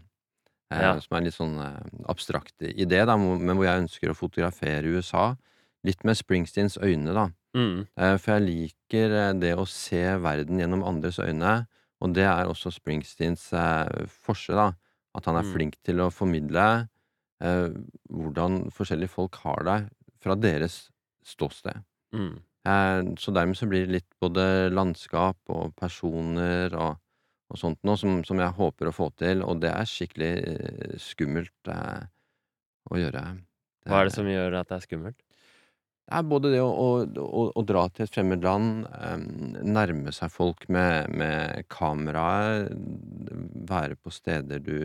Eh, 0.72 0.82
Ja. 0.82 1.00
Som 1.02 1.15
er 1.15 1.17
en 1.17 1.24
litt 1.26 1.34
sånn 1.38 1.58
eh, 1.58 1.80
abstrakt 2.08 2.54
idé, 2.62 3.06
da, 3.06 3.15
men 3.17 3.56
hvor 3.58 3.65
jeg 3.65 3.82
ønsker 3.88 4.12
å 4.12 4.17
fotografere 4.17 4.86
USA 4.93 5.36
litt 5.84 6.04
med 6.06 6.15
Springsteens 6.19 6.78
øyne, 6.78 7.13
da. 7.15 7.30
Mm. 7.56 7.88
Eh, 7.98 8.17
For 8.17 8.38
jeg 8.38 8.45
liker 8.45 9.12
eh, 9.30 9.34
det 9.39 9.56
å 9.58 9.65
se 9.65 10.04
verden 10.22 10.60
gjennom 10.60 10.84
andres 10.86 11.17
øyne, 11.19 11.65
og 12.02 12.13
det 12.13 12.24
er 12.30 12.45
også 12.45 12.69
Springsteens 12.72 13.52
eh, 13.54 14.06
forse, 14.08 14.54
da. 14.54 14.74
At 15.15 15.26
han 15.26 15.36
er 15.39 15.43
Mm. 15.43 15.54
flink 15.54 15.76
til 15.84 15.98
å 16.00 16.12
formidle 16.13 16.88
eh, 17.41 17.69
hvordan 18.12 18.69
forskjellige 18.72 19.10
folk 19.10 19.36
har 19.41 19.63
det 19.65 19.89
fra 20.23 20.36
deres 20.39 20.88
ståsted. 21.25 21.84
Mm. 22.15 22.39
Eh, 22.67 23.01
så 23.19 23.34
dermed 23.36 23.58
så 23.58 23.69
blir 23.69 23.86
det 23.86 23.99
litt 23.99 24.10
både 24.21 24.69
landskap 24.73 25.39
og 25.53 25.75
personer 25.79 26.75
og, 26.75 26.99
og 27.49 27.62
sånt 27.62 27.79
noe 27.88 27.99
som, 27.99 28.19
som 28.27 28.41
jeg 28.41 28.58
håper 28.58 28.89
å 28.89 28.95
få 28.95 29.10
til, 29.19 29.43
og 29.45 29.62
det 29.63 29.71
er 29.73 29.89
skikkelig 29.89 30.34
eh, 30.36 30.97
skummelt 31.01 31.71
eh, 31.71 32.03
å 32.89 32.99
gjøre. 32.99 33.25
Hva 33.88 34.01
er 34.01 34.10
det 34.10 34.15
som 34.17 34.29
gjør 34.29 34.60
at 34.60 34.69
det 34.69 34.79
er 34.79 34.86
skummelt? 34.86 35.19
Det 36.10 36.17
er 36.17 36.25
både 36.25 36.49
det 36.49 36.62
å, 36.65 36.69
å, 36.73 36.88
å, 37.05 37.41
å 37.53 37.63
dra 37.69 37.84
til 37.93 38.08
et 38.08 38.13
fremmed 38.13 38.45
land, 38.45 38.88
eh, 38.97 39.19
nærme 39.63 40.13
seg 40.15 40.34
folk 40.34 40.65
med, 40.73 41.13
med 41.13 41.69
kameraet, 41.71 42.73
være 43.69 43.97
på 44.01 44.13
steder 44.13 44.63
du 44.65 44.79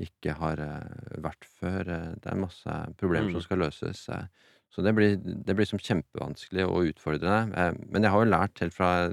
ikke 0.00 0.34
har 0.40 0.58
eh, 0.58 1.18
vært 1.22 1.44
før. 1.46 1.88
eh, 1.88 2.14
det 2.22 2.32
er 2.32 2.40
masse 2.40 2.74
problemer 2.98 3.28
Mm. 3.30 3.32
som 3.36 3.42
skal 3.46 3.58
løses. 3.58 4.08
eh, 4.08 4.26
så 4.74 4.82
det 4.82 4.94
blir, 4.96 5.16
det 5.22 5.54
blir 5.54 5.66
som 5.70 5.78
kjempevanskelig 5.78 6.64
og 6.66 6.88
utfordrende. 6.90 7.76
Men 7.92 8.02
jeg 8.02 8.10
har 8.10 8.24
jo 8.24 8.30
lært 8.32 8.58
helt 8.58 8.74
fra 8.74 9.12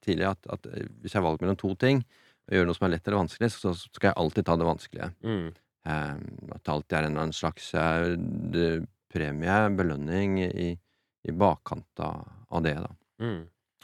tidlig 0.00 0.24
at, 0.30 0.46
at 0.48 0.62
hvis 1.02 1.12
jeg 1.12 1.22
valger 1.22 1.42
mellom 1.44 1.58
to 1.60 1.74
ting, 1.76 2.00
å 2.48 2.54
gjøre 2.56 2.66
noe 2.66 2.74
som 2.74 2.86
er 2.88 2.94
lett 2.96 3.06
eller 3.06 3.20
vanskelig, 3.20 3.50
så 3.52 3.74
skal 3.76 4.08
jeg 4.08 4.16
alltid 4.16 4.46
ta 4.48 4.56
det 4.56 4.64
vanskelige. 4.70 5.10
Mm. 5.22 5.52
At 5.84 6.62
det 6.64 6.72
alltid 6.72 6.96
er 6.96 7.04
en 7.04 7.12
eller 7.12 7.26
annen 7.26 7.36
slags 7.36 7.68
premie, 9.12 9.58
belønning, 9.76 10.38
i, 10.48 10.70
i 11.28 11.30
bakkant 11.36 12.00
av, 12.00 12.24
det, 12.64 12.74
da. 12.80 12.90
Mm. 13.20 13.42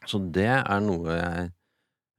Så 0.09 0.21
det 0.33 0.49
er 0.49 0.81
noe 0.81 1.13
jeg, 1.13 1.51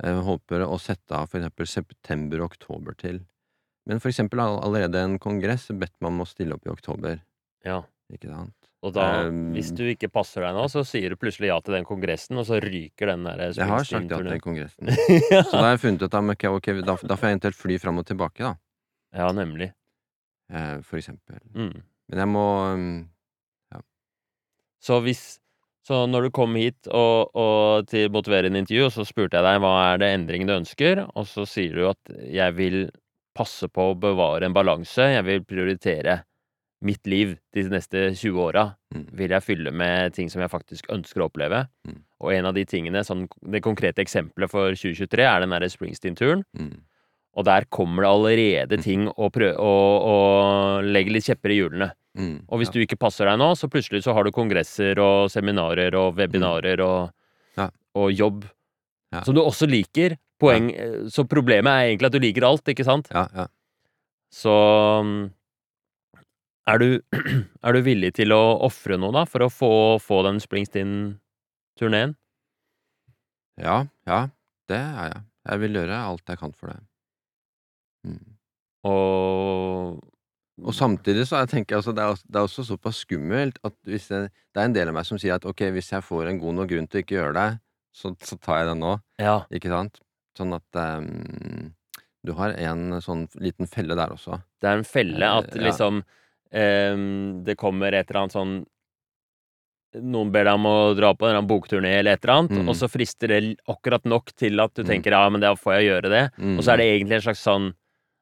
jeg 0.03 0.21
håper 0.29 0.67
å 0.67 0.77
sette 0.79 1.17
av 1.17 1.31
for 1.31 1.39
eksempel 1.41 1.67
september-oktober 1.67 2.95
til. 2.99 3.23
Men 3.89 4.01
for 4.03 4.11
eksempel 4.11 4.41
allerede 4.43 5.01
en 5.01 5.17
kongress 5.21 5.67
bedt 5.73 5.95
meg 5.99 6.11
om 6.13 6.21
å 6.23 6.29
stille 6.29 6.53
opp 6.55 6.67
i 6.67 6.73
oktober, 6.73 7.21
Ja. 7.65 7.81
ikke 8.13 8.29
sant? 8.29 8.53
Og 8.85 8.93
da, 8.95 9.25
Um, 9.27 9.49
hvis 9.51 9.73
du 9.75 9.81
ikke 9.91 10.07
passer 10.07 10.45
deg 10.45 10.53
nå, 10.55 10.63
så 10.71 10.85
sier 10.87 11.11
du 11.11 11.17
plutselig 11.19 11.49
ja 11.49 11.57
til 11.59 11.73
den 11.75 11.83
kongressen, 11.83 12.37
og 12.39 12.45
så 12.47 12.61
ryker 12.63 13.09
den 13.11 13.25
der 13.27 13.41
Jeg 13.51 13.67
har 13.67 13.83
sagt 13.83 14.07
ja 14.07 14.19
til 14.21 14.29
Springsteen-turneen. 14.29 14.39
kongressen. 14.45 14.87
ja. 15.33 15.41
Så 15.43 15.51
da 15.57 15.63
har 15.65 15.73
jeg 15.73 15.81
funnet 15.83 16.05
ut 16.05 16.13
at 16.15 16.29
okay, 16.35 16.49
okay, 16.49 16.79
da, 16.79 16.95
da 16.95 17.17
får 17.19 17.27
jeg 17.27 17.35
eventuelt 17.35 17.59
fly 17.59 17.77
fram 17.83 17.99
og 17.99 18.07
tilbake, 18.07 18.39
da. 18.45 18.53
ja, 19.19 19.27
nemlig. 19.35 19.73
Uh, 20.53 20.79
for 20.85 21.01
eksempel. 21.01 21.41
Mm. 21.53 21.81
Men 22.09 22.23
jeg 22.23 22.31
må 22.31 22.45
um, 22.73 23.09
Så 24.79 25.01
hvis 25.03 25.39
Så 25.83 26.05
når 26.07 26.27
du 26.27 26.31
kom 26.31 26.55
hit 26.55 26.87
og, 26.87 27.31
og 27.35 27.87
til 27.89 28.11
motiverende 28.13 28.61
intervju, 28.61 28.85
og 28.85 28.91
så 28.93 29.03
spurte 29.07 29.39
jeg 29.39 29.43
deg 29.43 29.59
hva 29.63 29.71
er 29.89 29.97
det 30.01 30.09
endringen 30.13 30.47
du 30.47 30.53
ønsker, 30.55 31.01
og 31.17 31.25
så 31.27 31.45
sier 31.49 31.73
du 31.73 31.87
at 31.89 32.11
jeg 32.29 32.53
vil 32.55 32.91
passe 33.35 33.67
på 33.71 33.91
å 33.91 33.99
bevare 33.99 34.45
en 34.45 34.53
balanse, 34.55 35.05
jeg 35.13 35.23
vil 35.27 35.43
prioritere 35.47 36.23
mitt 36.81 37.05
liv 37.11 37.33
de 37.53 37.63
neste 37.67 38.05
20 38.15 38.39
åra. 38.39 38.75
mm, 38.95 39.07
Vil 39.19 39.29
jeg 39.35 39.43
fylle 39.43 39.71
med 39.75 40.13
ting 40.15 40.29
som 40.31 40.41
jeg 40.41 40.49
faktisk 40.49 40.87
ønsker 40.89 41.19
å 41.21 41.27
oppleve. 41.29 41.67
Mm. 41.87 41.97
Og 42.21 42.33
en 42.33 42.45
av 42.45 42.53
de 42.55 42.63
tingene, 42.65 43.01
sånn, 43.03 43.27
det 43.51 43.61
konkrete 43.61 43.99
eksempelet 44.01 44.49
for 44.49 44.71
2023, 44.71 45.23
er 45.27 45.39
den 45.41 45.49
derre 45.51 45.69
Springsteen-turen. 45.69 46.43
mm, 46.57 46.77
Og 47.37 47.45
der 47.45 47.63
kommer 47.69 48.01
det 48.03 48.09
allerede 48.09 48.77
Mm. 48.79 48.83
ting 48.83 49.07
å, 49.09 49.29
prøve, 49.31 49.55
å, 49.57 50.79
å 50.79 50.81
legge 50.83 51.11
litt 51.11 51.25
kjepper 51.25 51.51
i 51.51 51.59
hjulene. 51.59 51.91
mm, 52.17 52.45
Og 52.49 52.59
hvis 52.59 52.67
ja. 52.67 52.71
du 52.73 52.79
ikke 52.85 52.97
passer 52.99 53.25
deg 53.25 53.37
nå, 53.37 53.51
så 53.55 53.69
plutselig 53.69 54.03
så 54.03 54.13
har 54.13 54.23
du 54.23 54.31
kongresser 54.31 54.97
og 54.99 55.29
seminarer 55.29 55.93
og 55.95 56.15
webinarer 56.17 56.79
og, 56.81 57.11
Ja. 57.57 57.69
og 57.95 58.11
jobb 58.11 58.45
Ja. 59.13 59.23
som 59.25 59.33
du 59.35 59.41
også 59.41 59.65
liker. 59.69 60.17
Poeng, 60.39 60.69
Så 61.11 61.25
problemet 61.27 61.67
er 61.71 61.87
egentlig 61.89 62.07
at 62.07 62.13
du 62.15 62.19
liker 62.23 62.45
alt, 62.47 62.67
ikke 62.71 62.85
sant? 62.87 63.09
Ja, 63.11 63.25
ja. 63.35 63.47
Så 64.31 64.53
mm, 65.03 65.31
er 66.69 66.77
du, 66.79 66.87
er 67.65 67.73
du 67.73 67.81
villig 67.83 68.13
til 68.19 68.31
å 68.35 68.41
ofre 68.67 68.99
noe, 69.01 69.11
da, 69.15 69.25
for 69.25 69.43
å 69.47 69.49
få, 69.51 69.71
få 70.03 70.21
den 70.27 70.37
Springsteen-turneen? 70.43 72.13
Ja, 73.59 73.81
ja, 74.07 74.19
det 74.71 74.77
er 74.79 75.09
jeg. 75.09 75.23
Jeg 75.49 75.59
vil 75.65 75.79
gjøre 75.81 75.97
alt 76.05 76.29
jeg 76.29 76.39
kan 76.39 76.53
for 76.55 76.71
det. 76.71 76.79
Mm. 78.07 78.35
Og 78.87 79.99
Og 80.59 80.73
samtidig 80.75 81.23
så 81.27 81.39
jeg 81.39 81.49
tenker 81.53 81.73
jeg 81.75 81.79
altså, 81.81 81.93
det, 81.95 82.03
er, 82.03 82.13
også- 82.13 82.27
det 82.27 82.35
er 82.39 82.45
også 82.47 82.63
såpass 82.67 82.97
skummelt 83.05 83.59
at 83.63 83.73
hvis 83.87 84.07
det, 84.11 84.25
det 84.53 84.59
er 84.61 84.65
en 84.67 84.73
del 84.75 84.89
av 84.91 84.95
meg 84.97 85.05
som 85.07 85.17
sier 85.19 85.35
at 85.37 85.45
ok, 85.47 85.61
hvis 85.75 85.91
jeg 85.93 86.03
får 86.03 86.27
en 86.29 86.39
god 86.41 86.53
nok 86.57 86.69
grunn 86.71 86.87
til 86.87 86.99
å 86.99 87.03
ikke 87.05 87.15
gjøre 87.15 87.35
det, 87.37 87.59
så, 87.93 88.13
så 88.21 88.37
tar 88.39 88.59
jeg 88.63 88.67
det 88.73 88.77
nå, 88.79 88.99
Ja. 89.19 89.45
ikke 89.51 89.69
sant? 89.69 89.99
Sånn 90.37 90.53
at 90.55 90.79
um, 90.99 91.73
du 92.23 92.33
har 92.33 92.51
en 92.55 92.99
sånn 93.01 93.27
liten 93.39 93.67
felle 93.67 93.95
der 93.95 94.09
også. 94.13 94.41
Det 94.61 94.67
er 94.69 94.77
en 94.77 94.83
felle 94.87 95.19
Eh, 95.25 95.37
at 95.39 95.55
ja. 95.55 95.61
liksom 95.67 96.03
um, 96.53 97.43
Det 97.43 97.55
kommer 97.57 97.93
et 97.93 98.09
eller 98.09 98.21
annet 98.21 98.35
sånn 98.35 98.53
Noen 99.99 100.29
ber 100.31 100.45
deg 100.45 100.53
om 100.59 100.67
å 100.69 100.93
dra 100.93 101.15
på 101.17 101.25
en 101.31 101.47
bokturné 101.49 101.95
eller 101.97 102.13
et 102.13 102.23
eller 102.23 102.35
annet, 102.43 102.51
Mm. 102.59 102.67
og 102.69 102.75
så 102.77 102.85
frister 102.87 103.27
det 103.27 103.57
akkurat 103.67 104.03
nok 104.05 104.31
til 104.37 104.59
at 104.61 104.73
du 104.75 104.83
Mm. 104.83 104.87
tenker 104.87 105.11
ja, 105.11 105.27
men 105.29 105.41
da 105.41 105.55
får 105.55 105.79
jeg 105.81 105.89
gjøre 105.89 106.09
det. 106.09 106.31
Og 106.37 106.61
så 106.63 106.73
er 106.73 106.77
det 106.77 106.85
egentlig 107.01 107.15
en 107.15 107.21
slags 107.25 107.41
sånn 107.43 107.73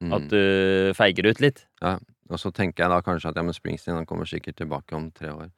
Mm. 0.01 0.13
at 0.13 0.28
du 0.30 0.93
feiger 0.95 1.26
ut 1.28 1.41
litt. 1.41 1.65
Ja, 1.82 1.99
Og 2.30 2.38
så 2.39 2.51
tenker 2.53 2.84
jeg 2.84 2.89
da 2.89 3.01
kanskje 3.01 3.30
at 3.30 3.36
ja, 3.36 3.41
men 3.41 3.53
Springsteen 3.53 3.95
han 3.95 4.05
kommer 4.05 4.26
sikkert 4.26 4.55
tilbake 4.57 4.93
om 4.93 5.11
tre 5.11 5.30
år. 5.30 5.49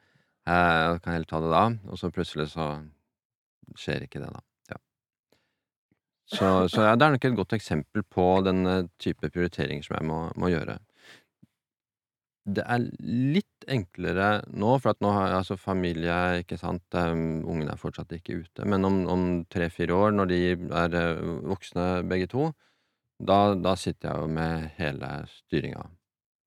Eh, 0.47 0.93
jeg 0.93 1.01
kan 1.01 1.13
heller 1.13 1.25
ta 1.25 1.39
det 1.41 1.49
da, 1.51 1.65
og 1.91 1.97
så 1.97 2.11
plutselig 2.11 2.47
så 2.53 2.83
skjer 3.77 4.05
ikke 4.05 4.21
det, 4.23 4.29
da. 4.33 4.41
Ja. 4.71 4.77
Så, 6.29 6.51
så 6.69 6.85
ja, 6.87 6.95
det 6.95 7.07
er 7.07 7.15
nok 7.15 7.25
et 7.29 7.39
godt 7.39 7.57
eksempel 7.57 8.05
på 8.05 8.27
den 8.45 8.65
eh, 8.69 8.85
type 9.01 9.29
prioriteringer 9.33 9.85
som 9.85 9.97
jeg 9.99 10.07
må, 10.09 10.19
må 10.39 10.51
gjøre. 10.53 10.79
Det 12.49 12.63
er 12.65 12.85
litt 13.05 13.67
enklere 13.69 14.29
nå, 14.47 14.71
for 14.81 14.93
at 14.95 15.03
nå 15.03 15.11
har 15.13 15.27
jeg 15.27 15.37
altså 15.43 15.57
familie, 15.59 16.15
ikke 16.41 16.57
sant, 16.57 16.81
um, 16.97 17.43
ungene 17.43 17.75
er 17.75 17.81
fortsatt 17.81 18.15
ikke 18.15 18.39
ute, 18.41 18.65
men 18.65 18.87
om, 18.87 19.03
om 19.11 19.25
tre-fire 19.53 19.93
år, 19.93 20.15
når 20.17 20.31
de 20.31 20.39
er 20.55 20.97
eh, 20.97 21.21
voksne 21.51 21.85
begge 22.09 22.29
to, 22.31 22.47
da, 23.19 23.53
da 23.59 23.75
sitter 23.77 24.09
jeg 24.09 24.23
jo 24.23 24.33
med 24.39 24.69
hele 24.79 25.13
styringa 25.35 25.85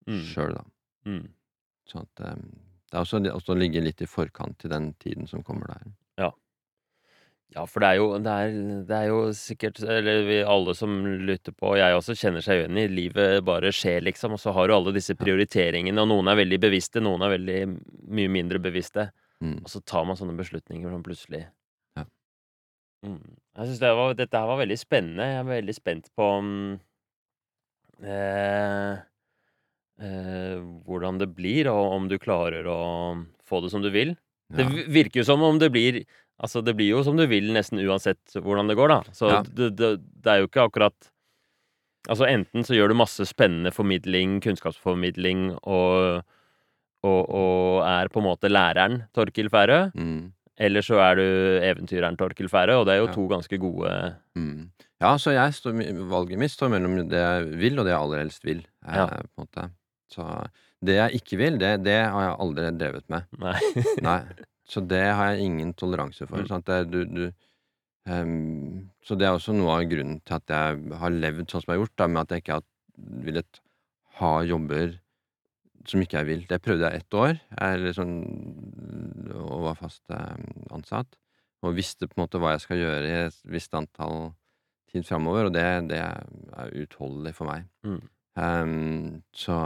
Mm. 0.03 0.23
sjøl, 0.27 0.57
da. 0.57 0.65
Mm. 1.07 1.27
Sånn 1.87 2.07
at 2.09 2.23
um, 2.33 2.47
det 2.91 2.97
er 2.97 3.05
også 3.05 3.21
også 3.31 3.55
ligge 3.55 3.83
litt 3.85 4.03
i 4.03 4.09
forkant 4.11 4.59
til 4.59 4.73
den 4.73 4.89
tiden 4.99 5.29
som 5.31 5.45
kommer 5.47 5.71
der. 5.71 5.93
Ja, 6.19 6.31
for 7.69 7.85
det 7.85 7.89
er 7.89 7.99
jo 7.99 8.07
det 8.25 8.33
er 8.33 8.53
det 8.89 8.97
er 8.97 9.09
jo 9.11 9.19
sikkert 9.37 9.81
eller 9.85 10.23
vi 10.25 10.39
alle 10.43 10.75
som 10.75 10.95
lytter 11.27 11.53
på, 11.53 11.75
og 11.75 11.81
jeg 11.81 11.97
også, 11.99 12.17
kjenner 12.17 12.45
seg 12.45 12.63
igjen 12.63 12.79
i 12.81 12.87
livet 12.89 13.45
bare 13.45 13.73
skjer, 13.75 14.01
liksom, 14.07 14.37
og 14.37 14.41
så 14.41 14.55
har 14.57 14.69
du 14.69 14.77
alle 14.77 14.95
disse 14.97 15.17
prioriteringene, 15.19 16.01
og 16.01 16.09
noen 16.09 16.33
er 16.33 16.41
veldig 16.41 16.61
bevisste, 16.63 17.03
noen 17.05 17.27
er 17.27 17.35
veldig 17.37 17.59
mye 18.19 18.33
mindre 18.41 18.63
bevisste, 18.63 19.11
Mm. 19.43 19.59
og 19.65 19.71
så 19.73 19.81
tar 19.83 20.05
man 20.07 20.15
sånne 20.19 20.39
beslutninger 20.39 20.93
sånn 20.93 21.03
plutselig. 21.03 21.41
Ja. 21.99 22.05
Mm. 23.03 23.35
Jeg 23.59 23.69
syns 23.73 23.81
det 23.83 23.93
dette 24.21 24.39
her 24.39 24.47
var 24.47 24.61
veldig 24.61 24.79
spennende. 24.79 25.27
Jeg 25.27 25.41
er 25.41 25.49
veldig 25.49 25.75
spent 25.75 26.11
på 26.15 26.29
um, 26.39 26.53
eh, 28.07 29.03
eh, 29.99 30.61
hvordan 30.87 31.19
det 31.19 31.33
blir, 31.35 31.71
og 31.73 31.97
om 31.99 32.07
du 32.09 32.21
klarer 32.23 32.69
å 32.71 32.79
få 33.43 33.65
det 33.65 33.73
som 33.75 33.83
du 33.83 33.91
vil. 33.91 34.15
Det 34.53 34.63
Ja. 34.63 34.69
Det 34.69 34.87
virker 34.93 35.21
jo 35.21 35.25
som 35.25 35.43
om 35.43 35.59
det 35.59 35.73
blir 35.73 36.05
Altså, 36.41 36.63
det 36.65 36.75
blir 36.77 36.89
jo 36.95 37.03
som 37.05 37.17
du 37.17 37.27
vil 37.27 37.53
nesten 37.53 37.79
uansett 37.85 38.19
hvordan 38.35 38.69
det 38.69 38.77
går, 38.77 38.89
da. 38.89 39.01
Så 39.13 39.29
Ja. 39.31 39.43
det, 39.43 39.77
det, 39.77 39.91
det 40.23 40.27
er 40.33 40.39
jo 40.43 40.49
ikke 40.49 40.69
akkurat 40.71 41.09
Altså, 42.11 42.27
enten 42.27 42.65
så 42.67 42.75
gjør 42.75 42.89
du 42.91 42.95
masse 42.99 43.23
spennende 43.31 43.71
formidling, 43.71 44.41
kunnskapsformidling, 44.43 45.53
og, 45.63 46.25
og, 47.07 47.21
og 47.31 47.85
er 47.87 48.09
på 48.11 48.19
en 48.19 48.27
måte 48.27 48.51
læreren 48.51 49.05
Torkil 49.15 49.47
Færø, 49.49 49.93
Mm. 49.95 50.33
eller 50.59 50.83
så 50.83 50.99
er 50.99 51.15
du 51.15 51.23
eventyreren 51.63 52.17
Torkil 52.19 52.49
Færø, 52.51 52.81
og 52.81 52.87
det 52.87 52.95
er 52.97 52.99
jo 53.05 53.07
Ja. 53.07 53.13
to 53.15 53.29
ganske 53.29 53.59
gode 53.59 54.17
Mm. 54.35 54.71
Ja, 55.01 55.15
så 55.17 55.31
jeg 55.31 55.55
står, 55.55 55.79
valget 56.11 56.39
mitt 56.39 56.51
står 56.51 56.71
mellom 56.71 57.09
det 57.09 57.19
jeg 57.23 57.47
vil, 57.59 57.79
og 57.79 57.85
det 57.87 57.93
jeg 57.95 58.01
aller 58.03 58.19
helst 58.19 58.45
vil. 58.45 58.67
Eh, 58.85 58.95
Ja. 58.97 59.07
på 59.07 59.23
en 59.23 59.47
måte. 59.47 59.71
Så 60.11 60.47
det 60.85 60.95
jeg 60.99 61.23
ikke 61.23 61.39
vil, 61.39 61.59
det, 61.59 61.85
det 61.85 62.03
har 62.11 62.21
jeg 62.23 62.37
aldri 62.41 62.71
drevet 62.79 63.09
med. 63.09 63.23
Nei. 63.39 63.61
Nei. 64.03 64.23
Så 64.73 64.81
det 64.89 65.05
har 65.05 65.33
jeg 65.33 65.49
ingen 65.51 65.75
toleranse 65.77 66.27
for. 66.29 66.45
Mm. 66.49 66.65
Det, 66.65 66.79
du, 66.89 67.01
du, 67.05 67.25
um, 68.09 68.89
så 69.05 69.19
det 69.19 69.29
er 69.29 69.37
også 69.37 69.55
noe 69.57 69.77
av 69.77 69.89
grunnen 69.91 70.23
til 70.25 70.39
at 70.39 70.55
jeg 70.55 70.99
har 71.03 71.17
levd 71.17 71.45
sånn 71.45 71.65
som 71.65 71.73
jeg 71.73 71.77
har 71.77 71.83
gjort, 71.85 71.97
da, 72.01 72.09
med 72.09 72.23
at 72.23 72.33
jeg 72.33 72.45
ikke 72.45 72.59
har 72.59 72.69
villet 73.27 73.63
ha 74.21 74.33
jobber 74.47 74.97
som 75.89 76.03
ikke 76.03 76.21
jeg 76.21 76.29
vil. 76.29 76.45
Det 76.49 76.61
prøvde 76.63 76.89
jeg 76.89 77.03
ett 77.03 77.17
år, 77.19 77.35
jeg 77.59 77.83
liksom, 77.83 78.13
og 79.35 79.67
var 79.67 79.79
fast 79.81 80.15
eh, 80.15 80.47
ansatt. 80.75 81.19
Og 81.63 81.77
visste 81.77 82.09
på 82.09 82.17
en 82.17 82.25
måte 82.25 82.41
hva 82.43 82.55
jeg 82.55 82.65
skal 82.65 82.81
gjøre 82.81 83.09
i 83.09 83.19
et 83.27 83.39
visst 83.51 83.75
antall 83.79 84.33
tid 84.93 85.07
framover, 85.09 85.49
og 85.49 85.55
det, 85.55 85.67
det 85.91 86.01
er 86.03 86.75
utholdelig 86.83 87.35
for 87.37 87.51
meg. 87.51 87.69
Mm. 87.87 88.01
Um, 88.33 89.23
så, 89.37 89.57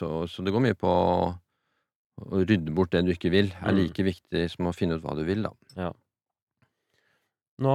så, 0.00 0.10
så 0.30 0.44
det 0.44 0.54
går 0.54 0.64
mye 0.64 0.78
på 0.78 0.92
å, 2.20 2.42
rydde 2.44 2.74
bort 2.76 2.92
det 2.94 3.04
du 3.06 3.12
ikke 3.14 3.32
vil, 3.32 3.50
er 3.60 3.72
Mm. 3.72 3.80
like 3.82 4.04
viktig 4.06 4.44
som 4.52 4.68
å 4.70 4.74
finne 4.76 4.96
ut 4.98 5.04
hva 5.04 5.16
du 5.18 5.24
vil, 5.28 5.42
da. 5.46 5.90
Nå, 7.60 7.74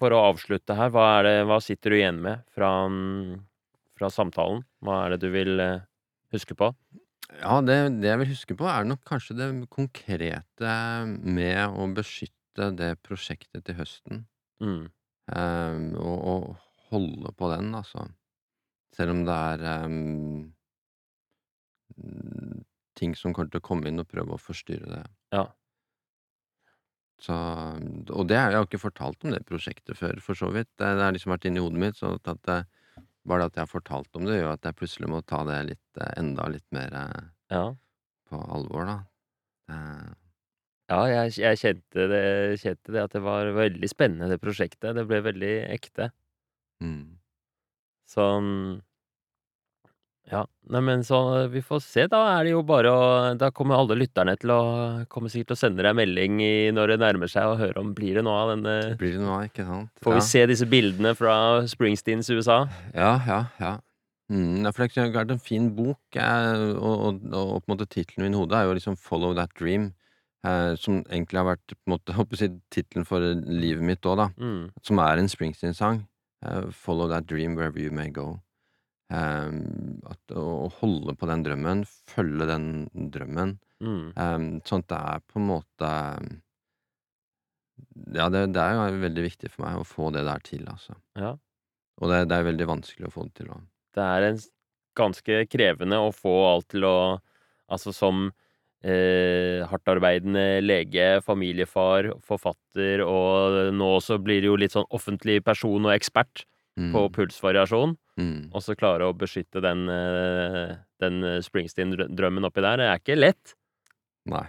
for 0.00 0.12
å 0.12 0.22
avslutte 0.32 0.76
her, 0.76 0.92
hva, 0.92 1.06
er 1.18 1.26
det, 1.28 1.34
hva 1.48 1.58
sitter 1.64 1.92
du 1.92 1.96
igjen 1.98 2.20
med 2.24 2.44
fra, 2.54 2.70
fra 3.96 4.10
samtalen? 4.12 4.62
Hva 4.84 5.04
er 5.04 5.14
det 5.14 5.20
du 5.24 5.30
vil 5.34 5.60
eh, 5.60 5.84
huske 6.32 6.56
på? 6.56 6.70
Ja, 7.40 7.58
det, 7.64 7.76
det 8.00 8.08
jeg 8.12 8.20
vil 8.22 8.30
huske 8.32 8.56
på, 8.56 8.68
er 8.70 8.86
nok 8.88 9.02
kanskje 9.08 9.36
det 9.36 9.48
konkrete 9.72 10.74
med 11.06 11.74
å 11.76 11.88
beskytte 11.96 12.70
det 12.76 12.94
prosjektet 13.04 13.66
til 13.66 13.76
høsten. 13.80 14.24
Mm. 14.62 14.86
Um, 15.26 15.88
og, 15.98 16.18
og 16.30 16.44
holde 16.92 17.32
på 17.36 17.50
den, 17.52 17.74
altså. 17.76 18.06
Selv 18.96 19.12
om 19.12 19.24
det 19.26 19.34
er 19.34 19.64
mm, 19.90 20.52
ting 22.98 23.14
som 23.18 23.34
kommer 23.36 23.52
til 23.52 23.62
å 23.62 23.68
komme 23.70 23.88
inn 23.92 24.02
og 24.02 24.08
prøve 24.12 24.36
å 24.36 24.42
forstyrre 24.42 24.88
det. 24.98 25.04
Ja. 25.32 25.56
Så, 27.24 27.34
og 28.12 28.26
det 28.28 28.36
har 28.36 28.52
jeg 28.52 28.60
jo 28.60 28.66
ikke 28.68 28.80
fortalt 28.82 29.24
om 29.24 29.32
det 29.32 29.40
prosjektet 29.48 29.96
før, 29.98 30.18
for 30.24 30.36
så 30.38 30.50
vidt. 30.52 30.68
Det, 30.76 30.90
det 30.98 31.04
har 31.06 31.14
liksom 31.16 31.32
vært 31.32 31.46
inni 31.48 31.62
hodet 31.64 31.80
mitt, 31.82 31.96
så 32.00 32.12
at 32.18 32.42
det, 32.48 32.58
bare 33.28 33.46
det 33.46 33.48
at 33.52 33.58
jeg 33.60 33.64
har 33.64 33.72
fortalt 33.72 34.20
om 34.20 34.28
det, 34.28 34.38
gjør 34.40 34.52
at 34.56 34.68
jeg 34.68 34.78
plutselig 34.82 35.10
må 35.12 35.22
ta 35.24 35.40
det 35.48 35.60
litt, 35.72 35.84
eh, 36.00 36.12
enda 36.20 36.48
litt 36.52 36.66
mer 36.76 36.98
eh, 37.04 37.30
Ja. 37.50 37.76
på 38.28 38.42
alvor, 38.58 38.86
da. 38.92 38.98
Eh, 39.72 40.14
Ja, 40.90 40.98
jeg, 41.10 41.32
jeg 41.42 41.58
kjente, 41.58 42.04
det, 42.12 42.20
kjente 42.62 42.92
det 42.94 43.00
at 43.02 43.14
det 43.16 43.22
var 43.26 43.50
veldig 43.56 43.88
spennende, 43.90 44.28
det 44.30 44.38
prosjektet. 44.42 44.94
Det 44.98 45.06
ble 45.10 45.18
veldig 45.26 45.54
ekte. 45.74 46.12
mm. 46.82 47.18
Sånn 48.12 48.48
Ja. 50.30 50.42
Neimen, 50.74 51.04
så 51.06 51.46
vi 51.52 51.60
får 51.62 51.80
se. 51.84 52.06
Da 52.10 52.18
er 52.32 52.46
det 52.46 52.52
jo 52.56 52.62
bare 52.66 52.90
å 52.90 53.02
Da 53.38 53.52
kommer 53.54 53.78
alle 53.78 53.94
lytterne 53.94 54.34
til 54.40 54.50
å 54.50 54.60
Kommer 55.12 55.30
sikkert 55.30 55.52
til 55.52 55.58
å 55.58 55.60
sende 55.60 55.84
deg 55.86 55.94
melding 55.94 56.40
i, 56.42 56.54
når 56.74 56.94
det 56.94 57.00
nærmer 57.04 57.30
seg, 57.30 57.46
og 57.46 57.60
høre 57.60 57.78
om 57.82 57.92
blir 57.94 58.18
det 58.18 58.24
noe 58.26 58.40
av 58.42 58.54
denne 58.56 58.76
Blir 58.98 59.14
det 59.14 59.22
noe 59.22 59.36
av, 59.36 59.50
ikke 59.50 59.66
sant? 59.68 59.92
Får 60.02 60.16
vi 60.16 60.22
ja. 60.22 60.28
se 60.32 60.46
disse 60.50 60.66
bildene 60.70 61.14
fra 61.18 61.36
Springsteens 61.70 62.30
USA? 62.34 62.64
Ja, 62.96 63.12
ja, 63.28 63.44
ja. 63.62 63.76
Mm, 64.26 64.66
for 64.74 64.82
det 64.82 64.98
har 64.98 65.12
vært 65.14 65.36
en 65.36 65.42
fin 65.42 65.68
bok, 65.76 66.00
eh, 66.18 66.64
og, 66.74 66.96
og, 67.06 67.20
og 67.30 67.52
på 67.60 67.68
en 67.68 67.72
måte 67.76 67.86
tittelen 67.86 68.26
min 68.26 68.34
hodet 68.34 68.58
er 68.58 68.66
jo 68.66 68.74
liksom 68.74 68.96
'Follow 68.98 69.36
That 69.38 69.54
Dream', 69.54 69.92
eh, 70.42 70.74
som 70.74 71.04
egentlig 71.04 71.38
har 71.38 71.46
vært 71.52 71.76
på 71.76 71.86
en 71.86 71.94
måte, 71.94 72.12
håper 72.18 72.42
jeg 72.42 72.58
tittelen 72.74 73.06
for 73.06 73.22
livet 73.46 73.86
mitt 73.86 74.02
òg, 74.02 74.18
da. 74.24 74.28
Mm. 74.34 74.72
Som 74.82 74.98
er 74.98 75.22
en 75.22 75.30
Springsteen-sang. 75.30 76.02
Eh, 76.42 76.66
'Follow 76.74 77.06
that 77.08 77.30
dream 77.30 77.54
wherever 77.54 77.78
you 77.78 77.92
may 77.92 78.10
go'. 78.10 78.40
Eh, 79.12 79.52
at, 80.10 80.34
å 80.34 80.46
å 80.66 80.72
holde 80.80 81.14
på 81.18 81.28
den 81.30 81.44
drømmen, 81.46 81.84
følge 82.10 82.50
den 82.50 82.68
drømmen, 83.14 83.56
Mm. 83.76 84.12
Um, 84.16 84.44
sånn 84.64 84.80
at 84.86 84.88
det 84.88 84.98
er 84.98 85.24
på 85.28 85.40
en 85.40 85.48
måte 85.50 85.88
Ja, 88.16 88.30
det, 88.32 88.46
det 88.56 88.62
er 88.62 88.78
jo 88.88 89.02
veldig 89.02 89.24
viktig 89.26 89.50
for 89.52 89.66
meg 89.66 89.80
å 89.80 89.84
få 89.84 90.08
det 90.14 90.22
der 90.24 90.40
til, 90.44 90.64
altså. 90.70 90.96
Ja. 91.18 91.34
Og 92.00 92.12
det, 92.12 92.22
det 92.30 92.38
er 92.38 92.48
veldig 92.48 92.68
vanskelig 92.70 93.08
å 93.08 93.12
få 93.12 93.26
det 93.26 93.42
til 93.42 93.52
Også. 93.52 93.66
Det 93.96 94.06
er 94.06 94.28
en 94.30 94.40
ganske 94.96 95.38
krevende 95.52 96.00
å 96.00 96.10
få 96.14 96.34
alt 96.54 96.70
til 96.72 96.88
å 96.88 96.96
Altså 97.66 97.90
som 97.90 98.28
eh, 98.86 99.64
hardtarbeidende 99.66 100.60
lege, 100.62 101.16
familiefar, 101.26 102.12
forfatter, 102.22 103.02
og 103.02 103.72
nå 103.74 103.88
også 103.96 104.20
blir 104.22 104.38
det 104.38 104.46
jo 104.46 104.58
litt 104.62 104.76
sånn 104.76 104.86
offentlig 104.94 105.40
person 105.42 105.88
og 105.88 105.90
ekspert 105.96 106.44
på 106.76 107.00
Mm. 107.08 107.12
pulsvariasjon, 107.12 107.96
Mm. 108.18 108.50
og 108.54 108.60
så 108.62 108.74
klare 108.76 109.04
å 109.08 109.16
beskytte 109.16 109.60
den, 109.62 109.88
eh, 109.88 110.76
den 111.00 111.22
Springsteen-drømmen 111.42 112.44
oppi 112.44 112.60
der, 112.60 112.76
det 112.76 112.86
er 112.86 112.98
ikke 112.98 113.16
lett. 113.18 113.54
Nei. 114.26 114.46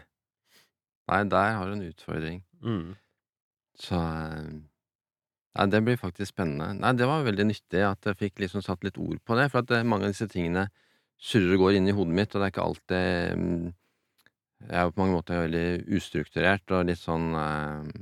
Nei, 1.10 1.24
der 1.24 1.54
har 1.56 1.66
du 1.66 1.72
en 1.74 1.88
utfordring. 1.94 2.42
Mm. 2.62 2.96
Så 3.80 3.96
eh, 3.96 4.60
Nei, 5.58 5.66
det 5.74 5.84
blir 5.84 5.98
faktisk 5.98 6.36
spennende. 6.36 6.78
Nei, 6.80 6.92
det 6.94 7.08
var 7.08 7.24
veldig 7.26 7.46
nyttig 7.48 7.82
at 7.82 8.02
jeg 8.06 8.18
fikk 8.18 8.36
liksom 8.44 8.62
satt 8.62 8.84
litt 8.84 8.98
ord 9.00 9.18
på 9.26 9.36
det, 9.36 9.50
for 9.52 9.60
at 9.66 9.86
mange 9.88 10.04
av 10.06 10.12
disse 10.14 10.28
tingene 10.30 10.68
surrer 11.18 11.56
og 11.56 11.60
går 11.64 11.78
inn 11.80 11.88
i 11.90 11.96
hodet 11.98 12.14
mitt, 12.14 12.36
og 12.36 12.42
det 12.44 12.46
er 12.46 12.52
ikke 12.52 12.68
alltid 12.68 13.74
Jeg 14.60 14.74
er 14.74 14.84
jo 14.86 14.92
på 14.92 14.98
mange 15.02 15.16
måter 15.16 15.48
veldig 15.48 15.88
ustrukturert 15.98 16.72
og 16.72 16.86
litt 16.88 16.98
sånn 16.98 17.34
eh, 17.38 18.02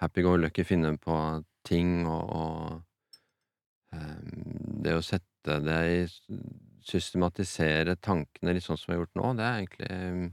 happy 0.00 0.22
go 0.22 0.36
lucky, 0.36 0.64
finne 0.64 0.96
på 0.98 1.44
ting 1.64 2.06
og, 2.06 2.30
og 2.30 2.72
eh, 2.72 2.78
Det 3.90 4.94
å 4.96 5.02
sette 5.04 5.58
det 5.64 5.80
i 5.90 6.00
Systematisere 6.90 7.96
tankene 8.00 8.54
litt 8.56 8.64
sånn 8.64 8.78
som 8.80 8.90
vi 8.90 8.96
har 8.96 9.02
gjort 9.02 9.18
nå, 9.18 9.32
det 9.36 9.44
har 9.44 9.58
egentlig 9.58 9.88
mm, 9.90 10.28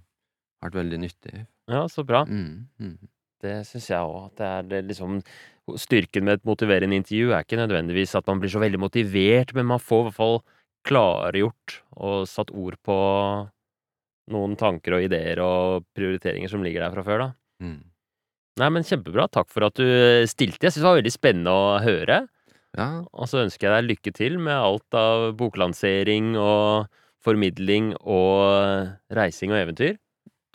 vært 0.63 0.77
veldig 0.79 0.99
nyttig. 1.03 1.41
Ja, 1.67 1.81
så 1.91 2.05
bra. 2.07 2.21
Mm, 2.23 2.69
mm. 2.79 3.09
Det 3.43 3.55
syns 3.67 3.89
jeg 3.91 4.07
òg. 4.07 4.29
Det 4.39 4.47
er 4.47 4.69
det 4.71 4.79
liksom 4.87 5.19
Styrken 5.75 6.23
med 6.23 6.37
et 6.37 6.45
motiverende 6.47 6.95
intervju 6.95 7.33
er 7.35 7.43
ikke 7.43 7.57
nødvendigvis 7.59 8.13
at 8.15 8.29
man 8.29 8.39
blir 8.39 8.53
så 8.53 8.61
veldig 8.63 8.79
motivert, 8.79 9.51
men 9.51 9.67
man 9.67 9.81
får 9.83 9.99
i 9.99 10.05
hvert 10.05 10.15
fall 10.15 10.37
klargjort 10.87 11.73
og 11.99 12.21
satt 12.31 12.53
ord 12.55 12.77
på 12.87 12.95
noen 14.31 14.55
tanker 14.59 14.95
og 14.95 15.03
ideer 15.03 15.41
og 15.43 15.83
prioriteringer 15.97 16.51
som 16.51 16.63
ligger 16.63 16.85
der 16.85 16.95
fra 16.95 17.03
før, 17.03 17.25
da. 17.25 17.29
Mm. 17.67 17.81
Nei, 18.63 18.69
men 18.73 18.87
kjempebra. 18.87 19.27
Takk 19.27 19.51
for 19.51 19.67
at 19.67 19.75
du 19.75 19.85
stilte. 20.31 20.63
Jeg 20.63 20.73
syns 20.73 20.81
det 20.81 20.87
var 20.87 20.99
veldig 21.01 21.13
spennende 21.13 21.53
å 21.53 21.67
høre. 21.83 22.21
Ja, 22.77 23.03
Og 23.13 23.27
så 23.29 23.41
ønsker 23.43 23.67
jeg 23.67 23.75
deg 23.75 23.89
lykke 23.91 24.13
til 24.13 24.37
med 24.39 24.53
alt 24.53 24.97
av 24.97 25.31
boklansering 25.39 26.35
og 26.37 26.87
formidling 27.25 27.95
og 28.05 28.91
reising 29.17 29.51
og 29.51 29.61
eventyr. 29.63 29.97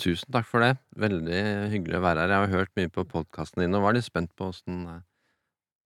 tusen 0.02 0.32
takk 0.34 0.46
for 0.48 0.62
det. 0.64 0.76
Veldig 0.98 1.42
hyggelig 1.70 1.98
å 1.98 2.02
være 2.02 2.24
her. 2.24 2.32
Jeg 2.34 2.42
har 2.46 2.58
hørt 2.62 2.72
mye 2.78 2.90
på 2.90 3.04
podkasten 3.06 3.62
din 3.62 3.74
og 3.78 3.84
var 3.84 3.94
litt 3.94 4.06
spent 4.06 4.32
på 4.38 4.48
åssen 4.50 4.86
eh, 4.90 5.02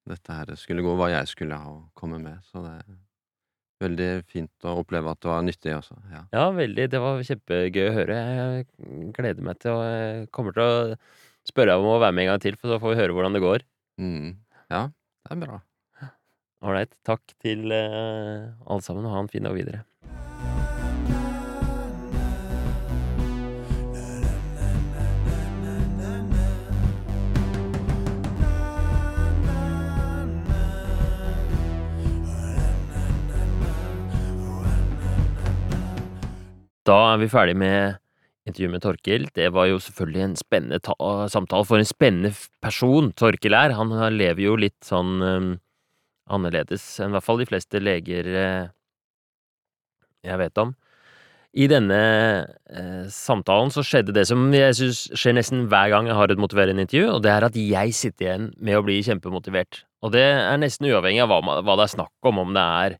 dette 0.08 0.32
her 0.32 0.54
skulle 0.56 0.84
gå, 0.86 0.94
hva 0.96 1.10
jeg 1.10 1.28
skulle 1.32 1.58
ha 1.58 1.72
å 1.72 1.82
komme 1.98 2.20
med. 2.22 2.38
Så 2.46 2.62
det 2.64 2.72
er 2.78 2.96
veldig 3.84 4.10
fint 4.30 4.64
å 4.68 4.78
oppleve 4.80 5.12
at 5.12 5.20
det 5.20 5.28
var 5.32 5.44
nyttig 5.44 5.74
også. 5.76 5.96
Ja. 6.12 6.22
Ja, 6.32 6.46
veldig. 6.54 6.86
Det 6.92 7.00
var 7.02 7.20
kjempegøy 7.28 7.88
å 7.90 7.94
høre. 7.96 8.16
Jeg 8.16 8.66
gleder 9.18 9.48
meg 9.48 9.60
til 9.60 9.74
å 9.74 9.80
Jeg 9.84 10.28
kommer 10.36 10.56
til 10.56 10.64
å 10.64 10.96
spørre 11.48 11.76
om 11.80 11.88
å 11.90 12.00
være 12.00 12.16
med 12.16 12.26
en 12.26 12.32
gang 12.34 12.44
til, 12.44 12.56
for 12.60 12.72
så 12.72 12.80
får 12.82 12.94
vi 12.94 13.00
høre 13.02 13.16
hvordan 13.16 13.36
det 13.36 13.44
går. 13.44 13.66
Mm. 14.00 14.36
ja, 14.72 14.86
det 15.26 15.34
er 15.36 15.42
bra. 15.44 15.60
Ålreit. 16.66 16.94
Takk 17.06 17.22
til 17.42 17.70
eh, 17.72 18.48
alle 18.66 18.82
sammen, 18.84 19.06
og 19.06 19.14
ha 19.14 19.22
en 19.22 19.30
fin 19.30 19.46
dag 19.46 19.54
videre. 19.56 19.84
Da 36.86 36.96
er 37.12 37.16
vi 37.18 37.26
ferdig 37.26 37.56
med 37.58 37.96
intervjuet 38.46 38.74
med 38.76 38.82
Torkil. 38.84 39.24
Det 39.34 39.48
var 39.54 39.66
jo 39.66 39.80
selvfølgelig 39.82 40.22
en 40.22 40.36
spennende 40.38 40.78
samtale 41.32 41.66
for 41.66 41.82
en 41.82 41.88
spennende 41.88 42.30
person 42.62 43.10
Torkil 43.18 43.56
er. 43.58 43.74
Han 43.74 43.90
lever 44.14 44.44
jo 44.44 44.54
litt 44.60 44.78
sånn 44.86 45.16
eh, 45.26 45.48
annerledes 46.32 46.84
enn 47.00 47.12
i 47.12 47.16
hvert 47.16 47.26
fall 47.26 47.40
de 47.40 47.48
fleste 47.48 47.80
leger 47.82 48.28
uh, 48.34 48.66
jeg 50.26 50.40
vet 50.42 50.58
om. 50.62 50.74
I 51.56 51.68
denne 51.70 51.98
eh, 52.68 53.04
samtalen 53.12 53.70
så 53.72 53.80
skjedde 53.86 54.12
det 54.12 54.26
som 54.28 54.42
jeg 54.52 54.74
syns 54.76 54.98
skjer 55.16 55.36
nesten 55.38 55.62
hver 55.70 55.88
gang 55.88 56.08
jeg 56.10 56.16
har 56.18 56.32
et 56.32 56.40
motiverende 56.42 56.84
intervju, 56.84 57.06
og 57.14 57.22
det 57.24 57.30
er 57.32 57.46
at 57.46 57.56
jeg 57.56 57.94
sitter 57.96 58.26
igjen 58.26 58.48
med 58.60 58.76
å 58.76 58.82
bli 58.84 58.98
kjempemotivert. 59.06 59.86
Og 60.04 60.12
det 60.12 60.24
er 60.26 60.58
nesten 60.60 60.90
uavhengig 60.90 61.22
av 61.24 61.32
hva, 61.32 61.60
hva 61.64 61.78
det 61.78 61.86
er 61.86 61.94
snakk 61.94 62.28
om, 62.28 62.42
om 62.42 62.52
det 62.52 62.66
er 62.82 62.98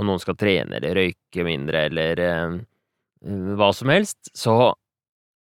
om 0.00 0.08
noen 0.08 0.22
skal 0.22 0.38
trene 0.38 0.78
eller 0.78 0.96
røyke 0.96 1.44
mindre 1.44 1.84
eller 1.90 2.24
eh, 2.24 2.56
hva 3.58 3.68
som 3.76 3.92
helst, 3.92 4.32
så 4.32 4.72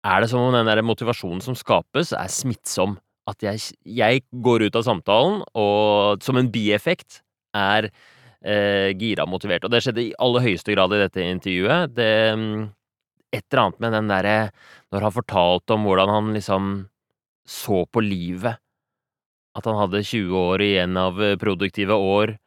er 0.07 0.23
det 0.23 0.31
som 0.31 0.45
om 0.45 0.55
den 0.55 0.69
der 0.69 0.79
motivasjonen 0.85 1.43
som 1.43 1.57
skapes, 1.59 2.13
er 2.15 2.31
smittsom. 2.31 2.95
At 3.29 3.43
jeg, 3.45 3.61
jeg 3.85 4.23
går 4.31 4.67
ut 4.67 4.79
av 4.79 4.85
samtalen 4.87 5.43
og 5.57 6.23
som 6.25 6.39
en 6.39 6.49
bieffekt 6.51 7.21
er 7.55 7.89
eh, 7.89 8.89
gira 8.97 9.27
motivert. 9.29 9.65
Og 9.65 9.73
det 9.73 9.83
skjedde 9.85 10.05
i 10.07 10.15
aller 10.21 10.45
høyeste 10.47 10.75
grad 10.75 10.95
i 10.95 11.01
dette 11.03 11.25
intervjuet. 11.25 11.95
Det 11.95 12.11
mm, 12.35 12.69
Et 13.29 13.45
eller 13.51 13.61
annet 13.61 13.79
med 13.79 13.91
den 13.93 14.07
derre 14.09 14.37
Når 14.91 15.03
han 15.05 15.13
fortalte 15.13 15.73
om 15.75 15.83
hvordan 15.85 16.09
han 16.09 16.33
liksom 16.33 16.71
så 17.45 17.85
på 17.85 18.01
livet. 18.01 18.57
At 19.57 19.65
han 19.65 19.77
hadde 19.77 20.05
20 20.05 20.37
år 20.37 20.61
igjen 20.61 20.97
av 20.97 21.17
produktive 21.41 21.93
år. 21.93 22.37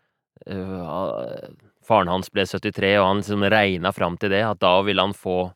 Uh, 0.46 1.50
Faren 1.82 2.10
hans 2.10 2.30
ble 2.30 2.44
73, 2.46 2.94
og 3.00 3.08
han 3.08 3.20
liksom 3.22 3.44
regna 3.50 3.90
fram 3.92 4.16
til 4.18 4.30
det, 4.30 4.42
at 4.46 4.60
da 4.62 4.76
ville 4.86 5.02
han 5.02 5.14
få 5.14 5.50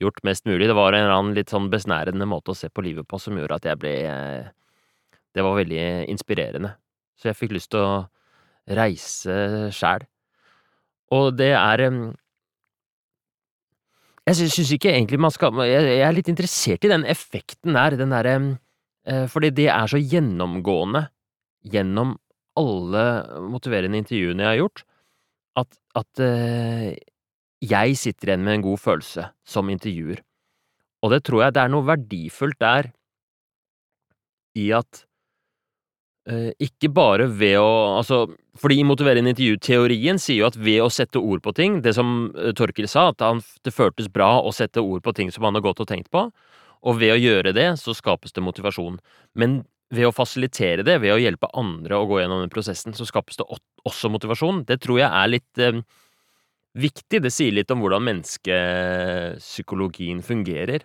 gjort 0.00 0.22
mest 0.24 0.46
mulig. 0.48 0.68
Det 0.68 0.76
var 0.76 0.92
en 0.92 1.06
eller 1.06 1.16
annen 1.16 1.36
litt 1.36 1.52
sånn 1.52 1.70
besnærende 1.72 2.28
måte 2.28 2.52
å 2.52 2.56
se 2.56 2.68
på 2.72 2.84
livet 2.84 3.08
på 3.08 3.20
som 3.20 3.36
gjorde 3.36 3.60
at 3.60 3.68
jeg 3.68 3.80
ble 3.80 3.94
eh, 4.08 4.50
Det 5.34 5.44
var 5.46 5.58
veldig 5.60 5.82
inspirerende. 6.10 6.74
Så 7.18 7.30
jeg 7.30 7.38
fikk 7.38 7.54
lyst 7.54 7.70
til 7.74 7.84
å 7.84 7.92
reise 8.80 9.70
sjæl. 9.74 10.06
Og 11.14 11.34
det 11.38 11.52
er 11.58 11.86
Jeg 14.30 14.36
syns 14.36 14.72
ikke 14.76 14.92
egentlig 14.92 15.18
man 15.18 15.32
skal 15.34 15.56
Jeg 15.66 16.02
er 16.06 16.12
litt 16.14 16.28
interessert 16.30 16.84
i 16.84 16.92
den 16.92 17.04
effekten 17.04 17.74
der, 17.74 17.96
den 17.98 18.14
derre 18.14 18.34
eh, 19.06 19.26
Fordi 19.26 19.50
det 19.50 19.66
er 19.72 19.90
så 19.90 19.98
gjennomgående 19.98 21.08
gjennom 21.66 22.14
alle 22.58 23.02
motiverende 23.50 23.98
intervjuene 24.00 24.44
jeg 24.44 24.50
har 24.50 24.60
gjort 24.60 24.84
at, 25.60 25.76
at 25.98 26.22
uh, 26.24 26.88
jeg 27.60 27.98
sitter 28.00 28.32
igjen 28.32 28.46
med 28.46 28.58
en 28.58 28.64
god 28.64 28.80
følelse 28.80 29.26
som 29.44 29.68
intervjuer. 29.72 30.22
Og 31.04 31.12
det 31.12 31.22
tror 31.26 31.44
jeg 31.44 31.56
det 31.56 31.62
er 31.62 31.72
noe 31.72 31.88
verdifullt 31.88 32.60
der 32.60 32.90
i 34.58 34.70
at 34.76 35.04
ikke 36.62 36.88
bare 36.94 37.26
ved 37.26 37.58
å 37.60 37.70
Altså, 38.00 38.26
fordi 38.60 38.82
motiverende 38.86 39.30
intervju-teorien 39.32 40.18
sier 40.20 40.42
jo 40.42 40.48
at 40.50 40.58
ved 40.58 40.80
å 40.84 40.90
sette 40.92 41.18
ord 41.20 41.42
på 41.44 41.52
ting, 41.56 41.80
det 41.84 41.94
som 41.96 42.30
uh, 42.36 42.50
Torkil 42.56 42.88
sa, 42.90 43.08
at 43.12 43.20
han, 43.24 43.38
det 43.64 43.72
føltes 43.74 44.08
bra 44.12 44.40
å 44.40 44.52
sette 44.54 44.80
ord 44.82 45.02
på 45.04 45.14
ting 45.16 45.28
som 45.32 45.44
han 45.46 45.56
har 45.58 45.64
gått 45.64 45.82
og 45.82 45.88
tenkt 45.90 46.10
på, 46.14 46.22
og 46.80 47.00
ved 47.00 47.12
å 47.14 47.20
gjøre 47.20 47.52
det, 47.56 47.68
så 47.80 47.90
skapes 47.96 48.32
det 48.36 48.44
motivasjon. 48.44 48.96
Men 49.38 49.50
ved 49.90 50.06
å 50.06 50.12
fasilitere 50.14 50.82
det, 50.86 51.00
ved 51.02 51.12
å 51.14 51.20
hjelpe 51.20 51.48
andre 51.58 51.96
å 51.98 52.06
gå 52.08 52.20
gjennom 52.20 52.40
den 52.44 52.52
prosessen, 52.52 52.92
så 52.96 53.04
skapes 53.08 53.36
det 53.40 53.46
også 53.88 54.06
motivasjon. 54.12 54.58
Det 54.68 54.78
tror 54.84 54.96
jeg 55.02 55.10
er 55.10 55.32
litt 55.32 55.54
eh, 55.60 55.82
viktig. 56.78 57.18
Det 57.26 57.32
sier 57.34 57.52
litt 57.56 57.72
om 57.74 57.80
hvordan 57.82 58.06
menneskepsykologien 58.06 60.20
fungerer. 60.24 60.80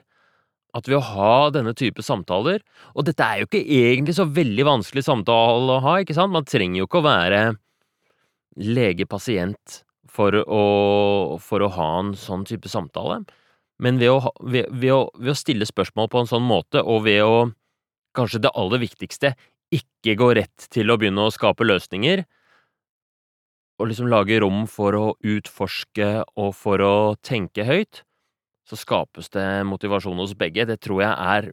At 0.75 0.89
ved 0.89 0.97
å 0.99 1.05
ha 1.13 1.35
denne 1.55 1.71
type 1.77 2.03
samtaler 2.03 2.59
Og 2.97 3.05
dette 3.07 3.23
er 3.23 3.39
jo 3.39 3.47
ikke 3.47 3.61
egentlig 3.63 4.17
så 4.17 4.25
veldig 4.27 4.65
vanskelig 4.67 5.05
samtale 5.07 5.77
å 5.77 5.83
ha, 5.85 5.99
ikke 6.03 6.17
sant? 6.17 6.35
Man 6.35 6.47
trenger 6.47 6.81
jo 6.81 6.89
ikke 6.89 6.99
å 6.99 7.07
være 7.07 7.41
lege-pasient 8.55 9.81
for, 10.15 10.37
for, 11.43 11.65
å 11.65 11.71
ha 11.75 11.89
en 11.99 12.13
sånn 12.15 12.45
type 12.47 12.71
samtale. 12.71 13.19
Men 13.83 13.99
ved 13.99 14.13
å, 14.13 14.31
ved, 14.39 14.69
ved, 14.71 14.93
å, 14.95 15.01
ved 15.19 15.33
å 15.33 15.35
stille 15.35 15.67
spørsmål 15.67 16.07
på 16.11 16.21
en 16.21 16.29
sånn 16.29 16.45
måte, 16.47 16.79
og 16.79 17.03
ved 17.07 17.19
å 17.25 17.35
kanskje 18.15 18.45
det 18.45 18.53
aller 18.55 18.79
viktigste, 18.85 19.33
ikke 19.75 20.15
gå 20.19 20.31
rett 20.39 20.69
til 20.71 20.91
å 20.91 20.97
begynne 21.01 21.27
å 21.27 21.33
skape 21.35 21.67
løsninger, 21.67 22.23
og 23.75 23.89
liksom 23.91 24.07
lage 24.07 24.39
rom 24.39 24.63
for 24.71 24.95
å 24.95 25.05
utforske 25.19 26.09
og 26.39 26.53
for 26.55 26.79
å 26.79 26.95
tenke 27.19 27.67
høyt, 27.67 28.05
så 28.65 28.77
skapes 28.79 29.29
det 29.33 29.45
motivasjon 29.69 30.17
hos 30.17 30.33
begge. 30.37 30.65
Det 30.65 30.79
tror 30.81 31.03
jeg 31.03 31.13
er 31.13 31.49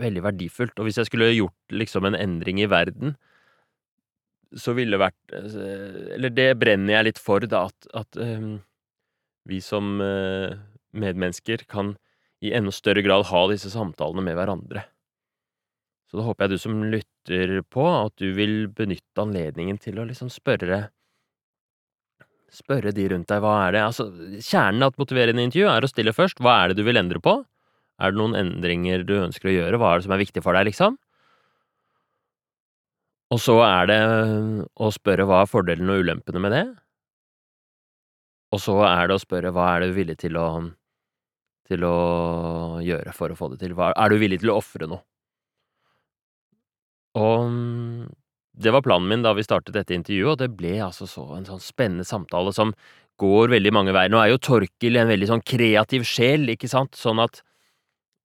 veldig 0.00 0.22
verdifullt. 0.28 0.76
Og 0.78 0.88
hvis 0.88 1.00
jeg 1.00 1.08
skulle 1.10 1.32
gjort 1.34 1.74
liksom 1.74 2.06
en 2.06 2.18
endring 2.18 2.60
i 2.62 2.70
verden, 2.70 3.16
så 4.54 4.74
ville 4.76 4.94
det 4.94 5.02
vært 5.02 5.34
Eller 6.14 6.30
det 6.30 6.52
brenner 6.60 6.94
jeg 6.94 7.08
litt 7.08 7.18
for, 7.18 7.42
da, 7.50 7.64
at, 7.66 7.88
at 7.98 8.20
um, 8.22 8.60
vi 9.50 9.58
som 9.64 9.96
uh, 9.98 10.54
medmennesker 10.94 11.66
kan 11.66 11.96
i 12.44 12.52
enda 12.54 12.70
større 12.74 13.02
grad 13.02 13.26
ha 13.32 13.46
disse 13.50 13.72
samtalene 13.72 14.22
med 14.22 14.36
hverandre. 14.38 14.84
Så 16.06 16.20
da 16.20 16.26
håper 16.28 16.46
jeg 16.46 16.54
du 16.54 16.62
som 16.62 16.82
lytter 16.92 17.54
på, 17.72 17.82
at 17.82 18.14
du 18.20 18.28
vil 18.36 18.68
benytte 18.70 19.24
anledningen 19.24 19.80
til 19.82 19.98
å 19.98 20.06
liksom 20.06 20.30
spørre 20.30 20.84
Spørre 22.54 22.92
de 22.94 23.08
rundt 23.10 23.26
deg, 23.30 23.42
hva 23.42 23.54
er 23.64 23.74
det 23.74 23.82
Altså, 23.82 24.06
kjernen 24.38 24.84
av 24.86 24.92
et 24.92 25.00
motiverende 25.02 25.42
intervju 25.42 25.66
er 25.72 25.84
å 25.84 25.90
stille 25.90 26.14
først. 26.14 26.38
Hva 26.44 26.60
er 26.60 26.70
det 26.70 26.78
du 26.78 26.84
vil 26.86 27.00
endre 27.00 27.20
på? 27.22 27.40
Er 28.02 28.12
det 28.12 28.20
noen 28.20 28.38
endringer 28.38 29.02
du 29.06 29.16
ønsker 29.20 29.50
å 29.50 29.56
gjøre? 29.56 29.80
Hva 29.80 29.90
er 29.92 30.00
det 30.00 30.06
som 30.06 30.14
er 30.14 30.22
viktig 30.22 30.42
for 30.44 30.56
deg, 30.56 30.68
liksom? 30.70 30.96
Og 33.34 33.40
så 33.42 33.56
er 33.66 33.90
det 33.90 34.00
å 34.78 34.90
spørre 34.94 35.26
hva 35.26 35.42
er 35.42 35.50
fordelene 35.50 35.96
og 35.96 36.04
ulempene 36.06 36.42
med 36.42 36.54
det? 36.54 36.64
Og 38.54 38.62
så 38.62 38.76
er 38.86 39.08
det 39.10 39.16
å 39.16 39.22
spørre 39.22 39.50
hva 39.54 39.72
er 39.74 39.86
du 39.86 39.96
villig 39.96 40.18
til 40.22 40.38
å 40.38 40.48
til 41.64 41.84
å 41.88 41.96
gjøre 42.84 43.14
for 43.16 43.32
å 43.32 43.38
få 43.38 43.48
det 43.54 43.62
til? 43.62 43.72
Hva, 43.74 43.88
er 43.96 44.12
du 44.12 44.20
villig 44.20 44.42
til 44.42 44.52
å 44.52 44.58
ofre 44.60 44.86
noe? 44.90 45.00
Og 47.16 47.48
det 48.54 48.70
var 48.70 48.84
planen 48.86 49.08
min 49.10 49.24
da 49.24 49.32
vi 49.34 49.44
startet 49.46 49.74
dette 49.74 49.96
intervjuet, 49.96 50.34
og 50.34 50.38
det 50.42 50.52
ble 50.58 50.76
altså 50.84 51.08
så 51.10 51.24
en 51.36 51.46
sånn 51.48 51.62
spennende 51.62 52.06
samtale 52.06 52.52
som 52.54 52.70
går 53.20 53.50
veldig 53.52 53.72
mange 53.74 53.94
veier. 53.94 54.12
Nå 54.12 54.20
er 54.20 54.30
jo 54.32 54.42
Torkil 54.42 54.98
en 54.98 55.10
veldig 55.10 55.30
sånn 55.30 55.42
kreativ 55.46 56.06
sjel, 56.08 56.46
ikke 56.54 56.70
sant, 56.70 56.94
sånn 56.98 57.22
at 57.22 57.42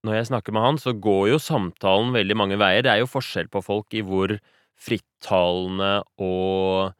når 0.05 0.15
jeg 0.15 0.29
snakker 0.29 0.55
med 0.55 0.63
han, 0.63 0.77
så 0.79 0.93
går 0.95 1.25
jo 1.33 1.41
samtalen 1.43 2.13
veldig 2.15 2.37
mange 2.39 2.59
veier. 2.61 2.85
Det 2.85 2.93
er 2.93 3.01
jo 3.01 3.09
forskjell 3.09 3.49
på 3.51 3.61
folk 3.65 3.97
i 3.97 4.03
hvor 4.05 4.37
frittalende 4.79 5.99
og 6.23 6.93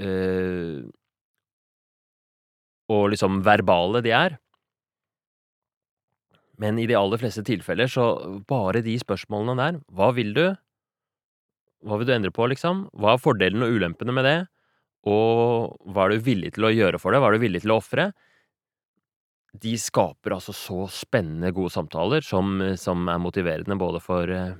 øh, 0.00 0.88
Og 2.90 3.04
liksom 3.12 3.42
verbale 3.46 4.00
de 4.02 4.10
er. 4.10 4.32
Men 6.58 6.78
i 6.80 6.88
de 6.90 6.96
aller 6.98 7.20
fleste 7.20 7.44
tilfeller 7.46 7.86
så 7.88 8.06
bare 8.48 8.82
de 8.82 8.96
spørsmålene 8.98 9.54
der 9.60 9.78
Hva 9.94 10.10
vil 10.16 10.34
du? 10.34 10.44
Hva 11.86 11.96
vil 11.96 12.08
du 12.08 12.14
endre 12.14 12.32
på, 12.34 12.46
liksom? 12.52 12.88
Hva 12.92 13.14
er 13.14 13.22
fordelene 13.22 13.66
og 13.66 13.78
ulempene 13.78 14.14
med 14.14 14.26
det? 14.28 14.38
Og 15.08 15.78
hva 15.88 16.06
er 16.06 16.16
du 16.16 16.26
villig 16.26 16.52
til 16.56 16.66
å 16.68 16.74
gjøre 16.74 17.00
for 17.00 17.14
det? 17.14 17.22
Hva 17.22 17.30
er 17.30 17.38
du 17.38 17.44
villig 17.46 17.62
til 17.64 17.72
å 17.72 17.78
ofre? 17.80 18.10
De 19.60 19.72
skaper 19.80 20.36
altså 20.36 20.54
så 20.54 20.84
spennende, 20.92 21.54
gode 21.56 21.72
samtaler 21.74 22.24
som, 22.24 22.60
som 22.78 23.08
er 23.10 23.22
motiverende 23.22 23.78
både 23.80 24.02
for 24.04 24.30
uh, 24.30 24.52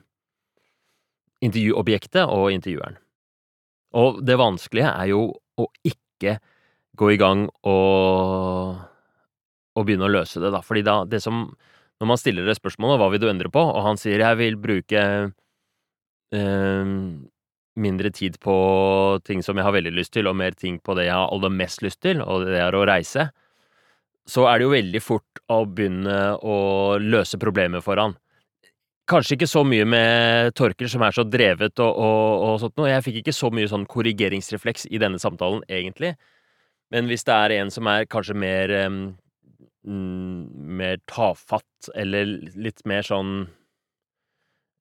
intervjuobjektet 1.44 2.24
og 2.24 2.50
intervjueren. 2.56 2.96
Og 4.00 4.20
det 4.24 4.38
vanskelige 4.40 4.90
er 4.90 5.10
jo 5.12 5.26
å 5.60 5.66
ikke 5.86 6.38
gå 7.00 7.12
i 7.14 7.18
gang 7.20 7.46
og, 7.68 8.80
og 9.76 9.86
begynne 9.86 10.08
å 10.08 10.14
løse 10.14 10.42
det, 10.42 10.52
da. 10.54 10.62
Fordi 10.64 10.84
da, 10.86 11.02
det 11.04 11.22
som 11.24 11.50
Når 12.00 12.08
man 12.08 12.16
stiller 12.16 12.46
det 12.48 12.56
spørsmålet 12.56 12.96
'hva 12.96 13.10
vil 13.12 13.20
du 13.20 13.28
endre 13.28 13.50
på', 13.52 13.60
og 13.60 13.82
han 13.84 13.98
sier 14.00 14.16
'jeg 14.16 14.36
vil 14.38 14.56
bruke 14.56 15.00
Ehm, 16.30 17.28
mindre 17.80 18.10
tid 18.10 18.38
på 18.42 18.54
ting 19.24 19.42
som 19.42 19.58
jeg 19.58 19.66
har 19.66 19.74
veldig 19.74 19.92
lyst 19.96 20.12
til, 20.14 20.28
og 20.30 20.38
mer 20.38 20.54
ting 20.58 20.78
på 20.82 20.94
det 20.98 21.08
jeg 21.08 21.16
har 21.16 21.30
aller 21.32 21.52
mest 21.54 21.82
lyst 21.82 22.00
til, 22.04 22.22
og 22.22 22.46
det 22.46 22.60
er 22.60 22.76
å 22.76 22.86
reise, 22.86 23.30
så 24.30 24.46
er 24.46 24.58
det 24.58 24.66
jo 24.66 24.74
veldig 24.74 25.02
fort 25.02 25.40
å 25.50 25.62
begynne 25.66 26.18
å 26.38 26.56
løse 27.02 27.40
problemet 27.40 27.82
for 27.82 27.98
han. 27.98 28.14
Kanskje 29.10 29.34
ikke 29.34 29.48
så 29.50 29.64
mye 29.66 29.86
med 29.88 30.52
Torkel, 30.54 30.90
som 30.90 31.02
er 31.02 31.14
så 31.16 31.24
drevet 31.26 31.80
og, 31.82 31.96
og, 31.98 32.44
og 32.46 32.60
sånt 32.62 32.76
noe. 32.78 32.92
Jeg 32.92 33.02
fikk 33.08 33.16
ikke 33.24 33.34
så 33.34 33.50
mye 33.50 33.70
sånn 33.70 33.88
korrigeringsrefleks 33.90 34.86
i 34.86 35.00
denne 35.02 35.18
samtalen, 35.18 35.64
egentlig. 35.66 36.12
Men 36.94 37.10
hvis 37.10 37.26
det 37.26 37.34
er 37.34 37.56
en 37.56 37.72
som 37.74 37.88
er 37.90 38.06
kanskje 38.10 38.36
mer 38.38 38.74
um, 38.86 39.00
mer 39.82 41.00
tafatt, 41.10 41.90
eller 41.98 42.36
litt 42.54 42.84
mer 42.86 43.02
sånn 43.06 43.48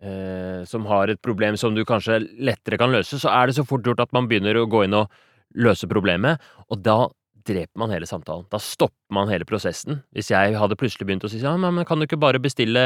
eh, 0.01 0.65
som 0.69 0.87
har 0.89 1.11
et 1.11 1.21
problem 1.21 1.57
som 1.59 1.75
du 1.75 1.85
kanskje 1.87 2.21
lettere 2.39 2.79
kan 2.79 2.91
løse, 2.93 3.19
så 3.21 3.31
er 3.33 3.49
det 3.49 3.57
så 3.59 3.65
fort 3.67 3.85
gjort 3.85 4.03
at 4.03 4.13
man 4.15 4.29
begynner 4.29 4.57
å 4.59 4.67
gå 4.69 4.85
inn 4.85 4.97
og 4.97 5.09
løse 5.59 5.89
problemet, 5.89 6.41
og 6.69 6.83
da 6.85 7.07
dreper 7.49 7.79
man 7.81 7.93
hele 7.93 8.07
samtalen. 8.09 8.45
Da 8.51 8.59
stopper 8.61 9.15
man 9.15 9.31
hele 9.31 9.47
prosessen. 9.47 10.03
Hvis 10.13 10.29
jeg 10.33 10.57
hadde 10.59 10.77
plutselig 10.77 11.07
begynt 11.07 11.25
å 11.25 11.31
si 11.31 11.41
ja, 11.41 11.55
men 11.57 11.85
kan 11.87 11.99
du 11.99 12.05
ikke 12.05 12.19
bare 12.21 12.41
bestille, 12.41 12.83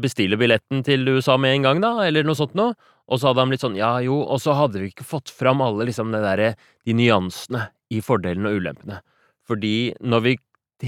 bestille 0.00 0.38
billetten 0.40 0.84
til 0.86 1.04
USA 1.10 1.36
med 1.40 1.58
en 1.58 1.68
gang, 1.68 1.82
da, 1.84 1.92
eller 2.06 2.24
noe 2.24 2.38
sånt 2.38 2.56
noe? 2.58 2.76
Og 3.10 3.18
så 3.18 3.28
hadde 3.28 3.42
han 3.42 3.52
blitt 3.52 3.64
sånn 3.64 3.76
ja 3.76 3.96
jo, 4.04 4.20
og 4.22 4.40
så 4.40 4.54
hadde 4.56 4.80
vi 4.80 4.92
ikke 4.92 5.04
fått 5.04 5.32
fram 5.34 5.60
alle 5.64 5.88
liksom 5.88 6.14
det 6.14 6.22
derre, 6.24 6.52
de 6.86 6.96
nyansene 6.96 7.66
i 7.92 8.00
fordelene 8.04 8.48
og 8.48 8.62
ulempene. 8.62 9.02
Fordi 9.48 9.92
når 10.00 10.24
vi 10.24 10.36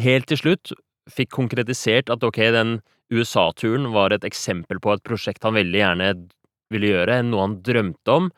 helt 0.04 0.30
til 0.30 0.40
slutt 0.40 0.72
fikk 1.10 1.34
konkretisert 1.34 2.08
at 2.12 2.24
ok, 2.24 2.38
den 2.54 2.78
USA-turen 3.12 3.90
var 3.92 4.14
et 4.14 4.24
eksempel 4.24 4.80
på 4.80 4.94
et 4.94 5.04
prosjekt 5.04 5.44
han 5.44 5.56
veldig 5.58 5.80
gjerne 5.80 6.10
ville 6.72 6.92
gjøre, 6.92 7.20
noe 7.26 7.46
han 7.46 7.58
drømte 7.64 8.14
om, 8.14 8.30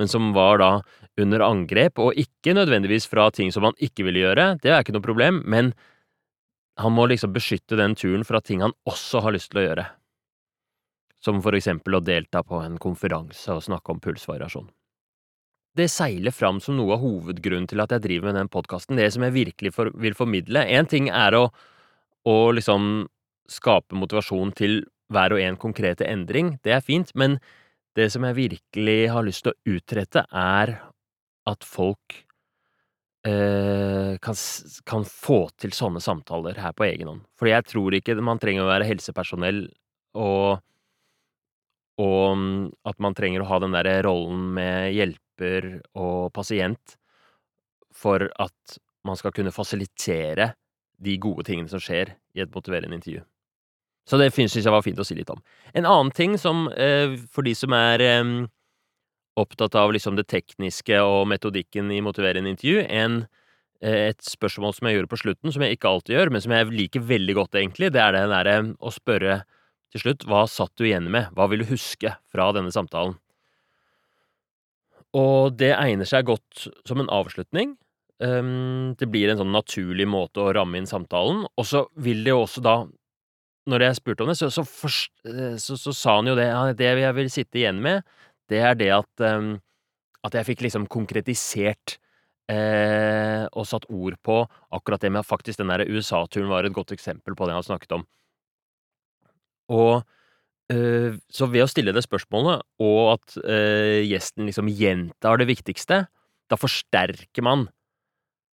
men 0.00 0.10
som 0.10 0.32
var 0.34 0.58
da 0.62 0.70
under 1.20 1.44
angrep, 1.46 2.00
og 2.02 2.16
ikke 2.18 2.56
nødvendigvis 2.56 3.06
fra 3.10 3.28
ting 3.34 3.52
som 3.54 3.68
han 3.68 3.76
ikke 3.82 4.06
ville 4.08 4.24
gjøre, 4.24 4.54
det 4.62 4.72
er 4.72 4.82
ikke 4.82 4.96
noe 4.96 5.04
problem, 5.04 5.42
men 5.46 5.74
han 6.80 6.94
må 6.94 7.06
liksom 7.06 7.34
beskytte 7.34 7.78
den 7.78 7.94
turen 7.94 8.24
fra 8.26 8.40
ting 8.42 8.64
han 8.64 8.74
også 8.88 9.22
har 9.22 9.36
lyst 9.36 9.52
til 9.52 9.62
å 9.62 9.66
gjøre, 9.68 9.84
som 11.22 11.42
for 11.44 11.54
eksempel 11.54 12.00
å 12.00 12.02
delta 12.02 12.42
på 12.42 12.58
en 12.64 12.80
konferanse 12.82 13.54
og 13.54 13.62
snakke 13.68 13.94
om 13.94 14.02
pulsvariasjon. 14.02 14.66
Det 15.74 15.88
seiler 15.90 16.30
fram 16.34 16.60
som 16.62 16.76
noe 16.78 16.94
av 16.94 17.02
hovedgrunnen 17.02 17.66
til 17.70 17.82
at 17.82 17.94
jeg 17.94 18.04
driver 18.04 18.30
med 18.30 18.38
den 18.38 18.50
podkasten, 18.50 18.98
det 18.98 19.08
som 19.14 19.24
jeg 19.26 19.34
virkelig 19.34 19.72
for, 19.74 19.90
vil 19.98 20.14
formidle. 20.14 20.62
Én 20.70 20.86
ting 20.90 21.08
er 21.10 21.34
å, 21.34 21.48
å 22.30 22.36
liksom 22.54 23.06
skape 23.50 23.96
motivasjon 23.98 24.52
til 24.56 24.82
hver 25.12 25.34
og 25.36 25.42
en 25.42 25.58
konkrete 25.60 26.06
endring, 26.08 26.56
det 26.64 26.74
er 26.76 26.84
fint, 26.84 27.12
men 27.14 27.38
det 27.94 28.08
som 28.12 28.24
jeg 28.26 28.38
virkelig 28.38 29.00
har 29.12 29.26
lyst 29.26 29.44
til 29.44 29.52
å 29.52 29.76
utrette, 29.76 30.24
er 30.32 30.74
at 31.46 31.66
folk 31.68 32.16
eh, 33.28 34.16
kan, 34.24 34.38
kan, 34.88 35.04
få 35.06 35.40
til 35.60 35.74
sånne 35.76 36.02
samtaler 36.02 36.58
her 36.64 36.74
på 36.74 36.88
egen 36.88 37.10
hånd. 37.12 37.24
Fordi 37.38 37.52
jeg 37.52 37.68
tror 37.70 37.98
ikke 37.98 38.16
man 38.24 38.40
trenger 38.42 38.64
å 38.64 38.72
være 38.72 38.88
helsepersonell 38.88 39.66
og 40.18 40.62
og 42.00 42.36
mm, 42.38 42.62
at 42.90 42.98
man 43.02 43.14
trenger 43.14 43.44
å 43.44 43.50
ha 43.52 43.60
den 43.62 43.74
derre 43.74 44.00
rollen 44.02 44.48
med 44.56 44.94
hjelper 44.96 45.68
og 45.94 46.32
pasient 46.34 46.96
for 47.94 48.26
at 48.42 48.78
man 49.06 49.18
skal 49.20 49.34
kunne 49.36 49.54
fasilitere 49.54 50.52
de 51.04 51.14
gode 51.22 51.46
tingene 51.46 51.70
som 51.70 51.82
skjer 51.82 52.16
i 52.34 52.42
et 52.42 52.50
motiverende 52.50 52.98
intervju. 52.98 53.22
Så 54.04 54.18
det 54.20 54.32
syns 54.34 54.56
jeg 54.58 54.72
var 54.72 54.84
fint 54.84 54.98
å 55.00 55.06
si 55.06 55.16
litt 55.16 55.30
om. 55.32 55.40
En 55.72 55.86
annen 55.88 56.12
ting 56.12 56.36
som, 56.38 56.68
eh, 56.76 57.16
for 57.30 57.42
de 57.42 57.54
som 57.54 57.72
er 57.72 58.04
opptatt 59.36 59.74
av 59.74 59.92
liksom 59.92 60.16
det 60.18 60.28
tekniske 60.30 61.00
og 61.02 61.26
metodikken 61.30 61.90
i 61.90 62.02
motiverende 62.04 62.52
intervju, 62.52 62.84
en, 62.88 63.26
eh, 63.82 64.10
et 64.10 64.22
spørsmål 64.22 64.74
som 64.74 64.88
jeg 64.88 64.98
gjorde 64.98 65.10
på 65.10 65.20
slutten, 65.22 65.52
som 65.52 65.62
jeg 65.62 65.76
ikke 65.76 65.90
alltid 65.90 66.16
gjør, 66.16 66.30
men 66.30 66.40
som 66.40 66.52
jeg 66.52 66.70
liker 66.70 67.00
veldig 67.00 67.34
godt, 67.34 67.58
egentlig, 67.58 67.92
det 67.92 68.00
er 68.00 68.12
det 68.12 68.28
derre 68.30 68.76
å 68.78 68.92
spørre 68.92 69.44
til 69.90 70.00
slutt 70.00 70.26
hva 70.26 70.46
satt 70.48 70.74
du 70.76 70.84
igjen 70.84 71.10
med, 71.10 71.30
hva 71.34 71.48
vil 71.50 71.64
du 71.64 71.70
huske 71.72 72.16
fra 72.32 72.52
denne 72.52 72.70
samtalen? 72.70 73.16
Og 75.14 75.56
det 75.56 75.76
egner 75.76 76.06
seg 76.06 76.26
godt 76.26 76.68
som 76.84 76.98
en 76.98 77.06
avslutning. 77.06 77.76
Det 78.18 79.06
blir 79.10 79.30
en 79.30 79.38
sånn 79.38 79.54
naturlig 79.54 80.06
måte 80.10 80.42
å 80.42 80.52
ramme 80.54 80.78
inn 80.78 80.90
samtalen, 80.90 81.44
og 81.46 81.64
så 81.64 81.84
vil 81.94 82.24
det 82.24 82.32
jo 82.32 82.42
også 82.42 82.62
da 82.62 82.76
når 83.70 83.86
jeg 83.86 83.98
spurte 83.98 84.24
om 84.24 84.30
det, 84.30 84.38
så, 84.38 84.50
så, 84.52 84.64
først, 84.68 85.12
eh, 85.28 85.56
så, 85.60 85.76
så 85.80 85.94
sa 85.96 86.18
han 86.18 86.28
jo 86.28 86.36
det 86.36 86.48
Det 86.78 86.90
jeg 87.00 87.16
vil 87.16 87.30
sitte 87.32 87.60
igjen 87.60 87.80
med, 87.84 88.04
det 88.52 88.60
er 88.60 88.74
det 88.76 88.90
at, 88.92 89.24
um, 89.24 89.54
at 90.26 90.34
jeg 90.36 90.48
fikk 90.50 90.64
liksom 90.66 90.88
konkretisert 90.92 91.96
eh, 92.52 93.44
og 93.52 93.68
satt 93.68 93.86
ord 93.88 94.18
på 94.24 94.42
akkurat 94.74 95.00
det 95.00 95.12
med 95.12 95.22
at 95.22 95.28
faktisk 95.28 95.60
den 95.60 95.72
der 95.72 95.86
USA-turen 95.88 96.50
var 96.52 96.66
et 96.66 96.76
godt 96.76 96.92
eksempel 96.96 97.36
på 97.36 97.48
det 97.48 97.56
han 97.56 97.64
snakket 97.64 97.96
om. 97.96 98.04
Og 99.72 100.02
eh, 100.72 101.16
så 101.32 101.48
ved 101.48 101.64
å 101.64 101.70
stille 101.70 101.94
det 101.96 102.04
spørsmålet, 102.04 102.64
og 102.84 103.00
at 103.16 103.38
eh, 103.44 104.04
gjesten 104.04 104.48
liksom 104.48 104.68
gjentar 104.68 105.40
det 105.40 105.48
viktigste, 105.48 106.04
da 106.52 106.60
forsterker 106.60 107.44
man 107.44 107.70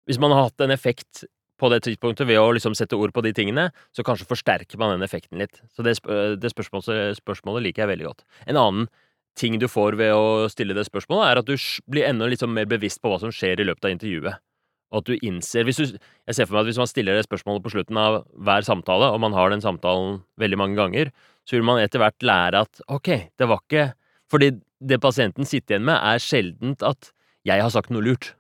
Hvis 0.07 0.19
man 0.19 0.31
har 0.31 0.49
hatt 0.49 0.61
en 0.63 0.71
effekt 0.71 1.23
på 1.57 1.69
det 1.73 1.81
tidspunktet 1.85 2.27
ved 2.29 2.39
å 2.39 2.51
liksom 2.55 2.75
sette 2.77 2.97
ord 2.97 3.13
på 3.15 3.23
de 3.25 3.33
tingene, 3.35 3.69
så 3.95 4.05
kanskje 4.05 4.29
forsterker 4.29 4.79
man 4.81 4.95
den 4.95 5.05
effekten 5.07 5.41
litt. 5.41 5.61
Så 5.73 5.85
det, 5.85 5.97
det 6.41 6.53
spørsmålet, 6.53 7.17
spørsmålet, 7.17 7.65
liker 7.65 7.85
jeg 7.85 7.93
veldig 7.95 8.09
godt. 8.09 8.25
En 8.45 8.59
annen 8.61 8.89
ting 9.37 9.57
du 9.61 9.67
får 9.69 9.97
ved 9.99 10.13
å 10.17 10.49
stille 10.51 10.75
det 10.77 10.87
spørsmålet, 10.87 11.29
er 11.29 11.41
at 11.41 11.49
du 11.49 11.55
blir 11.89 12.07
enda 12.07 12.29
litt 12.29 12.41
sånn 12.41 12.53
mer 12.53 12.69
bevisst 12.69 13.01
på 13.01 13.11
hva 13.11 13.19
som 13.21 13.33
skjer 13.33 13.61
i 13.61 13.67
løpet 13.69 13.85
av 13.85 13.95
intervjuet. 13.95 14.43
Og 14.87 15.01
at 15.01 15.09
du 15.09 15.25
innser 15.25 15.67
du, 15.67 15.71
Jeg 15.75 16.35
ser 16.35 16.47
for 16.47 16.55
meg 16.55 16.63
at 16.63 16.69
hvis 16.69 16.79
man 16.79 16.89
stiller 16.89 17.17
det 17.17 17.25
spørsmålet 17.25 17.63
på 17.65 17.73
slutten 17.73 17.97
av 17.99 18.21
hver 18.39 18.63
samtale, 18.63 19.11
og 19.11 19.19
man 19.19 19.35
har 19.35 19.51
den 19.51 19.63
samtalen 19.63 20.21
veldig 20.39 20.59
mange 20.61 20.79
ganger, 20.79 21.11
så 21.47 21.57
vil 21.57 21.67
man 21.67 21.81
etter 21.81 22.01
hvert 22.01 22.23
lære 22.23 22.63
at 22.67 22.81
ok, 22.87 23.09
det 23.37 23.49
var 23.49 23.63
ikke 23.65 23.93
Fordi 24.27 24.49
det 24.83 24.99
pasienten 24.99 25.47
sitter 25.47 25.77
igjen 25.77 25.85
med, 25.87 25.95
er 25.95 26.19
sjeldent 26.19 26.83
at 26.83 27.13
'jeg 27.47 27.61
har 27.63 27.69
sagt 27.71 27.89
noe 27.89 28.03
lurt'. 28.03 28.33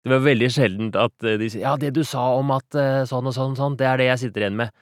Det 0.00 0.12
var 0.14 0.22
veldig 0.24 0.48
sjeldent 0.52 0.96
at 0.96 1.26
eh, 1.26 1.36
de 1.40 1.48
sier 1.52 1.66
'ja, 1.66 1.74
det 1.76 1.92
du 1.96 2.04
sa 2.04 2.22
om 2.38 2.52
at 2.54 2.74
eh, 2.74 3.02
sånn 3.08 3.26
og 3.28 3.34
sånn 3.36 3.52
og 3.52 3.58
sånn, 3.60 3.76
det 3.76 3.86
er 3.86 4.00
det 4.00 4.08
jeg 4.08 4.22
sitter 4.24 4.46
igjen 4.46 4.56
med'. 4.56 4.72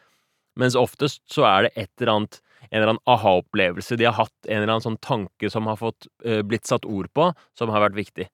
Mens 0.58 0.78
oftest 0.78 1.22
så 1.30 1.46
er 1.46 1.66
det 1.66 1.72
et 1.76 1.90
eller 1.98 2.12
annet 2.14 2.40
en 2.70 2.82
eller 2.82 2.92
annen 2.92 3.06
aha-opplevelse. 3.06 3.96
De 3.96 4.04
har 4.04 4.16
hatt 4.18 4.34
en 4.46 4.58
eller 4.58 4.72
annen 4.74 4.84
sånn 4.84 4.98
tanke 5.00 5.50
som 5.50 5.66
har 5.70 5.78
fått, 5.78 6.08
uh, 6.26 6.42
blitt 6.42 6.66
satt 6.66 6.84
ord 6.84 7.06
på, 7.14 7.30
som 7.56 7.70
har 7.70 7.80
vært 7.86 7.96
viktig. 7.96 8.28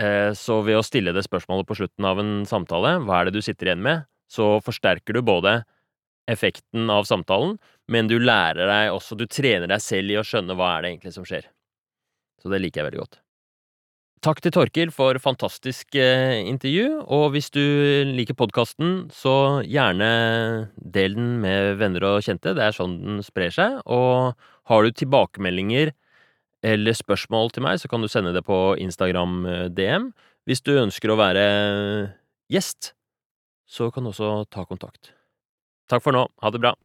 Så 0.00 0.62
ved 0.64 0.78
å 0.78 0.82
stille 0.82 1.12
det 1.12 1.26
spørsmålet 1.26 1.66
på 1.68 1.76
slutten 1.76 2.06
av 2.08 2.18
en 2.18 2.46
samtale, 2.48 3.04
hva 3.04 3.20
er 3.20 3.28
det 3.28 3.34
du 3.36 3.42
sitter 3.44 3.68
igjen 3.68 3.82
med, 3.84 4.06
så 4.32 4.56
forsterker 4.64 5.12
du 5.12 5.20
både 5.20 5.58
effekten 6.30 6.88
av 6.88 7.04
samtalen, 7.04 7.58
men 7.86 8.08
du 8.08 8.16
lærer 8.18 8.64
deg 8.64 8.94
også 8.94 9.18
Du 9.18 9.26
trener 9.26 9.68
deg 9.68 9.82
selv 9.84 10.14
i 10.14 10.16
å 10.16 10.24
skjønne 10.24 10.56
hva 10.56 10.78
er 10.78 10.82
det 10.82 10.92
egentlig 10.94 11.12
som 11.12 11.26
skjer. 11.28 11.50
Så 12.40 12.48
det 12.48 12.62
liker 12.62 12.80
jeg 12.80 12.88
veldig 12.88 13.02
godt. 13.02 13.20
Takk 14.20 14.42
til 14.44 14.52
Torkil 14.52 14.90
for 14.92 15.16
fantastisk 15.16 15.96
eh, 15.96 16.42
intervju, 16.44 16.98
og 17.08 17.30
hvis 17.32 17.46
du 17.54 17.62
liker 18.04 18.36
podkasten, 18.36 19.06
så 19.16 19.62
gjerne 19.64 20.08
del 20.76 21.14
den 21.16 21.30
med 21.40 21.78
venner 21.80 22.04
og 22.04 22.26
kjente, 22.26 22.52
det 22.52 22.66
er 22.66 22.76
sånn 22.76 22.98
den 23.00 23.22
sprer 23.24 23.54
seg, 23.56 23.78
og 23.88 24.36
har 24.68 24.84
du 24.84 24.92
tilbakemeldinger 24.92 25.94
eller 26.60 26.98
spørsmål 26.98 27.48
til 27.56 27.64
meg, 27.64 27.80
så 27.80 27.88
kan 27.88 28.04
du 28.04 28.10
sende 28.12 28.34
det 28.36 28.44
på 28.44 28.58
Instagram 28.84 29.40
eh, 29.48 29.64
DM. 29.72 30.10
Hvis 30.44 30.60
du 30.68 30.74
ønsker 30.76 31.14
å 31.14 31.16
være 31.16 31.46
gjest, 32.52 32.92
så 33.64 33.88
kan 33.88 34.04
du 34.04 34.12
også 34.12 34.42
ta 34.52 34.68
kontakt. 34.68 35.14
Takk 35.88 36.04
for 36.04 36.12
nå, 36.12 36.26
ha 36.44 36.52
det 36.52 36.60
bra. 36.60 36.76